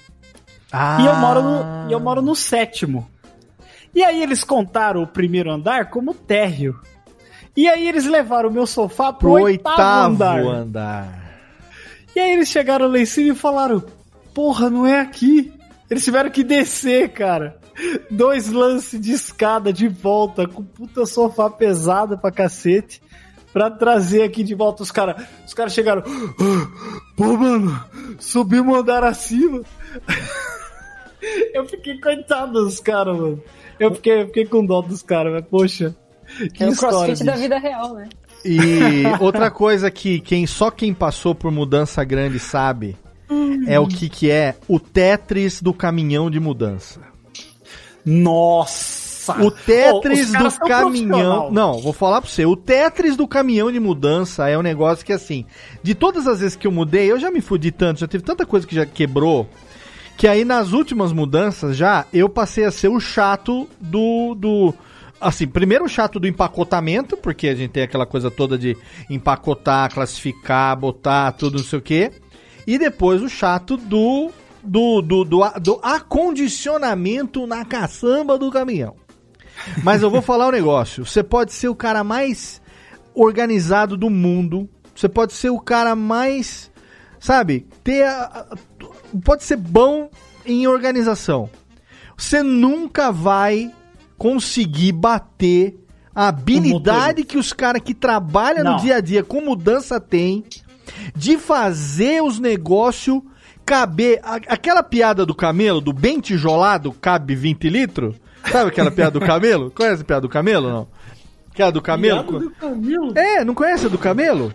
[0.72, 0.98] Ah.
[1.00, 3.08] E eu moro no, eu moro no sétimo.
[3.94, 6.80] E aí eles contaram o primeiro andar como térreo.
[7.56, 10.40] E aí eles levaram o meu sofá pro, Pro oitavo, oitavo andar.
[10.40, 11.28] andar.
[12.16, 13.84] E aí eles chegaram lá em cima e falaram:
[14.34, 15.54] Porra, não é aqui.
[15.90, 17.58] Eles tiveram que descer, cara.
[18.10, 23.02] Dois lances de escada de volta, com puta sofá pesado pra cacete,
[23.54, 25.26] pra trazer aqui de volta os caras.
[25.46, 26.04] Os caras chegaram.
[26.06, 26.68] "Ah,
[27.16, 27.84] Pô, mano,
[28.20, 29.62] subimos um andar acima.
[31.54, 33.42] Eu fiquei coitado dos caras, mano.
[33.80, 35.96] Eu fiquei, eu fiquei com dó dos caras, mas poxa.
[36.54, 36.98] Que É o história.
[36.98, 37.42] crossfit da bicho.
[37.44, 38.08] vida real, né?
[38.46, 38.60] E
[39.20, 42.96] outra coisa que quem, só quem passou por mudança grande sabe
[43.68, 47.02] é o que, que é o Tetris do caminhão de mudança.
[48.06, 49.07] Nossa!
[49.34, 51.52] O Tetris do caminhão.
[51.52, 52.46] Não, vou falar pra você.
[52.46, 55.46] O Tetris do caminhão de mudança é um negócio que, assim,
[55.82, 58.46] de todas as vezes que eu mudei, eu já me fudi tanto, já teve tanta
[58.46, 59.50] coisa que já quebrou,
[60.18, 64.36] que aí nas últimas mudanças já eu passei a ser o chato do.
[64.36, 64.74] do
[65.20, 68.78] Assim, primeiro o chato do empacotamento, porque a gente tem aquela coisa toda de
[69.10, 72.12] empacotar, classificar, botar, tudo não sei o quê.
[72.68, 74.30] E depois o chato do
[74.68, 78.96] do, do, do, do acondicionamento na caçamba do caminhão.
[79.84, 81.06] Mas eu vou falar um negócio.
[81.06, 82.62] Você pode ser o cara mais
[83.14, 84.70] organizado do mundo.
[84.96, 86.72] Você pode ser o cara mais.
[87.20, 87.68] Sabe?
[87.84, 88.04] Ter.
[88.04, 88.58] a- a-
[89.24, 90.10] pode ser bom
[90.46, 91.50] em organização.
[92.16, 93.72] Você nunca vai
[94.18, 95.76] conseguir bater
[96.16, 100.44] a habilidade que os caras que trabalham no dia a dia com mudança têm
[101.16, 103.22] de fazer os negócios
[103.66, 104.20] caber.
[104.24, 108.16] a- aquela piada do camelo, do bem tijolado, cabe 20 litros?
[108.52, 109.72] Sabe aquela piada do camelo?
[109.72, 110.88] Conhece a piada do camelo não?
[111.52, 112.24] Aquela do camelo?
[112.24, 113.14] Piada do camelo?
[113.18, 114.54] É, não conhece a do camelo?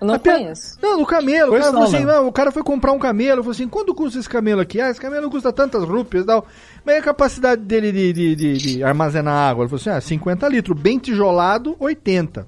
[0.00, 0.78] Eu não piada- conheço.
[0.80, 1.48] Não, do camelo.
[1.50, 2.22] O cara, não, falou assim, não.
[2.22, 3.42] não, o cara foi comprar um camelo.
[3.42, 4.80] Falou assim: quanto custa esse camelo aqui?
[4.80, 6.46] Ah, esse camelo custa tantas rúpias e tal.
[6.86, 9.64] Mas a capacidade dele de, de, de- de armazenar água?
[9.64, 10.80] Ele falou assim: ah, 50 litros.
[10.80, 12.46] Bem tijolado, 80.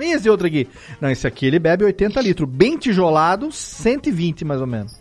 [0.00, 0.66] E esse outro aqui?
[1.00, 2.48] Não, esse aqui ele bebe 80 litros.
[2.48, 4.98] Bem tijolado, 120 mais ou menos.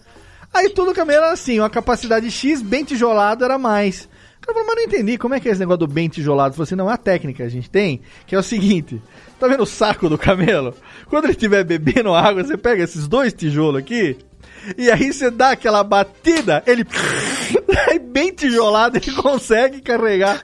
[0.53, 4.09] Aí todo camelo era assim: uma capacidade X, bem tijolado era mais.
[4.45, 6.53] Cara falou, mas não entendi, como é que é esse negócio do bem tijolado?
[6.53, 9.01] Falou assim, não, a técnica a gente tem, que é o seguinte,
[9.39, 10.75] tá vendo o saco do camelo?
[11.07, 14.17] Quando ele estiver bebendo água, você pega esses dois tijolos aqui,
[14.77, 16.85] e aí você dá aquela batida, ele
[17.89, 20.43] aí bem tijolado, ele consegue carregar,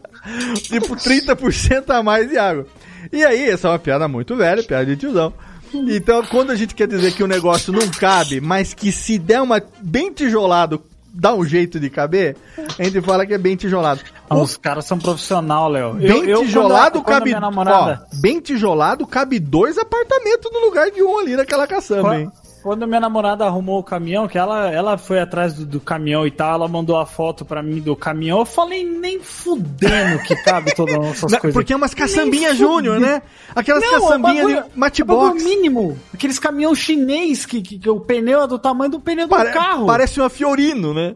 [0.55, 2.65] tipo, 30% a mais de água.
[3.11, 5.33] E aí, essa é uma piada muito velha, piada de tiozão.
[5.73, 9.41] Então, quando a gente quer dizer que o negócio não cabe, mas que se der
[9.41, 10.83] uma bem tijolado,
[11.13, 12.35] dá um jeito de caber,
[12.77, 14.01] a gente fala que é bem tijolado.
[14.29, 15.93] Ah, Os caras são profissional, Léo.
[15.95, 17.33] Bem Eu- eu, tijolado quando- quando a cabe.
[17.33, 22.31] namorada- Ó, bem tijolado cabe dois apartamentos no lugar de um ali naquela caçamba, hein?
[22.61, 26.31] Quando, minha namorada arrumou o caminhão, que ela, ela foi atrás do, do caminhão e
[26.31, 28.39] tal, ela mandou a foto pra mim do caminhão.
[28.39, 31.53] Eu falei, nem fudendo que cabe todas as nossas coisas.
[31.53, 33.21] porque é umas caçambinhas júnior, né?
[33.55, 35.43] Aquelas Não, caçambinhas de bagulho- um matchbox.
[35.43, 35.97] mínimo.
[36.13, 39.53] Aqueles caminhão chinês que, que, que o pneu é do tamanho do pneu do Pare-
[39.53, 39.85] carro.
[39.85, 41.15] Parece uma Fiorino, né?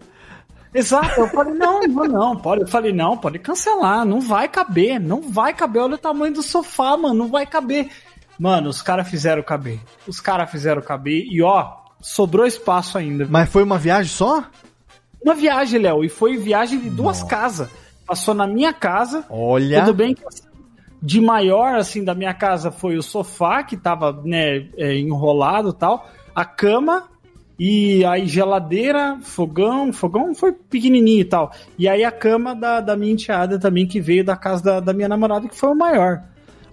[0.74, 2.62] Exato, eu falei, não, não, não, pode.
[2.62, 5.84] Eu falei, não, pode cancelar, não vai caber, não vai caber.
[5.84, 7.90] Olha o tamanho do sofá, mano, não vai caber.
[8.40, 9.80] Mano, os caras fizeram caber.
[10.08, 13.28] Os caras fizeram caber e ó, sobrou espaço ainda.
[13.30, 14.44] Mas foi uma viagem só?
[15.24, 17.70] Uma viagem, Léo, e foi viagem de duas casas.
[18.06, 19.26] Passou na minha casa.
[19.30, 19.82] Olha.
[19.82, 20.44] Tudo bem que assim,
[21.02, 25.74] de maior, assim, da minha casa foi o sofá, que tava, né, é, enrolado e
[25.74, 27.10] tal, a cama,
[27.60, 31.52] e aí geladeira, fogão, fogão foi pequenininho e tal.
[31.78, 34.94] E aí a cama da, da minha enteada também, que veio da casa da, da
[34.94, 36.24] minha namorada, que foi o maior.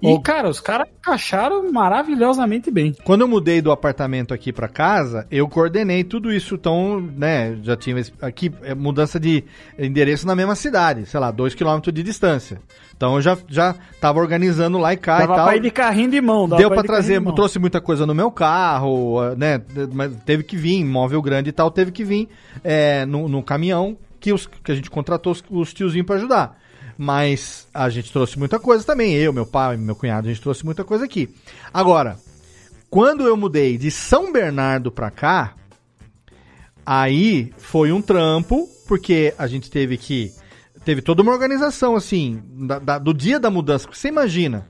[0.03, 0.21] E, Ô.
[0.21, 2.95] cara, os caras encaixaram maravilhosamente bem.
[3.05, 6.55] Quando eu mudei do apartamento aqui pra casa, eu coordenei tudo isso.
[6.55, 9.45] Então, né, já tinha aqui é, mudança de
[9.79, 12.61] endereço na mesma cidade, sei lá, 2 km de distância.
[12.97, 15.47] Então eu já, já tava organizando lá e cá Dava e tal.
[15.47, 16.49] pra ir de carrinho de mão.
[16.49, 19.63] Deu pra trazer, trouxe muita coisa no meu carro, eh, né?
[19.93, 22.29] Mas teve que vir, móvel grande e tal, teve que vir
[22.63, 26.59] eh, no, no caminhão que, os, que a gente contratou os, os tiozinhos pra ajudar.
[27.03, 29.15] Mas a gente trouxe muita coisa também.
[29.15, 31.35] Eu, meu pai, meu cunhado, a gente trouxe muita coisa aqui.
[31.73, 32.19] Agora,
[32.91, 35.55] quando eu mudei de São Bernardo pra cá,
[36.85, 40.31] aí foi um trampo, porque a gente teve que.
[40.85, 43.89] Teve toda uma organização, assim, da- da- do dia da mudança.
[43.91, 44.67] Você imagina,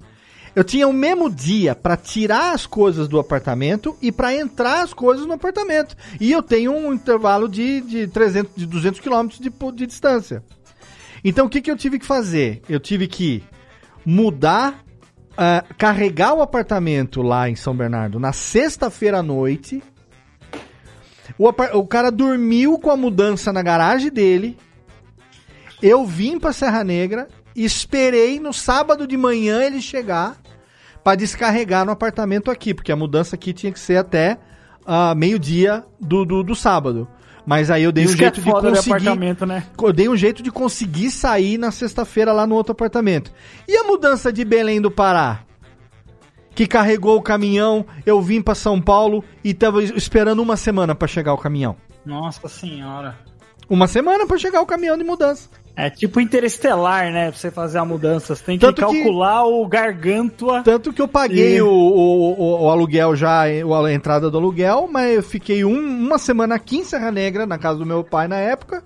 [0.54, 4.94] eu tinha o mesmo dia pra tirar as coisas do apartamento e pra entrar as
[4.94, 5.96] coisas no apartamento.
[6.20, 10.44] E eu tenho um intervalo de, de, 300, de 200 quilômetros de, de distância.
[11.24, 12.62] Então o que, que eu tive que fazer?
[12.68, 13.42] Eu tive que
[14.04, 14.82] mudar,
[15.36, 19.82] ah, carregar o apartamento lá em São Bernardo na sexta-feira à noite.
[21.38, 24.58] O, o cara dormiu com a mudança na garagem dele.
[25.82, 30.36] Eu vim pra Serra Negra, esperei no sábado de manhã ele chegar
[31.02, 34.38] pra descarregar no apartamento aqui, porque a mudança aqui tinha que ser até
[34.84, 37.08] ah, meio-dia do, do, do sábado.
[37.46, 38.92] Mas aí eu dei Isso um é jeito de foda de conseguir.
[38.94, 39.64] apartamento, né?
[39.82, 43.32] Eu dei um jeito de conseguir sair na sexta-feira lá no outro apartamento.
[43.66, 45.40] E a mudança de Belém do Pará?
[46.54, 51.08] Que carregou o caminhão, eu vim pra São Paulo e tava esperando uma semana pra
[51.08, 51.76] chegar o caminhão.
[52.04, 53.16] Nossa senhora.
[53.68, 55.48] Uma semana pra chegar o caminhão de mudança.
[55.76, 57.30] É tipo interestelar, né?
[57.30, 58.34] Pra você fazer a mudança.
[58.34, 60.62] Você tem que Tanto que- calcular o gargantua.
[60.62, 65.14] Tanto que eu paguei E- o, o, o- aluguel já, a entrada do aluguel, mas
[65.16, 68.36] eu fiquei um- uma semana aqui em Serra Negra, na casa do meu pai na
[68.36, 68.82] época,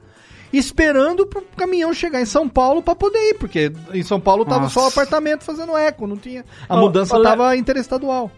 [0.53, 4.63] esperando pro caminhão chegar em São Paulo pra poder ir, porque em São Paulo tava
[4.63, 4.75] Nossa.
[4.75, 6.45] só o apartamento fazendo eco, não tinha.
[6.69, 8.31] A Ô, mudança tava interestadual.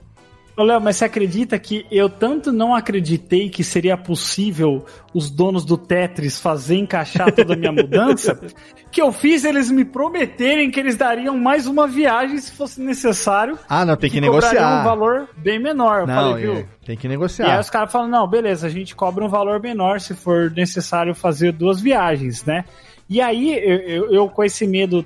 [0.56, 5.66] Ô, Léo, mas você acredita que eu tanto não acreditei que seria possível os donos
[5.66, 8.40] do Tetris fazer encaixar toda a minha mudança,
[8.90, 13.58] que eu fiz eles me prometerem que eles dariam mais uma viagem se fosse necessário.
[13.68, 14.80] Ah, não, tem que cobrariam negociar.
[14.80, 16.06] um valor bem menor.
[16.06, 16.54] Não, falei, viu?
[16.54, 17.60] é, tem que E aí negociar.
[17.60, 21.52] os caras falam, não, beleza, a gente cobra um valor menor se for necessário fazer
[21.52, 22.64] duas viagens, né?
[23.08, 25.04] E aí, eu, eu- eu com esse medo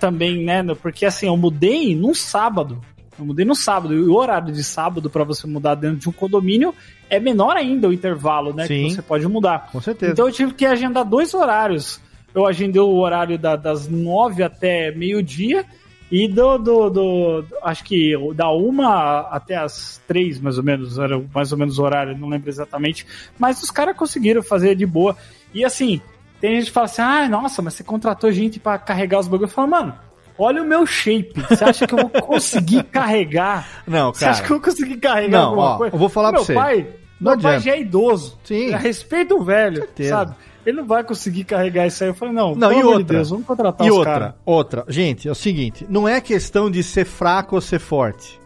[0.00, 0.64] também, né?
[0.80, 2.80] Porque assim, eu mudei num sábado.
[3.18, 3.94] Eu mudei no sábado.
[3.94, 6.74] E o horário de sábado para você mudar dentro de um condomínio
[7.10, 8.66] é menor ainda o intervalo, né?
[8.66, 8.88] Sim.
[8.88, 9.68] Que você pode mudar.
[9.70, 10.12] Com certeza.
[10.12, 12.00] Então eu tive que agendar dois horários.
[12.34, 15.66] Eu agendei o horário da- das nove até meio-dia
[16.10, 20.98] e do, do, do- Acho que da uma até as três, mais ou menos.
[20.98, 23.06] Era mais ou menos o horário, não lembro exatamente.
[23.38, 25.14] Mas os caras conseguiram fazer de boa.
[25.52, 26.00] E assim,
[26.40, 29.50] tem gente que fala assim: ah, nossa, mas você contratou gente pra carregar os bagulhos.
[29.50, 29.94] Eu falo, mano.
[30.38, 31.32] Olha o meu shape.
[31.48, 33.68] Você acha que eu vou conseguir carregar?
[33.86, 34.32] Não, Você cara.
[34.32, 35.94] acha que eu vou conseguir carregar Não, alguma ó, coisa?
[35.94, 36.54] eu vou falar meu pra você.
[36.54, 36.86] Pai,
[37.20, 37.60] Não meu pai adianta.
[37.60, 38.38] já é idoso.
[38.44, 38.70] Sim.
[38.70, 40.34] Já respeita o velho, sabe?
[40.64, 42.10] Ele não vai conseguir carregar isso aí.
[42.10, 42.98] Eu falei, não, Não, pelo e outra?
[43.04, 44.34] de Deus, vamos contratar E os outra, caras.
[44.46, 44.84] outra.
[44.88, 48.40] Gente, é o seguinte, não é questão de ser fraco ou ser forte.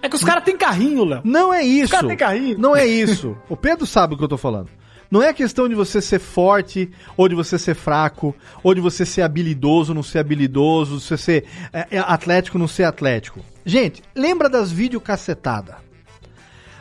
[0.00, 1.20] É que os caras têm carrinho, Léo.
[1.24, 1.90] Não é isso.
[1.90, 2.56] cara tem carrinho.
[2.58, 3.36] Não é isso.
[3.48, 4.68] O Pedro sabe o que eu tô falando.
[5.10, 9.06] Não é questão de você ser forte, ou de você ser fraco, ou de você
[9.06, 13.40] ser habilidoso, não ser habilidoso, de você ser é, é, atlético, não ser atlético.
[13.64, 15.76] Gente, lembra das videocassetadas?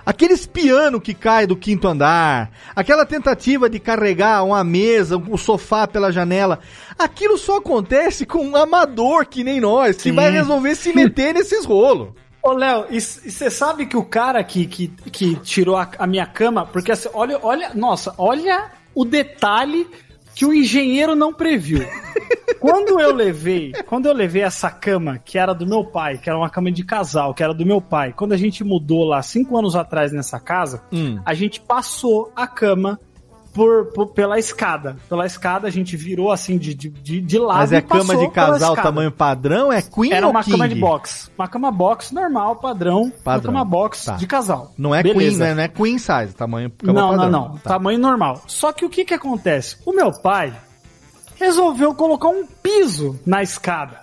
[0.05, 5.85] Aqueles piano que cai do quinto andar, aquela tentativa de carregar uma mesa, o sofá
[5.85, 6.59] pela janela,
[6.97, 10.13] aquilo só acontece com um amador que nem nós, que Sim.
[10.13, 12.09] vai resolver se meter nesses rolos.
[12.41, 16.25] Ô, Léo, e você sabe que o cara que, que, que tirou a, a minha
[16.25, 19.87] cama, porque assim, olha, olha, nossa, olha o detalhe
[20.33, 21.79] que o engenheiro não previu.
[22.59, 26.37] quando eu levei, quando eu levei essa cama, que era do meu pai, que era
[26.37, 29.57] uma cama de casal, que era do meu pai, quando a gente mudou lá cinco
[29.57, 31.19] anos atrás nessa casa, Hum.
[31.25, 32.99] a gente passou a cama
[33.57, 34.95] por, por- pela escada.
[35.09, 38.75] Pela escada a gente virou assim de, de, de, lado Mas é cama de casal
[38.75, 39.73] tamanho padrão?
[39.73, 40.51] É queen Era uma king?
[40.55, 41.31] cama de box.
[41.37, 43.03] Uma cama box normal, padrão.
[43.03, 43.51] Uma Padrão.
[43.53, 44.13] cama box Tá.
[44.15, 44.71] de casal.
[44.77, 45.19] Não é Beleza.
[45.19, 45.53] queen, né?
[45.55, 47.29] Não é queen size, tamanho cama Não, padrão.
[47.31, 47.57] não, não.
[47.57, 47.71] Tá.
[47.71, 48.43] Tamanho normal.
[48.45, 49.77] Só que o que que acontece?
[49.85, 50.53] O meu pai
[51.35, 54.01] resolveu colocar um piso na escada.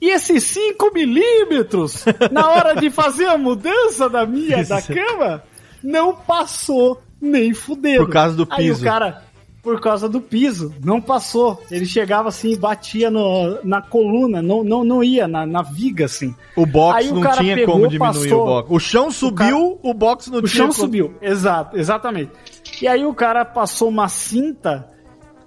[0.00, 5.42] E esses 5 milímetros, na hora de fazer a mudança da minha, da cama,
[5.82, 8.04] não passou nem fudendo.
[8.04, 8.80] Por causa do Aí piso.
[8.80, 9.22] o cara,
[9.62, 11.62] por causa do piso, não passou.
[11.70, 16.04] Ele chegava assim, e batia no, na coluna, não, não, não ia, na, na viga,
[16.04, 16.34] assim.
[16.54, 18.68] O box Aí o não cara tinha pegou, como diminuir passou- o box.
[18.72, 22.30] O chão subiu, o, box não o tinha chão como- subiu, exato, exatamente.
[22.82, 24.90] E aí o cara passou uma cinta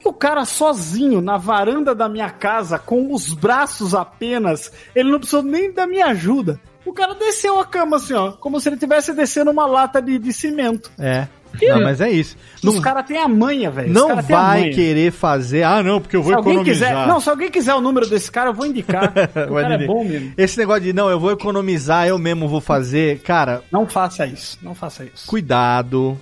[0.04, 5.20] e o cara sozinho na varanda da minha casa, com os braços apenas, ele não
[5.20, 6.60] precisou nem da minha ajuda.
[6.86, 10.18] O cara desceu a cama assim, ó, como se ele tivesse descendo uma lata de,
[10.18, 10.90] de cimento.
[10.98, 11.28] É.
[11.62, 12.36] Não, mas é isso.
[12.58, 13.92] Os Não, caras têm a manha, velho.
[13.92, 14.74] Não vai manha.
[14.74, 15.64] querer fazer.
[15.64, 16.90] Ah, não, porque eu vou Se alguém economizar.
[16.90, 19.12] quiser, não, se alguém quiser o número desse cara, eu vou indicar.
[19.16, 20.34] é bom mesmo.
[20.38, 23.20] Esse negócio de não, eu vou economizar, eu mesmo vou fazer.
[23.20, 25.26] Cara, Não faça isso, não faça isso.
[25.28, 26.18] cuidado.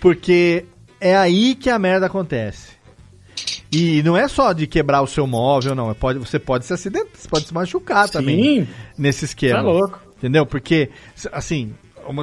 [0.00, 0.64] Porque
[1.00, 2.70] é aí que a merda acontece.
[3.72, 5.90] E não é só de quebrar o seu móvel, não.
[5.90, 8.68] É Pode, você pode se acidentar, você pode se machucar também Sim,
[8.98, 9.56] nesse esquema.
[9.58, 10.00] tá louco.
[10.18, 10.44] Entendeu?
[10.44, 10.90] Porque,
[11.32, 11.72] assim,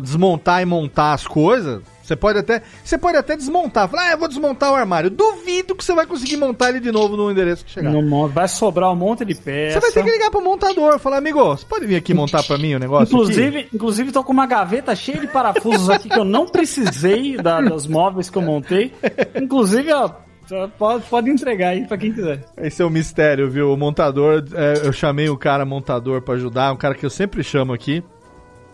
[0.04, 2.62] desmontar e montar as coisas, você pode até.
[2.84, 3.90] Você pode até desmontar.
[3.90, 5.10] Falar, ah, eu vou desmontar o armário.
[5.10, 7.92] Duvido que você vai conseguir montar ele de novo no endereço que chegar.
[8.34, 9.74] Vai sobrar um monte de peça.
[9.74, 12.58] Você vai ter que ligar pro montador, falar, amigo, você pode vir aqui montar pra
[12.58, 13.14] mim o negócio?
[13.14, 13.76] Inclusive, aqui?
[13.76, 17.86] inclusive, tô com uma gaveta cheia de parafusos aqui que eu não precisei da- dos
[17.88, 18.94] móveis que eu montei.
[19.36, 20.10] Inclusive, ó,
[20.78, 22.46] pode, pode entregar aí pra quem quiser.
[22.58, 23.74] Esse é o mistério, viu?
[23.74, 27.44] O montador, é, eu chamei o cara montador pra ajudar, um cara que eu sempre
[27.44, 28.02] chamo aqui,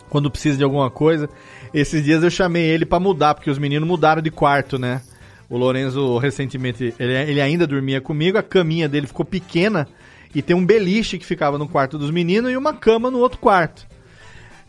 [0.08, 1.28] quando precisa de alguma coisa.
[1.74, 5.02] Esses dias eu chamei ele pra mudar, porque os meninos mudaram de quarto, né?
[5.50, 9.88] O Lorenzo, recentemente, ele, ele ainda dormia comigo, a caminha dele ficou pequena
[10.32, 13.40] e tem um beliche que ficava no quarto dos meninos e uma cama no outro
[13.40, 13.88] quarto.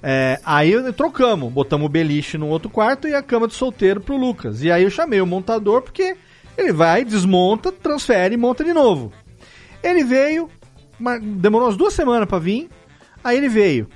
[0.01, 4.17] É, aí trocamos, botamos o beliche no outro quarto e a cama de solteiro pro
[4.17, 4.63] Lucas.
[4.63, 6.17] E aí eu chamei o montador porque
[6.57, 9.13] ele vai, desmonta, transfere e monta de novo.
[9.83, 10.49] Ele veio,
[11.39, 12.67] demorou umas duas semanas pra vir.
[13.23, 13.87] Aí ele veio.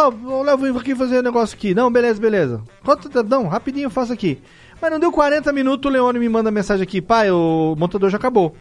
[0.00, 1.74] "Ô, Léo, vim aqui fazer um negócio aqui.
[1.74, 2.62] Não, beleza, beleza.
[2.84, 3.10] Quanto?
[3.24, 4.40] Não, rapidinho eu faço aqui.
[4.80, 7.00] Mas não deu 40 minutos, o Leone me manda mensagem aqui.
[7.00, 8.56] Pai, o montador já acabou.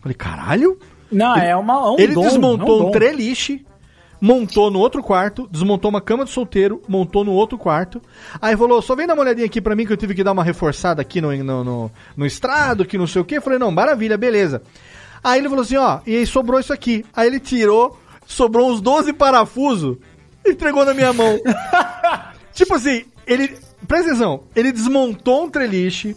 [0.00, 0.78] Falei, caralho?
[1.12, 2.90] Não, é, uma, é um ele dom, desmontou é um, dom.
[2.90, 3.64] treliche,
[4.20, 8.00] montou no outro quarto, desmontou uma cama de solteiro, montou no outro quarto.
[8.40, 10.32] Aí falou: só vem dar uma olhadinha aqui pra mim que eu tive que dar
[10.32, 13.40] uma reforçada aqui no, no, no, no estrado, que não sei o que.
[13.40, 14.62] Falei: não, maravilha, beleza.
[15.22, 17.04] Aí ele falou assim: ó, e aí sobrou isso aqui.
[17.14, 19.98] Aí ele tirou, sobrou uns 12 parafusos
[20.50, 21.38] entregou na minha mão.
[22.52, 23.56] tipo assim, ele.
[23.86, 26.16] Presta atenção, ele desmontou um treliche.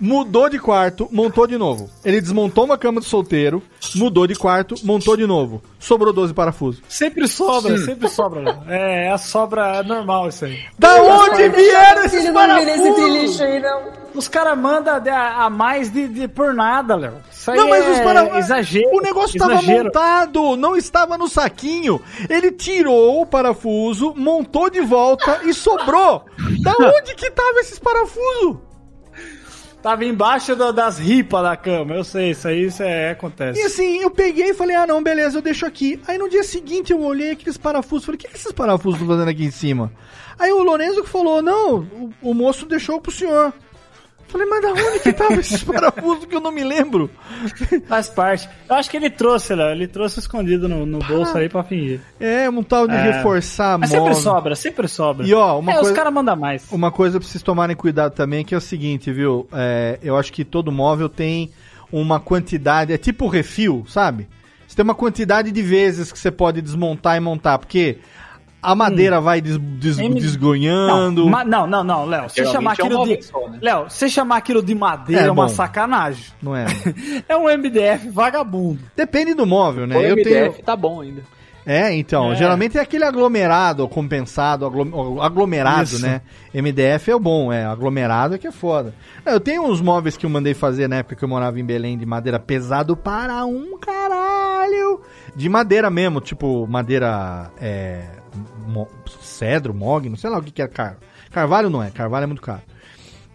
[0.00, 1.90] Mudou de quarto, montou de novo.
[2.04, 3.60] Ele desmontou uma cama de solteiro,
[3.96, 5.60] mudou de quarto, montou de novo.
[5.80, 6.80] Sobrou 12 parafusos.
[6.88, 8.40] Sempre sobra, sempre sobra.
[8.42, 8.62] Léo.
[8.68, 10.60] É, é a sobra normal isso aí.
[10.78, 12.94] Da onde vieram esses filho dormir nesse parafusos?
[12.94, 13.97] trilixo aí, não.
[14.14, 17.14] Os caras mandam a, a mais de, de por nada, Léo.
[17.30, 17.90] Isso aí Não, mas é
[18.32, 18.88] os exagero.
[18.96, 22.00] O negócio estava montado, não estava no saquinho.
[22.28, 26.24] Ele tirou o parafuso, montou de volta e sobrou.
[26.62, 28.56] Da onde que tava esses parafusos?
[29.82, 33.62] Tava embaixo da- das ripas da cama, eu sei, isso aí isso é, E acontece.
[33.62, 36.00] assim, eu peguei e falei, ah não, beleza, eu deixo aqui.
[36.08, 39.14] Aí no dia seguinte eu olhei aqueles parafusos, falei, o que, que esses parafusos estão
[39.14, 39.92] fazendo aqui em cima?
[40.36, 43.52] Aí o Lorenzo que falou, não, o, o moço deixou pro senhor.
[44.28, 47.10] Falei, mas da onde que tava esses parafusos que eu não me lembro?
[47.88, 48.48] Faz parte.
[48.68, 52.00] Eu acho que ele trouxe, Léo, ele trouxe escondido no, no bolso aí pra fingir.
[52.20, 53.00] É, um tal de É.
[53.12, 55.26] reforçar a Mas sempre sobra, sempre sobra.
[55.26, 56.70] E ó, uma é, coisa- os caras mandam mais.
[56.70, 59.48] Uma coisa pra vocês tomarem cuidado também, que é o seguinte, viu?
[59.52, 61.50] É, eu acho que todo móvel tem
[61.90, 64.28] uma quantidade, é tipo refil, sabe?
[64.66, 67.96] Você tem uma quantidade de vezes que você pode desmontar e montar, porque
[68.62, 71.22] a madeira vai des, des- M- desgonhando.
[71.24, 72.28] Não, ma- não, não, não, Léo.
[72.28, 73.22] Você chamar é um aquilo móvel de.
[73.24, 73.58] só, né?
[73.62, 75.48] Léo, você chamar aquilo de madeira É, é, uma bom.
[75.54, 76.24] sacanagem.
[76.42, 76.66] Não é?
[77.28, 78.80] É um MDF vagabundo.
[78.96, 79.96] Depende do móvel, né?
[79.96, 80.64] O Eu MDF tenho.
[80.64, 81.22] tá bom ainda.
[81.66, 82.34] É, então, É.
[82.34, 86.00] geralmente é aquele aglomerado, ou compensado, aglo- aglomerado, Isso.
[86.02, 86.22] né?
[86.54, 88.94] MDF é o bom, é, aglomerado é que é foda.
[89.26, 91.98] Eu tenho uns móveis que eu mandei fazer na época que eu morava em Belém
[91.98, 95.02] de madeira pesado para um caralho.
[95.36, 98.02] De madeira mesmo, tipo madeira é,
[98.66, 98.88] mo-
[99.20, 100.96] cedro, mogno, sei lá o que que é car
[101.30, 102.62] carvalho não é, carvalho é muito caro.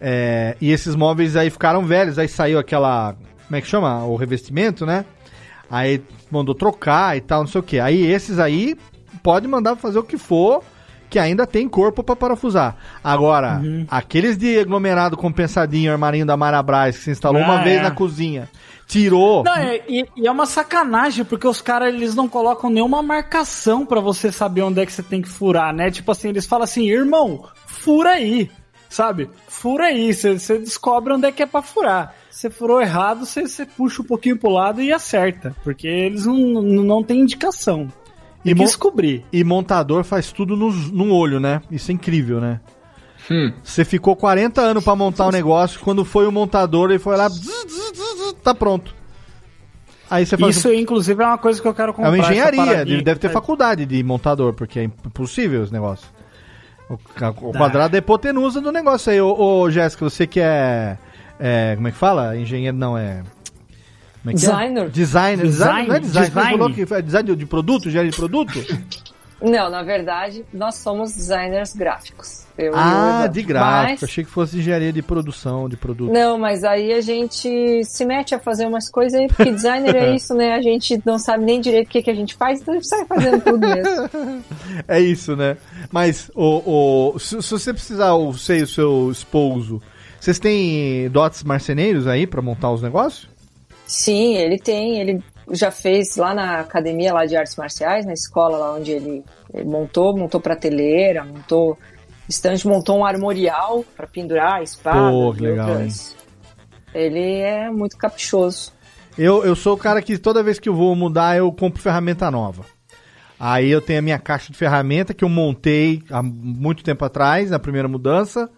[0.00, 3.14] É, e esses móveis aí ficaram velhos, aí saiu aquela,
[3.46, 4.04] como é que chama?
[4.04, 5.04] O revestimento, né?
[5.70, 7.78] Aí mandou trocar e tal, não sei o que.
[7.78, 8.76] Aí esses aí
[9.22, 10.62] pode mandar fazer o que for,
[11.14, 12.74] que ainda tem corpo pra parafusar.
[13.02, 13.86] Agora, Uhum.
[13.88, 17.82] aqueles de aglomerado compensadinho, armarinho da Marabras, que se instalou uma Ah, vez é.
[17.82, 18.48] na cozinha,
[18.84, 19.44] tirou.
[19.44, 23.86] Não, é- e, e é uma sacanagem, porque os caras eles não colocam nenhuma marcação
[23.86, 25.88] pra você saber onde é que você tem que furar, né?
[25.88, 28.50] Tipo assim, eles falam assim, irmão, fura aí,
[28.88, 29.30] sabe?
[29.46, 32.12] Fura aí, você você descobre onde é que é pra furar.
[32.28, 36.34] Se furou errado, você você puxa um pouquinho pro lado e acerta, porque eles não,
[36.60, 37.86] não têm indicação.
[38.44, 39.24] E que mo- descobrir.
[39.32, 41.62] E montador faz tudo no, no olho, né?
[41.70, 42.60] Isso é incrível, né?
[43.30, 43.52] Hum.
[43.62, 47.26] Você ficou 40 anos pra montar o negócio, quando foi o montador, ele foi lá,
[47.28, 48.94] zzz, zzz, zzz, tá pronto.
[50.10, 52.10] Aí você Isso, inclusive, é uma coisa que eu quero É comprar.
[52.10, 56.06] uma essa engenharia, ele deve ter faculdade de montador, porque é impossível esse negócio.
[56.90, 56.94] O,
[57.48, 59.18] o quadrado é hipotenusa do negócio aí.
[59.18, 60.98] Ô, ô Jéssica, você que é,
[61.40, 62.36] é, Como é que fala?
[62.36, 63.22] Engenheiro não é.
[64.24, 64.84] Como é que Designer.
[64.84, 64.88] É?
[64.88, 65.46] Designer.
[65.46, 65.88] Design.
[65.88, 66.28] Não é design.
[66.28, 66.50] Design.
[66.50, 68.58] Você falou que é design de- de produto, engenharia de produto?
[69.42, 72.44] Não, na verdade, nós somos designers gráficos.
[72.72, 73.90] Ah, de gráfico.
[74.00, 76.10] Mas- Achei que fosse engenharia de produção, de produto.
[76.12, 80.14] Não, mas aí a gente se mete a fazer umas coisas aí, porque designer é
[80.16, 80.54] isso, né?
[80.54, 82.88] A gente não sabe nem direito o que, que a gente faz, então a gente
[82.88, 84.44] sai fazendo tudo mesmo.
[84.88, 85.56] É isso, né?
[85.92, 89.82] Mas, o, o, se, se você precisar, você e o seu esposo,
[90.20, 93.28] vocês têm dotes marceneiros aí pra montar os negócios?
[93.86, 98.56] Sim, ele tem, ele já fez lá na academia lá de artes marciais, na escola
[98.56, 101.78] lá onde ele, ele montou, montou prateleira, montou
[102.28, 105.10] estante, montou um armorial para pendurar a espada.
[105.10, 106.16] Pô, que legal, outras.
[106.94, 108.72] Ele é muito caprichoso.
[109.18, 112.30] Eu, eu sou o cara que toda vez que eu vou mudar, eu compro ferramenta
[112.30, 112.64] nova.
[113.38, 117.50] Aí eu tenho a minha caixa de ferramenta que eu montei há muito tempo atrás,
[117.50, 118.48] na primeira mudança.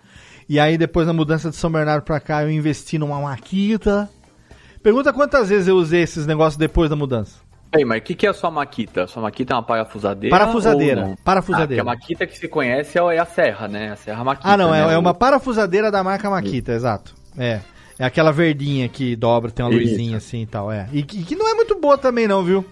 [0.48, 4.08] E aí depois na mudança de São Bernardo pra cá, eu investi numa maquita.
[4.86, 7.40] Pergunta quantas vezes eu usei esses negócios depois da mudança.
[7.76, 9.02] Ei, mas o que, que é a sua maquita?
[9.02, 10.30] A sua maquita é uma parafusadeira?
[10.38, 11.82] Parafusadeira, parafusadeira.
[11.82, 13.90] Ah, porque a maquita que se conhece é a serra, né?
[13.90, 14.48] A serra maquita.
[14.48, 14.94] Ah, não, é, né?
[14.94, 17.16] é O- uma parafusadeira da marca Makita, exato.
[17.36, 17.62] É.
[17.98, 19.90] É aquela verdinha que dobra, tem uma Isso.
[19.90, 20.86] luzinha assim e tal, é.
[20.92, 22.64] E que, que não é muito boa também não, viu?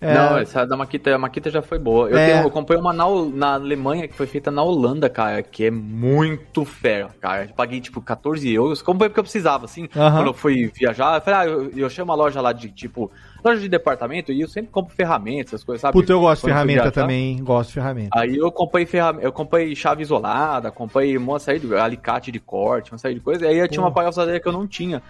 [0.00, 2.08] É, Não, essa da Maquita, a Maquita já foi boa.
[2.10, 2.26] Eu, É.
[2.26, 5.70] tenho, eu comprei uma na, na Alemanha que foi feita na Holanda, cara, que é
[5.70, 7.44] muito fera, cara.
[7.46, 8.82] Eu paguei tipo 14 euros.
[8.82, 9.88] Comprei porque eu precisava, assim.
[9.96, 10.16] Aham.
[10.18, 13.10] Quando eu fui viajar, eu falei, ah, eu, eu achei uma loja lá de tipo,
[13.44, 15.92] loja de departamento e eu sempre compro ferramentas, essas coisas, sabe?
[15.92, 16.92] Puta, eu gosto de ferramenta viajar.
[16.92, 17.42] também, hein?
[17.44, 18.10] gosto de ferramenta.
[18.18, 22.92] Aí eu comprei ferramenta, eu comprei chave isolada, comprei uma série de alicate de corte,
[22.92, 23.42] uma série de coisas.
[23.42, 23.94] E aí eu tinha uma Pô.
[23.96, 25.02] parafusadeira que eu não tinha.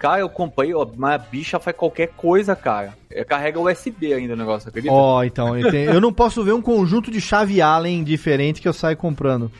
[0.00, 2.94] Cara, eu comprei, ó, uma bicha faz qualquer coisa, cara.
[3.28, 4.92] Carrega USB ainda o negócio, acredita?
[4.92, 8.66] Ó, então, eu, tenho- eu não posso ver um conjunto de chave Allen diferente que
[8.68, 9.52] eu saio comprando.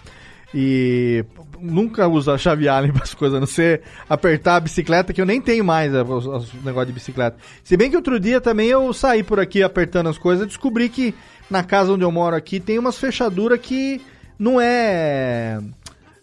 [0.55, 1.25] E
[1.61, 5.21] nunca uso a chave Allen para as coisas, a não ser apertar a bicicleta, que
[5.21, 7.37] eu nem tenho mais é, os negócios de bicicleta.
[7.63, 11.15] Se bem que outro dia também eu saí por aqui apertando as coisas, descobri que
[11.51, 14.01] na casa onde eu moro aqui tem umas fechaduras que
[14.39, 15.61] não é,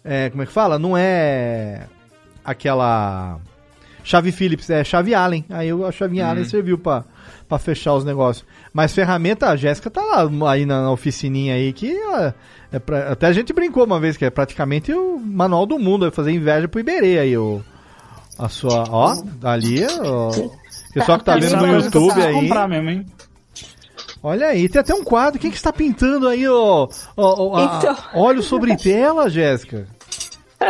[0.04, 0.80] é como é que fala?
[0.80, 1.84] Não é
[2.44, 3.40] aquela
[4.08, 5.44] chave Phillips, é chave Allen.
[5.50, 7.04] Aí eu- a chave Allen serviu pra,
[7.48, 8.46] pra fechar os negócios.
[8.74, 12.32] Mas ferramenta, a Jéssica tá lá aí na, na oficininha aí que ó,
[12.72, 16.06] é pra- até a gente brincou uma vez que é praticamente o manual do mundo,
[16.06, 17.62] é fazer inveja pro Iberê aí o
[18.40, 20.52] a sua, ó, ali, ó, o
[20.94, 22.34] pessoal que tá vendo no YouTube aí.
[22.34, 23.06] comprar mesmo, hein?
[24.24, 25.40] Olha aí, tem até um quadro.
[25.40, 26.88] Quem que está pintando aí, ó?
[26.88, 27.98] ó, ó, a- Então.
[28.14, 29.88] Óleo sobre tela, Jéssica.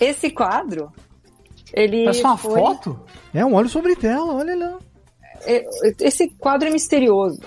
[0.00, 0.90] Esse quadro,
[1.72, 3.00] ele Parece uma foi- foto?
[3.34, 4.78] É um óleo sobre tela, olha lá.
[5.46, 5.64] é,
[6.00, 7.40] Esse quadro é misterioso.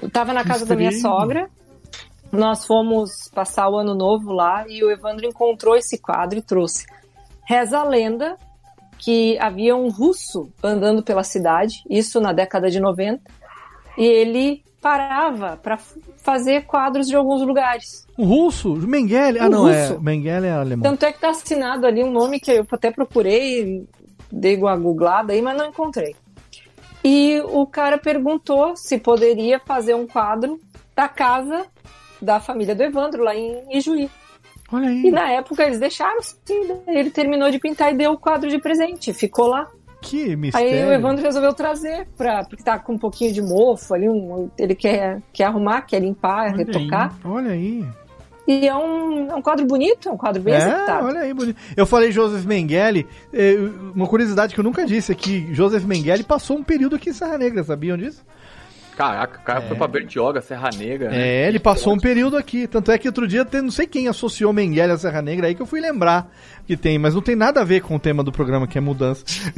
[0.00, 1.48] Eu tava na casa da minha sogra,
[2.32, 6.86] nós fomos passar o ano novo lá e o Evandro encontrou esse quadro e trouxe.
[7.46, 8.36] Reza a lenda
[8.98, 13.22] que havia um russo andando pela cidade, isso na década de 90,
[13.98, 15.78] e ele parava para
[16.16, 18.06] fazer quadros de alguns lugares.
[18.16, 19.38] O russo, Mengele.
[19.38, 19.88] Ah, O não, é.
[19.88, 20.00] russo.
[20.00, 20.82] Mengele é alemão.
[20.90, 23.86] Tanto é que tá assinado ali um nome que eu até procurei,
[24.30, 26.14] dei uma googlada aí, mas não encontrei.
[27.04, 30.58] E o cara perguntou se poderia fazer um quadro
[30.94, 31.66] da casa
[32.20, 34.10] da família do Evandro, lá em Ijuí.
[34.72, 35.02] Olha aí.
[35.06, 38.58] E na época eles deixaram, sim, ele terminou de pintar e deu o quadro de
[38.58, 39.68] presente, ficou lá.
[40.00, 40.68] Que mistério.
[40.68, 44.48] Aí o Evandro resolveu trazer, pra, porque tá com um pouquinho de mofo ali, um,
[44.58, 47.14] ele quer, quer arrumar, quer limpar, Olha retocar.
[47.24, 47.84] Olha aí.
[48.48, 51.06] E é um, é um quadro bonito, é um quadro bem É, executado.
[51.06, 51.56] olha aí, bonito.
[51.76, 53.54] Eu falei Joseph Mengele, é,
[53.94, 57.38] uma curiosidade que eu nunca disse aqui, Joseph Mengele passou um período aqui em Serra
[57.38, 58.24] Negra, sabiam disso?
[59.00, 61.08] Caraca, o cara foi pra Bertioga, Serra Negra.
[61.08, 61.18] né?
[61.26, 62.66] É, ele passou um período aqui.
[62.66, 65.54] Tanto é que outro dia, tem, não sei quem associou Mengele à Serra Negra aí
[65.54, 66.30] que eu fui lembrar
[66.66, 68.80] que tem, mas não tem nada a ver com o tema do programa que é
[68.80, 69.24] mudança.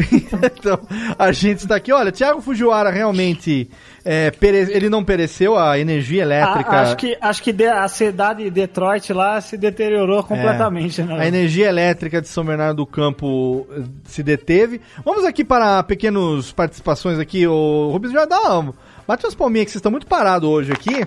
[0.57, 0.79] então,
[1.19, 1.93] a gente está aqui.
[1.93, 3.69] Olha, Thiago Fujiwara realmente
[4.05, 6.71] é, pere- ele não pereceu a energia elétrica.
[6.71, 11.17] A- acho que, acho que de- a cidade de Detroit lá se deteriorou completamente, né?
[11.19, 11.21] É.
[11.23, 14.81] A energia elétrica de São Bernardo do Campo eh, se deteve.
[15.05, 17.47] Vamos aqui para pequenas participações aqui.
[17.47, 18.73] O Rubens já dá uma,
[19.13, 21.07] bate umas palminhas que vocês estão muito parados hoje aqui.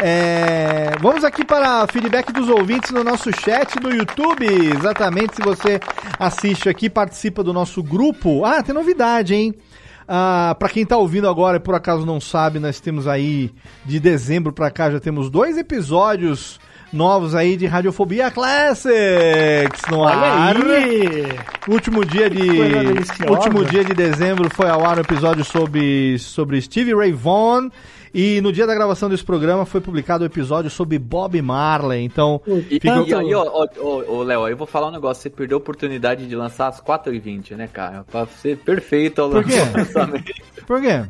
[0.00, 4.46] É, vamos aqui para feedback dos ouvintes no nosso chat no YouTube.
[4.46, 5.78] Exatamente, se você
[6.18, 8.46] assiste aqui, participa do nosso grupo.
[8.46, 9.54] Ah, tem novidade, hein?
[10.08, 13.52] Ah, para quem tá ouvindo agora e por acaso não sabe, nós temos aí
[13.84, 16.58] de dezembro pra cá já temos dois episódios
[16.94, 20.56] novos aí de Radiofobia Classics no Olha ar.
[20.56, 21.26] aí!
[21.68, 22.38] Último dia de
[23.28, 27.70] último dia de dezembro foi ao ar um episódio sobre sobre Stevie Ray Vaughan
[28.14, 32.04] e no dia da gravação desse programa foi publicado o episódio sobre Bob Marley.
[32.04, 35.20] Então, E, fica- e aí, ó, ó, ó, ó, Léo, eu vou falar um negócio.
[35.20, 38.04] Você perdeu a oportunidade de lançar às 4h20, né, cara?
[38.08, 39.54] Pra ser perfeito ao Por quê?
[39.76, 40.32] lançamento.
[40.64, 41.04] por quê?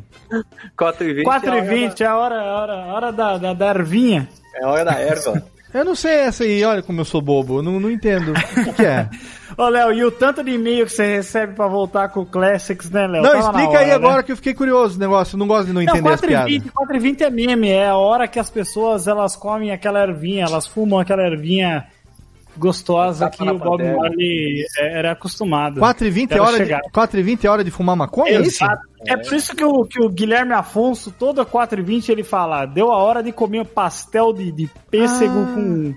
[0.78, 4.27] 4h20 4h20 é a hora, a hora, a hora da, da, da ervinha.
[4.55, 5.43] é a hora da erva.
[5.75, 8.31] Eu não sei essa aí, olha como eu sou bobo, eu não, não entendo.
[8.31, 9.09] O que, que é?
[9.59, 12.89] Ô, Léo, e o tanto de e-mail que você recebe pra voltar com o Classics,
[12.91, 13.23] né, Léo?
[13.23, 14.23] Não, Tava explica aí hora, agora né?
[14.23, 15.35] que eu fiquei curioso do negócio.
[15.35, 16.53] Eu não gosto de não Não, entender as piadas.
[16.53, 20.67] 4h20, 4h20 é meme, é a hora que as pessoas elas comem aquela ervinha, elas
[20.67, 21.87] fumam aquela ervinha
[22.56, 23.82] gostosa que o Bob.
[23.82, 25.81] Marley é, era acostumado.
[25.81, 26.81] 4h20 é hora de, chegar.
[26.93, 28.64] 4h20 é hora de fumar maconha, é isso?
[28.64, 28.82] Exato.
[29.06, 32.97] É por isso que o, que o Guilherme Afonso, toda 4h20, ele fala: deu a
[32.97, 35.55] hora de comer um pastel de, de pêssego Ah.
[35.55, 35.94] com,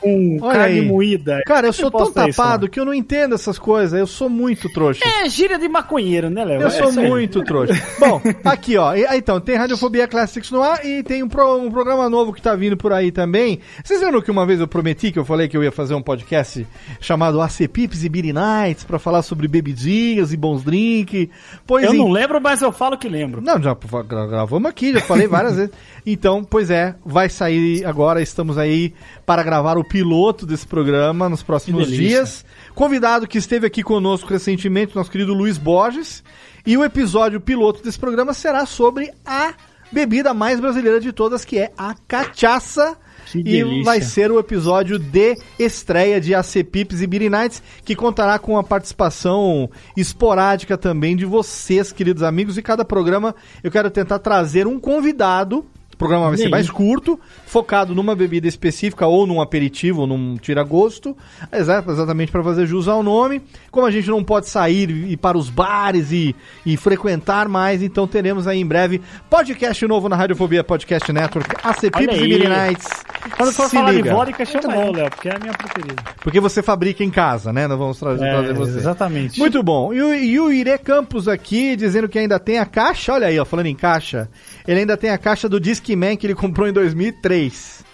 [0.00, 0.86] com Olha carne aí.
[0.86, 1.42] moída.
[1.46, 2.70] Cara, eu Sempre sou tão isso, tapado né?
[2.72, 3.98] que eu não entendo essas coisas.
[3.98, 5.02] Eu sou muito trouxa.
[5.04, 6.60] É gíria de maconheiro, né, Léo?
[6.62, 7.74] Eu É sou isso muito trouxa.
[8.00, 11.70] Bom, aqui ó, e- então, tem Radiofobia Classics no ar e tem um, pro- um
[11.70, 13.60] programa novo que tá vindo por aí também.
[13.84, 16.02] Vocês lembram que uma vez eu prometi que eu falei que eu ia fazer um
[16.02, 16.66] podcast
[17.00, 21.28] chamado AC Pips e Beer Nights pra falar sobre bebidinhas e bons drinks?
[21.66, 23.40] Pois Eu em- não lembro, mas eu falo que lembro.
[23.42, 25.70] Não, já gra- gravamos aqui, já falei várias vezes.
[26.04, 28.94] Então, pois é, vai sair agora, estamos aí
[29.26, 32.44] para gravar o piloto desse programa nos próximos dias.
[32.74, 36.22] Convidado que esteve aqui conosco recentemente, nosso querido Luiz Borges.
[36.66, 39.54] E o episódio piloto desse programa será sobre a
[39.92, 42.96] bebida mais brasileira de todas, que é a cachaça.
[43.26, 43.84] Que E delícia.
[43.84, 48.58] vai ser o episódio de estreia de AC Pips e Beer Nights, que contará com
[48.58, 52.58] a participação esporádica também de vocês, queridos amigos.
[52.58, 55.64] E cada programa eu quero tentar trazer um convidado.
[56.00, 60.36] O programa vai ser mais curto, focado numa bebida específica, ou num aperitivo, ou num
[60.38, 61.14] tira-gosto.
[61.52, 63.42] Exa- Exatamente para fazer jus ao nome.
[63.70, 67.82] Como a gente não pode sair e ir para os bares e, e frequentar mais,
[67.82, 72.48] então teremos aí em breve podcast novo na Radiofobia Podcast Network, AC Olha Pips e
[72.48, 72.88] Nights.
[73.36, 74.08] Quando for Se falar liga.
[74.08, 76.02] de vodka, chama eu, Léo, porque é a minha preferida.
[76.22, 77.68] Porque você fabrica em casa, né?
[77.68, 78.78] Nós vamos trazer, É, trazer você.
[78.78, 79.38] exatamente.
[79.38, 79.92] Muito bom.
[79.92, 83.12] E o, e o Irê Campos aqui dizendo que ainda tem a caixa.
[83.12, 84.28] Olha aí, ó, falando em caixa.
[84.70, 87.84] Ele ainda tem a caixa do Discman que ele comprou em 2003.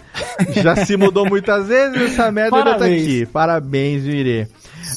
[0.62, 3.02] Já se mudou muitas vezes, essa merda ainda tá Parabéns.
[3.02, 3.26] aqui.
[3.26, 4.46] Parabéns, Irê.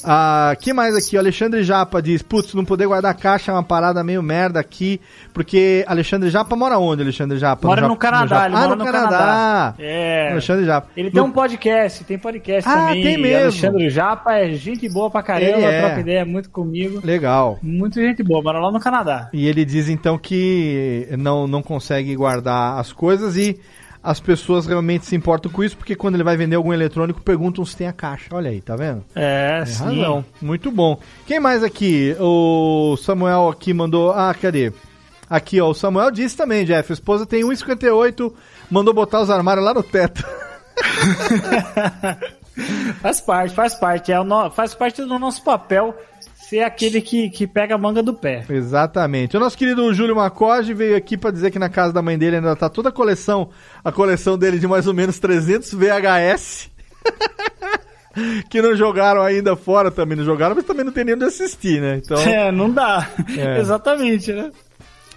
[0.04, 1.16] Ah, que mais aqui?
[1.16, 5.00] O Alexandre Japa diz: Putz, não poder guardar caixa é uma parada meio merda aqui.
[5.34, 7.68] Porque Alexandre Japa mora onde, Alexandre Japa?
[7.68, 9.10] Mora no Jap- Canadá, Japa- ele ah, mora no no Canadá.
[9.18, 9.74] Canadá.
[9.80, 10.32] É.
[10.32, 10.88] Alexandre Japa.
[10.96, 13.04] Ele tem No- um podcast, tem podcast Ah, também.
[13.04, 13.42] tem mesmo.
[13.44, 15.82] Alexandre Japa é gente boa pra caramba, Ele é.
[15.82, 17.02] troca ideia muito comigo.
[17.04, 17.60] Legal.
[17.62, 19.30] Muito gente boa, mora lá no Canadá.
[19.34, 23.60] E ele diz então que não, não consegue guardar as coisas e
[24.04, 27.66] as pessoas realmente se importam com isso, porque quando ele vai vender algum eletrônico, perguntam
[27.66, 28.28] se tem a caixa.
[28.32, 29.04] Olha aí, tá vendo?
[29.16, 29.84] É, Tem sim.
[29.84, 30.26] razão.
[30.42, 31.00] Muito bom.
[31.28, 32.16] Quem mais aqui?
[32.20, 34.12] O Samuel aqui mandou.
[34.12, 34.72] Ah, cadê?
[35.30, 35.70] Aqui, ó.
[35.70, 36.92] O Samuel disse também, Jeff.
[36.92, 38.34] A esposa tem 1,58,
[38.72, 40.24] mandou botar os armários lá no teto.
[43.02, 44.12] Faz parte, faz parte.
[44.12, 45.96] É o no- faz parte do nosso papel
[46.50, 48.44] ser aquele que, que pega a manga do pé.
[48.50, 49.38] Exatamente.
[49.38, 52.38] O nosso querido Júlio Macoge veio aqui pra dizer que na casa da mãe dele
[52.38, 53.50] ainda tá toda a coleção,
[53.84, 56.72] a coleção dele de mais ou menos 300 VHS.
[58.50, 61.80] que não jogaram ainda fora também, não jogaram, mas também não tem nem onde assistir,
[61.80, 62.02] né?
[62.04, 63.08] Então, É, não dá.
[63.38, 63.60] É.
[63.60, 64.50] Exatamente, né?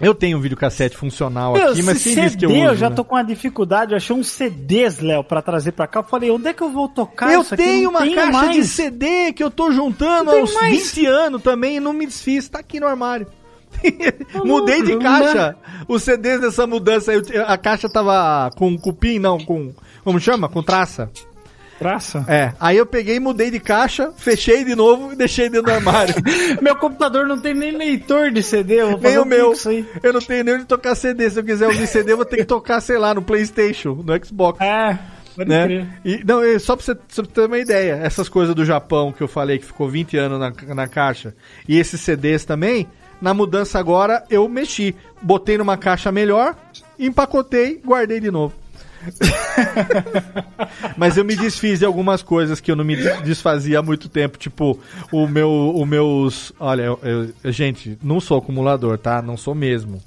[0.03, 2.71] Eu tenho um videocassete funcional Meu, aqui, mas quem disse que eu CD uso?
[2.71, 2.95] eu já né?
[2.95, 3.91] tô com uma dificuldade.
[3.91, 5.99] Eu achei uns CDs, Léo, pra trazer pra cá.
[5.99, 7.63] Eu falei, onde é que eu vou tocar Eu isso aqui?
[7.63, 8.69] tenho não uma tenho caixa de mais.
[8.69, 10.93] CD que eu tô juntando há uns mais.
[10.93, 13.27] 20 anos também e não me desfiz, tá aqui no armário.
[14.45, 15.55] Mudei de caixa.
[15.87, 17.11] Os CDs dessa mudança,
[17.47, 19.73] a caixa tava com cupim, não, com.
[20.03, 20.47] Como chama?
[20.47, 21.09] Com traça.
[21.79, 22.25] Praça?
[22.27, 26.15] É, aí eu peguei, mudei de caixa, fechei de novo e deixei dentro do armário.
[26.61, 29.53] Meu computador não tem nem leitor de CD, eu vou nem o um meu.
[30.01, 31.29] Eu não tenho nem onde tocar CD.
[31.29, 34.25] Se eu quiser ouvir CD, eu vou ter que tocar, sei lá, no Playstation, no
[34.25, 34.61] Xbox.
[34.61, 34.97] É,
[35.35, 35.89] pode né?
[36.05, 39.21] E, não, só pra, você, só pra ter uma ideia, essas coisas do Japão que
[39.21, 41.35] eu falei que ficou 20 anos na, na caixa,
[41.67, 42.87] e esses CDs também,
[43.21, 44.95] na mudança agora eu mexi.
[45.21, 46.55] Botei numa caixa melhor,
[46.99, 48.62] empacotei, guardei de novo.
[50.97, 54.37] Mas eu me desfiz de algumas coisas que eu não me desfazia há muito tempo,
[54.37, 54.79] tipo
[55.11, 56.99] o meu, o meus, olha, eu-
[57.43, 59.21] eu- gente, não sou acumulador, tá?
[59.21, 60.01] Não sou mesmo.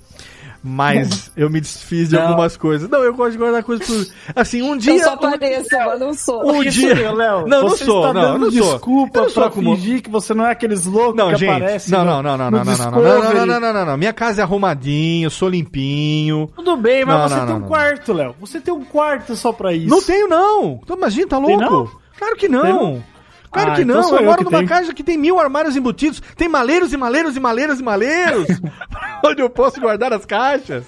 [0.66, 2.22] Mas eu me desfiz de Não.
[2.28, 2.88] algumas coisas.
[2.88, 4.06] Não, eu gosto de guardar coisas por.
[4.34, 4.94] Assim, um dia.
[4.94, 6.44] Eu só pareço, mas não sou.
[6.46, 7.12] Um Isso, dia.
[7.12, 7.46] Léo.
[7.46, 8.72] Não, não você sou, não, dando não sou.
[8.72, 11.50] desculpa Eu não sou pra fingir que você não é aqueles loucos Não, que gente.
[11.50, 13.86] aparecem Não, não, não, não, no não, não, não, não, não, não, não, não, não,
[13.86, 13.96] não.
[13.96, 16.50] Minha casa é arrumadinha, eu sou limpinho.
[16.56, 18.34] Tudo bem, mas Não, você não, tem um quarto, Léo.
[18.40, 19.88] Você tem um quarto só pra isso.
[19.88, 20.80] Não tenho, não.
[20.82, 21.62] Então, Imagina, tá Tem, louco?
[21.64, 21.90] não?
[22.18, 23.02] Claro que não.
[23.50, 24.02] Claro Ah, que então não.
[24.02, 24.68] sou Eu moro numa tenho.
[24.68, 26.22] casa que tem mil armários embutidos.
[26.36, 28.46] Tem maleiros e maleiros e maleiros e maleiros.
[29.24, 30.84] onde eu posso guardar as caixas.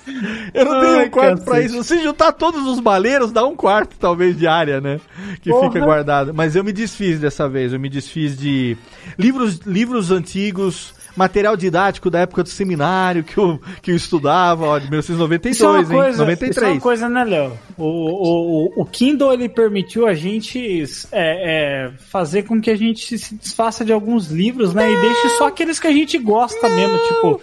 [0.54, 1.74] Eu não tenho Ai, um quarto pra cacete.
[1.74, 1.84] isso.
[1.84, 5.00] Se juntar todos os maleiros, dá um quarto, talvez, de área, né?
[5.40, 5.70] Que Porra.
[5.72, 6.32] fica guardado.
[6.34, 7.72] Mas eu me desfiz dessa vez.
[7.72, 8.76] Eu me desfiz de
[9.18, 10.94] livros, livros antigos.
[11.18, 15.64] Material didático da época do seminário que eu, que eu estudava, ó, de 1992, Isso
[15.64, 15.84] é uma hein?
[15.86, 16.56] coisa, 93.
[16.56, 17.58] Isso é uma coisa, né, Léo?
[17.76, 23.18] O, o, o, Kindle ele permitiu a gente é, é, fazer com que a gente
[23.18, 24.90] se desfaça de alguns livros, né?
[24.90, 27.40] E deixe só aqueles que a gente gosta mesmo, tipo.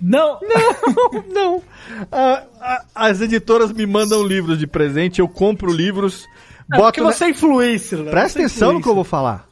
[0.00, 1.62] Não, Não, não.
[2.10, 6.26] Ah, ah, as editoras me mandam livros de presente, eu compro livros,
[6.72, 7.04] é porque boto.
[7.04, 8.10] na- você é influencer, Léo.
[8.10, 9.47] Presta é atenção no que eu vou falar.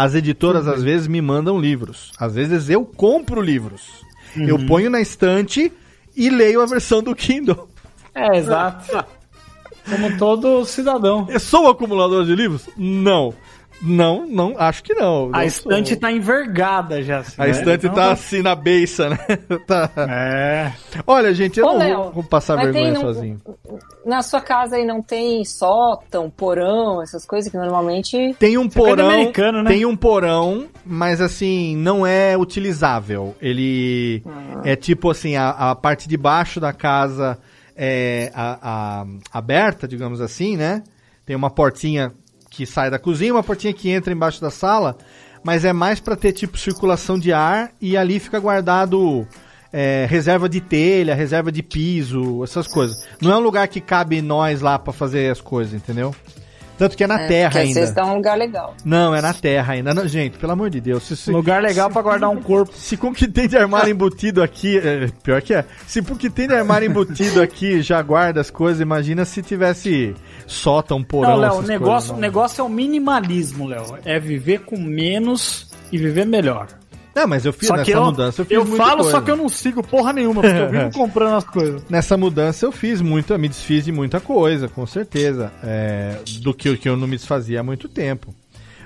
[0.00, 2.12] As editoras às vezes me mandam livros.
[2.20, 3.82] Às vezes eu compro livros.
[4.36, 4.66] Eu Uhum.
[4.66, 5.72] ponho na estante
[6.16, 7.68] e leio a versão do Kindle.
[8.14, 9.04] É, exato.
[9.90, 11.26] Como todo cidadão.
[11.28, 12.68] Eu sou um acumulador de livros?
[12.76, 13.34] Não.
[13.80, 15.26] Não, não, acho que não.
[15.32, 15.98] A Não estante sou.
[16.00, 17.18] tá envergada já.
[17.18, 17.50] assim, A né?
[17.50, 19.18] estante Então tá assim na beiça, né?
[19.66, 19.90] Tá.
[19.96, 20.72] É.
[21.06, 23.40] Olha, gente, eu Ô, não Léo, vou, vou passar vergonha tem sozinho.
[24.04, 28.34] Na sua casa aí não tem sótão, porão, essas coisas que normalmente.
[28.38, 29.70] Tem um Você pega porão, americano, né?
[29.70, 33.36] tem um porão, mas assim, não é utilizável.
[33.40, 34.22] Ele
[34.64, 37.38] é tipo assim, a, a parte de baixo da casa
[37.76, 38.58] é a-
[39.02, 40.82] a- aberta, digamos assim, né?
[41.24, 42.12] Tem uma portinha
[42.58, 44.98] que sai da cozinha, uma portinha que entra embaixo da sala,
[45.44, 49.24] mas é mais pra ter tipo circulação de ar e ali fica guardado
[49.72, 53.06] é, reserva de telha, reserva de piso, essas coisas.
[53.22, 56.12] Não é um lugar que cabe nós lá pra fazer as coisas, entendeu?
[56.76, 57.74] Tanto que é na É, terra ainda.
[57.74, 58.74] Vocês estão num lugar legal.
[58.84, 59.92] Não, é na terra ainda.
[59.92, 61.02] Não, gente, pelo amor de Deus.
[61.02, 62.72] Se, se, Lugar legal pra guardar um corpo.
[62.78, 64.78] se com o que tem de armário embutido aqui.
[64.78, 65.64] é, pior que é.
[65.88, 69.42] Se com o que tem de armário embutido aqui já guarda as coisas, imagina se
[69.42, 70.14] tivesse
[70.48, 71.32] sótão, porão.
[71.32, 73.98] Não, Léo, o negócio, coisas, negócio é o minimalismo, Léo.
[74.04, 76.66] É viver com menos e viver melhor.
[77.14, 78.42] Não, mas eu fiz Só nessa eu, mudança.
[78.42, 79.10] Eu, fiz eu falo, coisa.
[79.10, 81.82] só que eu não sigo porra nenhuma, porque eu vivo comprando as coisas.
[81.88, 85.52] Nessa mudança eu fiz muito, eu me desfiz de muita coisa, com certeza.
[85.62, 88.32] é, do que, que eu não me desfazia há muito tempo.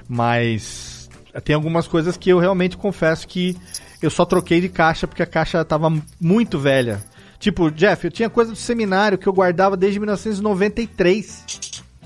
[0.08, 1.10] Mas
[1.44, 3.56] tem algumas coisas que eu realmente confesso que
[4.00, 7.00] eu só troquei de caixa porque a caixa tava muito velha.
[7.42, 11.44] Tipo, Jeff, eu tinha coisa do seminário que eu guardava desde 1993.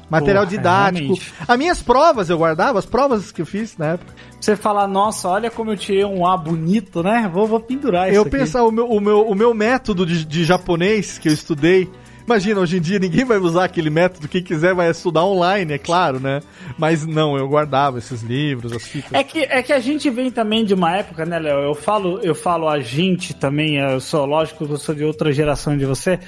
[0.09, 0.99] Material Porra, didático.
[1.09, 1.35] realmente.
[1.47, 4.15] As minhas provas eu guardava, as provas que eu fiz na época.
[4.41, 7.31] Você falar, nossa, olha como eu tirei um A bonito, né?
[7.31, 10.43] Vou, vou pendurar isso Eu pensar o meu, o meu, o meu método de, de
[10.43, 11.87] japonês que eu estudei.
[12.27, 15.79] Imagina, hoje em dia ninguém vai usar aquele método, quem quiser vai estudar online, é
[15.79, 16.41] claro, né?
[16.77, 19.13] Mas não, eu guardava esses livros, as fitas.
[19.13, 21.61] É que, é que a gente vem também de uma época, né, Léo?
[21.61, 25.33] Eu falo, eu falo a gente também, eu sou lógico que eu sou de outra
[25.33, 26.19] geração de você,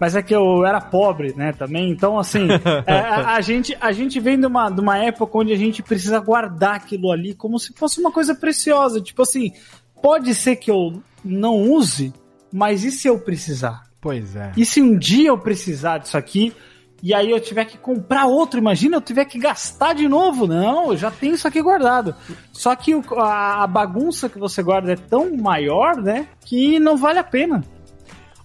[0.00, 1.90] mas é que eu era pobre, né, também.
[1.90, 2.48] Então, assim,
[2.86, 5.82] é, a, a gente, a gente vem de uma, de uma época onde a gente
[5.82, 9.02] precisa guardar aquilo ali como se fosse uma coisa preciosa.
[9.02, 9.52] Tipo assim,
[10.00, 12.10] pode ser que eu não use,
[12.50, 13.91] mas e se eu precisar?
[14.02, 14.50] Pois é.
[14.56, 16.52] E se um dia eu precisar disso aqui,
[17.00, 20.46] e aí eu tiver que comprar outro, imagina eu tiver que gastar de novo?
[20.46, 22.12] Não, eu já tenho isso aqui guardado.
[22.52, 26.96] Só que o- a, a bagunça que você guarda é tão maior, né, que não
[26.96, 27.64] vale a pena.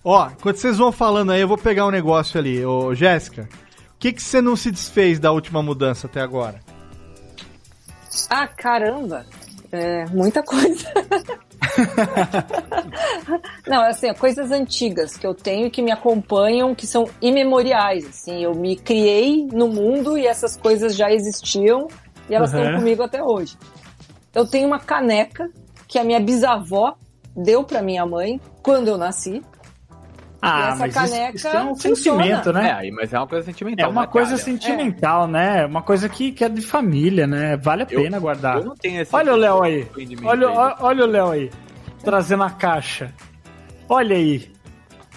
[0.03, 2.63] Ó, enquanto vocês vão falando aí, eu vou pegar um negócio ali.
[2.63, 3.49] Ô, Jéssica,
[3.95, 6.59] o que, que você não se desfez da última mudança até agora?
[8.29, 9.25] Ah, caramba!
[9.71, 10.87] É, muita coisa.
[13.67, 18.43] Não, assim, coisas antigas que eu tenho e que me acompanham, que são imemoriais, assim,
[18.43, 21.87] eu me criei no mundo e essas coisas já existiam
[22.29, 22.75] e elas estão Uhum.
[22.79, 23.57] comigo até hoje.
[24.33, 25.49] Eu tenho uma caneca
[25.87, 26.95] que a minha bisavó
[27.35, 29.41] deu pra minha mãe quando eu nasci.
[30.41, 31.95] Ah, essa mas isso, caneca isso é um funciona.
[32.23, 32.71] sentimento, É, né?
[32.73, 33.89] aí, mas é uma coisa É sentimental.
[33.89, 34.41] uma né, coisa cara?
[34.43, 35.65] sentimental, né?
[35.65, 37.57] Uma coisa que, que é de família, né?
[37.57, 38.57] Vale a Eu- pena guardar.
[38.57, 39.15] Eu não tenho esse.
[39.15, 39.87] Olha o Léo aí.
[40.23, 40.55] Olha, aí.
[40.55, 41.51] olha, olha o Léo aí.
[42.03, 43.11] Trazendo a caixa.
[43.89, 44.51] Olha aí.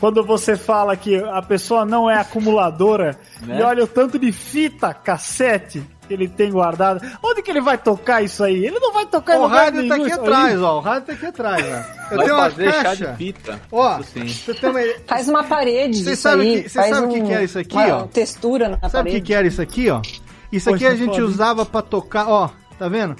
[0.00, 3.58] Quando você fala que a pessoa não é acumuladora Né?
[3.58, 7.00] e olha o tanto de fita cassete que ele tem guardado.
[7.22, 8.66] Onde que ele vai tocar isso aí?
[8.66, 10.76] Ele não vai tocar em O lugar rádio tá nenhum aqui atrás, ó.
[10.78, 11.68] O rádio tá aqui atrás, ó.
[12.10, 13.06] Eu Vai tenho uma fazer chá caixa.
[13.06, 13.60] de fita.
[13.70, 14.26] Ó, Isso sim.
[14.26, 14.80] você tem uma...
[15.06, 16.62] Faz uma parede Você sabe aí.
[16.64, 18.02] que- você sabe o que um- que era isso aqui, uma ó?
[18.08, 19.10] textura na Sabe o parede.
[19.16, 20.02] que, que era isso aqui, ó?
[20.50, 21.24] Isso aqui Poxa, a gente foda.
[21.24, 23.14] usava pra tocar, ó, tá vendo?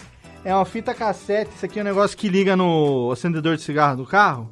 [0.44, 3.98] É uma fita cassete, isso aqui é um negócio que liga no acendedor de cigarro
[3.98, 4.50] do carro.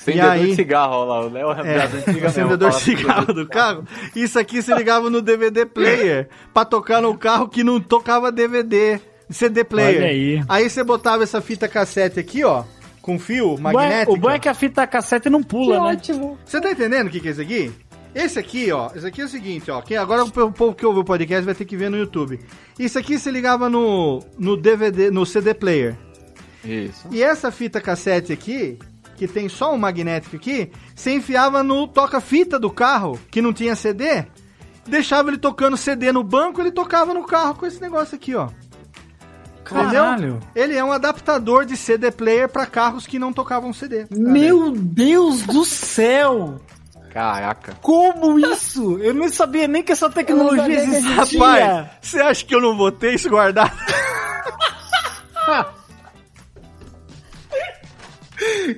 [0.00, 1.20] Acendedor aí- de cigarro, olha lá.
[1.26, 1.82] O Léo é,
[2.26, 3.84] acendedor de fala cigarro do carro.
[4.14, 9.00] Isso aqui se ligava no DVD player pra tocar no carro que não tocava DVD,
[9.28, 9.96] CD player.
[10.02, 10.42] Olha aí.
[10.48, 12.62] Aí você botava essa fita cassete aqui, ó,
[13.02, 14.12] com fio é- magnético.
[14.12, 15.80] O bom é que a fita cassete não Que pula, né?
[15.96, 16.38] ótimo.
[16.44, 17.72] Você tá entendendo o que, que é isso aqui?
[18.14, 21.00] Esse aqui, ó, esse aqui é o seguinte, ó, que agora o povo que ouve
[21.00, 22.40] o podcast vai ter que ver no YouTube.
[22.78, 25.94] Isso aqui se ligava no, no DVD, no CD player.
[26.64, 27.06] Isso.
[27.12, 28.78] E essa fita cassete aqui,
[29.18, 33.74] que tem só um magnético aqui, você enfiava no toca-fita do carro, que não tinha
[33.74, 34.24] CD,
[34.86, 38.48] deixava ele tocando CD no banco, ele tocava no carro com esse negócio aqui, ó.
[39.64, 40.38] Caralho.
[40.54, 44.06] Ele é um adaptador de CD player para carros que não tocavam CD.
[44.10, 46.60] Meu Deus do céu!
[47.10, 47.74] Caraca.
[47.82, 48.98] Como isso?
[48.98, 51.40] Eu nem sabia nem que essa tecnologia existia.
[51.40, 53.76] Rapaz, você acha que eu não vou ter isso guardado?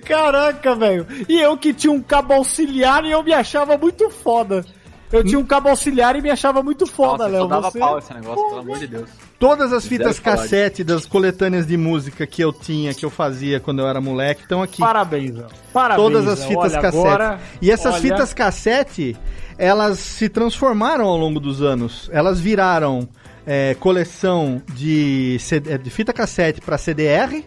[0.05, 1.07] Caraca, velho.
[1.29, 4.65] E eu que tinha um cabo auxiliar e eu me achava muito foda.
[5.13, 7.49] Eu tinha um cabo auxiliar e me achava muito foda, Léo.
[7.49, 7.79] dava Você...
[7.81, 9.11] pau esse negócio, pelo amor de Deus.
[9.41, 13.81] Todas as fitas cassete das coletâneas de música que eu tinha, que eu fazia quando
[13.81, 14.79] eu era moleque, estão aqui.
[14.79, 15.47] Parabéns, Léo.
[15.73, 16.09] Parabéns.
[16.09, 17.07] Todas as fitas Olha, cassete.
[17.07, 19.17] agora, e essas olha, fitas cassete,
[19.59, 22.09] elas se transformaram ao longo dos anos.
[22.13, 23.09] Elas viraram
[23.45, 27.43] é, coleção de, CD, de fita cassete para CDR.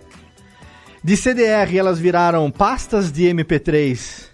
[1.03, 4.25] De CDR, elas viraram pastas de MP3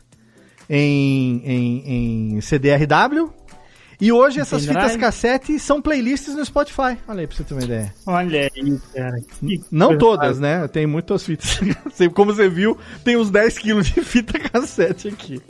[0.70, 3.34] em, em, em CDRW.
[4.02, 6.98] E hoje essas fitas cassete são playlists no Spotify.
[7.06, 7.94] Olha aí pra você ter uma ideia.
[8.06, 9.20] Olha aí, cara.
[9.42, 10.66] Que Não todas, né?
[10.70, 11.60] Tem muitas fitas.
[12.16, 15.42] Como você viu, tem uns 10 quilos de fita cassete aqui.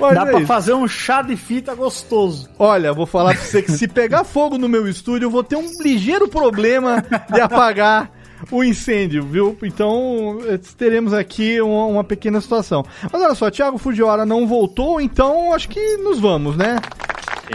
[0.00, 0.46] Mas Dá é pra isso.
[0.46, 2.48] fazer um chá de fita gostoso.
[2.58, 5.56] Olha, vou falar pra você que se pegar fogo no meu estúdio, eu vou ter
[5.56, 8.10] um ligeiro problema de apagar
[8.50, 9.56] o incêndio, viu?
[9.62, 12.84] Então, eh, teremos aqui uma, uma pequena situação.
[13.12, 16.76] Mas olha só, Thiago Fujiwara não voltou, então acho que nos vamos, né?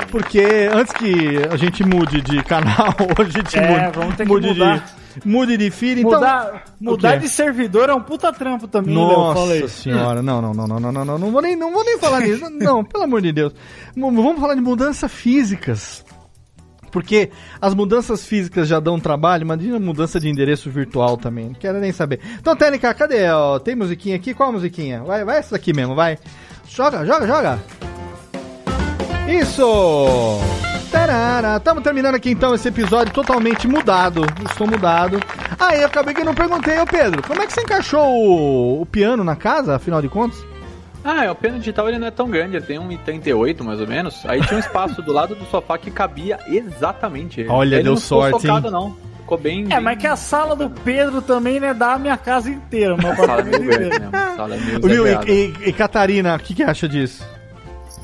[0.10, 4.30] Porque antes que a gente mude de canal, a gente É, mude, vamos ter que
[4.30, 4.84] mude de
[5.24, 10.24] mude de feed, então mudar mudar de servidor é um puta trampo também, Nossa senhora,
[10.24, 12.50] não, não, não, não, não, não, não, não vou nem, não vou nem falar nisso,
[12.50, 13.54] não, pelo amor de Deus.
[13.96, 16.04] Vamos falar de mudanças físicas.
[16.94, 21.80] Porque as mudanças físicas já dão trabalho, imagina mudança de endereço virtual também, não quero
[21.80, 22.20] nem saber.
[22.40, 23.28] Então, Técnica, cadê?
[23.32, 23.58] ó?
[23.58, 24.32] tem musiquinha aqui?
[24.32, 25.02] Qual a musiquinha?
[25.04, 26.20] Vai, vai essa daqui mesmo, vai.
[26.70, 27.60] Joga, joga, joga.
[29.28, 30.40] Isso!
[31.58, 34.22] Estamos terminando aqui então esse episódio totalmente mudado.
[34.48, 35.20] Estou mudado.
[35.60, 38.82] Ah, e eu acabei que não perguntei, ô Pedro, como é que você encaixou o,
[38.82, 40.53] o piano na casa, afinal de contas?
[41.04, 43.88] Ah, é, o piano digital ele não é tão grande, ele tem 1,38 mais ou
[43.88, 44.26] menos.
[44.26, 47.42] Aí tinha um espaço do lado do sofá que cabia exatamente.
[47.42, 47.50] ele.
[47.50, 48.96] Olha, ele deu não sorte, socado, não.
[49.20, 49.68] Ficou bem.
[49.70, 53.16] É, mas que a sala do Pedro também, né, dá a minha casa inteira, meu
[53.16, 54.16] sala é meio grande mesmo.
[54.16, 55.08] A sala é meio Viu?
[55.08, 57.26] E, e, e Catarina, o que, que acha disso?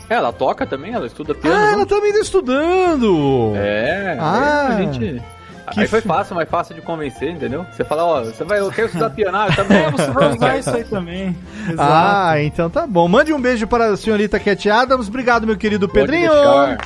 [0.10, 1.56] É, ela toca também, ela estuda piano.
[1.56, 1.74] Ah, junto.
[1.74, 3.54] ela também está estudando!
[3.56, 5.22] É, Ah, aí a gente.
[5.70, 7.66] Que Aí foi fácil, mais fácil de convencer, entendeu?
[7.72, 10.70] Você fala, ó, você vai, eu quero estudar piano, eu também, você vai Usar isso
[10.70, 11.38] aí também.
[11.70, 11.92] Exato.
[11.92, 13.08] Ah, então tá bom.
[13.08, 15.08] Mande um beijo para a senhorita Cat Adams.
[15.08, 16.32] Obrigado, meu querido Pode Pedrinho.
[16.32, 16.78] deixar.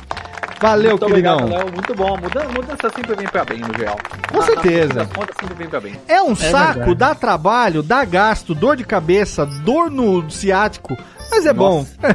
[0.60, 1.36] Valeu, Muito queridão.
[1.36, 1.72] obrigado, Léo.
[1.74, 2.16] Muito bom.
[2.16, 3.98] Mudança, mudança sempre vem pra bem, no geral.
[4.32, 4.94] Com certeza.
[4.94, 5.94] Na, conta sempre vem pra bem.
[6.08, 6.94] É um saco, verdade.
[6.94, 10.96] dá trabalho, dá gasto, dor de cabeça, dor no ciático,
[11.30, 11.86] mas é bom.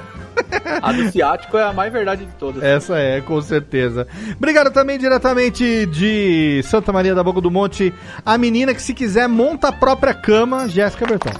[0.81, 2.63] A do ciático é a mais verdade de todas.
[2.63, 4.07] Essa é, com certeza.
[4.37, 7.93] Obrigado também diretamente de Santa Maria da Boca do Monte,
[8.25, 11.31] a menina que se quiser monta a própria cama, Jéssica Berton.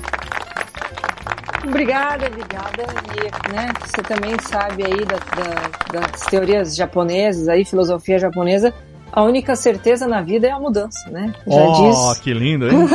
[1.65, 2.83] Obrigada, obrigada.
[3.15, 8.73] E, né, você também sabe aí da- da- das teorias japonesas, aí, filosofia japonesa.
[9.19, 11.33] A única certeza na vida é a mudança, né?
[11.45, 12.19] Já oh, diz.
[12.21, 12.87] que lindo, hein?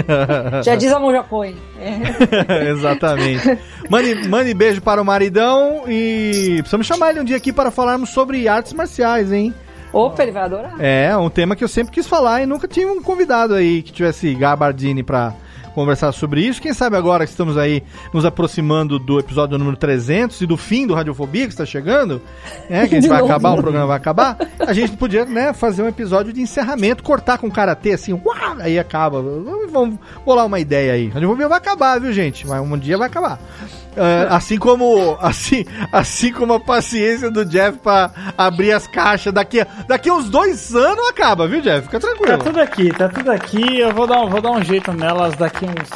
[0.64, 1.54] Já diz a Monjapoi.
[1.78, 2.68] É.
[2.72, 3.58] Exatamente.
[3.90, 8.08] Mande, mande beijo para o maridão e precisamos chamar ele um dia aqui para falarmos
[8.08, 9.52] sobre artes marciais, hein?
[9.92, 10.76] Opa, ele vai adorar.
[10.80, 13.92] É, um tema que eu sempre quis falar e nunca tinha um convidado aí que
[13.92, 15.34] tivesse gabardine pra
[15.76, 16.60] conversar sobre isso.
[16.60, 20.86] Quem sabe agora que estamos aí nos aproximando do episódio número 300 e do fim
[20.86, 22.22] do Radiofobia que está chegando,
[22.70, 23.30] né, que a gente vai novo.
[23.30, 27.36] acabar, o programa vai acabar, a gente podia, né, fazer um episódio de encerramento, cortar
[27.36, 29.20] com karatê assim, uau, aí acaba.
[29.20, 31.08] Vamos bolar uma ideia aí.
[31.08, 32.46] Radiofobia vai acabar, viu, gente?
[32.46, 33.38] Um dia vai acabar.
[33.96, 39.64] É, assim como assim, assim como a paciência do Jeff pra abrir as caixas daqui,
[39.88, 41.82] daqui uns dois anos acaba, viu, Jeff?
[41.86, 42.38] Fica Tá tranquilo.
[42.38, 43.78] tudo aqui, tá tudo aqui.
[43.78, 45.88] Eu vou dar, um- vou dar um jeito nelas daqui uns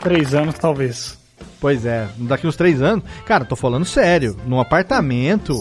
[0.00, 1.18] três anos, talvez.
[1.60, 3.04] Pois é, daqui uns três anos.
[3.26, 4.36] Cara, tô falando sério.
[4.46, 5.60] Num apartamento,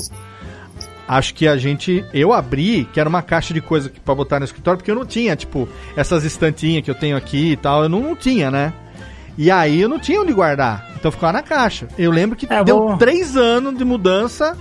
[1.07, 2.05] acho que a gente.
[2.13, 5.05] Eu abri, que era uma caixa de coisa pra botar no escritório, porque eu não
[5.05, 7.83] tinha, tipo, essas estantinhas que eu tenho aqui e tal.
[7.83, 8.73] Eu não, não tinha, né?
[9.37, 10.86] E aí eu não tinha onde guardar.
[11.07, 11.87] Então ficava na caixa.
[11.97, 14.57] Eu lembro que É, deu vou- três anos de mudança,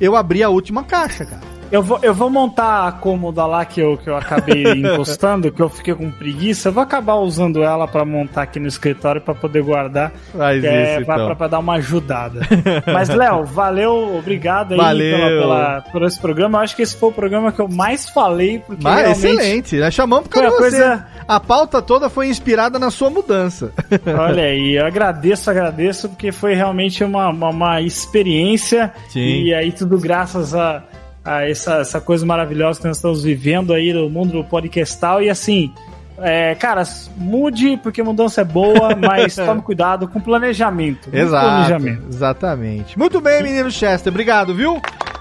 [0.00, 1.49] eu abri a última caixa, cara.
[1.70, 5.62] Eu vou, eu vou montar a cômoda lá que eu, que eu acabei encostando, que
[5.62, 6.68] eu fiquei com preguiça.
[6.68, 10.10] Eu vou acabar usando ela pra montar aqui no escritório pra poder guardar.
[10.36, 11.26] Faz é isso, pra, então.
[11.26, 12.40] pra- pra dar uma ajudada.
[12.92, 15.16] Mas, Léo, valeu, obrigado aí Valeu.
[15.16, 16.58] pela, pela- por esse programa.
[16.58, 19.26] Eu acho que esse foi o programa que eu mais falei, porque Mas realmente...
[19.26, 19.76] excelente.
[19.78, 23.72] Nós chamamos por causa coisa- A pauta toda foi inspirada na sua mudança.
[24.18, 28.92] Olha aí, eu agradeço, agradeço, porque foi realmente uma, uma, uma experiência.
[29.08, 29.44] Sim.
[29.44, 30.82] E aí, tudo graças a,
[31.24, 35.22] a essa, essa coisa maravilhosa que nós estamos vivendo aí no mundo do podcastal.
[35.22, 35.72] E assim,
[36.18, 36.82] é, cara,
[37.16, 41.08] mude, porque mudança é boa, mas tome cuidado com planejamento.
[41.12, 41.46] Exato.
[41.46, 42.06] Planejamento.
[42.08, 42.98] Exatamente.
[42.98, 44.12] Muito bem, menino Chester.
[44.12, 44.80] Obrigado, viu?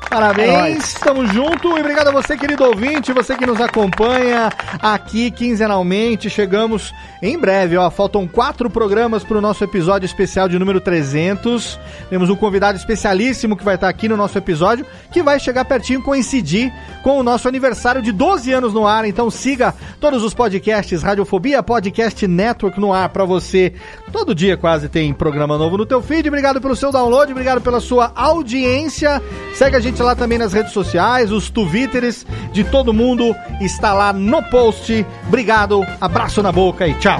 [0.10, 0.78] É Parabéns, nóis.
[0.88, 4.50] estamos juntos e obrigado a você, querido ouvinte, você que nos acompanha
[4.82, 6.32] aqui quinzenalmente.
[6.32, 6.92] Chegamos
[7.22, 7.92] em breve, ó.
[7.92, 11.80] Faltam quatro programas para o nosso episódio especial de número 300.
[12.10, 16.02] Temos um convidado especialíssimo que vai estar aqui no nosso episódio, que vai chegar pertinho
[16.02, 16.74] coincidir
[17.04, 19.06] com o nosso aniversário de 12 anos no ar.
[19.06, 23.74] Então siga todos os podcasts Radiofobia Podcast Network no ar para você.
[24.12, 26.28] Todo dia quase tem programa novo no teu feed.
[26.30, 29.22] Obrigado pelo seu download, obrigado pela sua audiência.
[29.54, 34.14] Segue a gente lá também nas redes sociais, os twitters de todo mundo está lá
[34.14, 35.06] no post.
[35.28, 37.20] Obrigado, abraço na boca e tchau.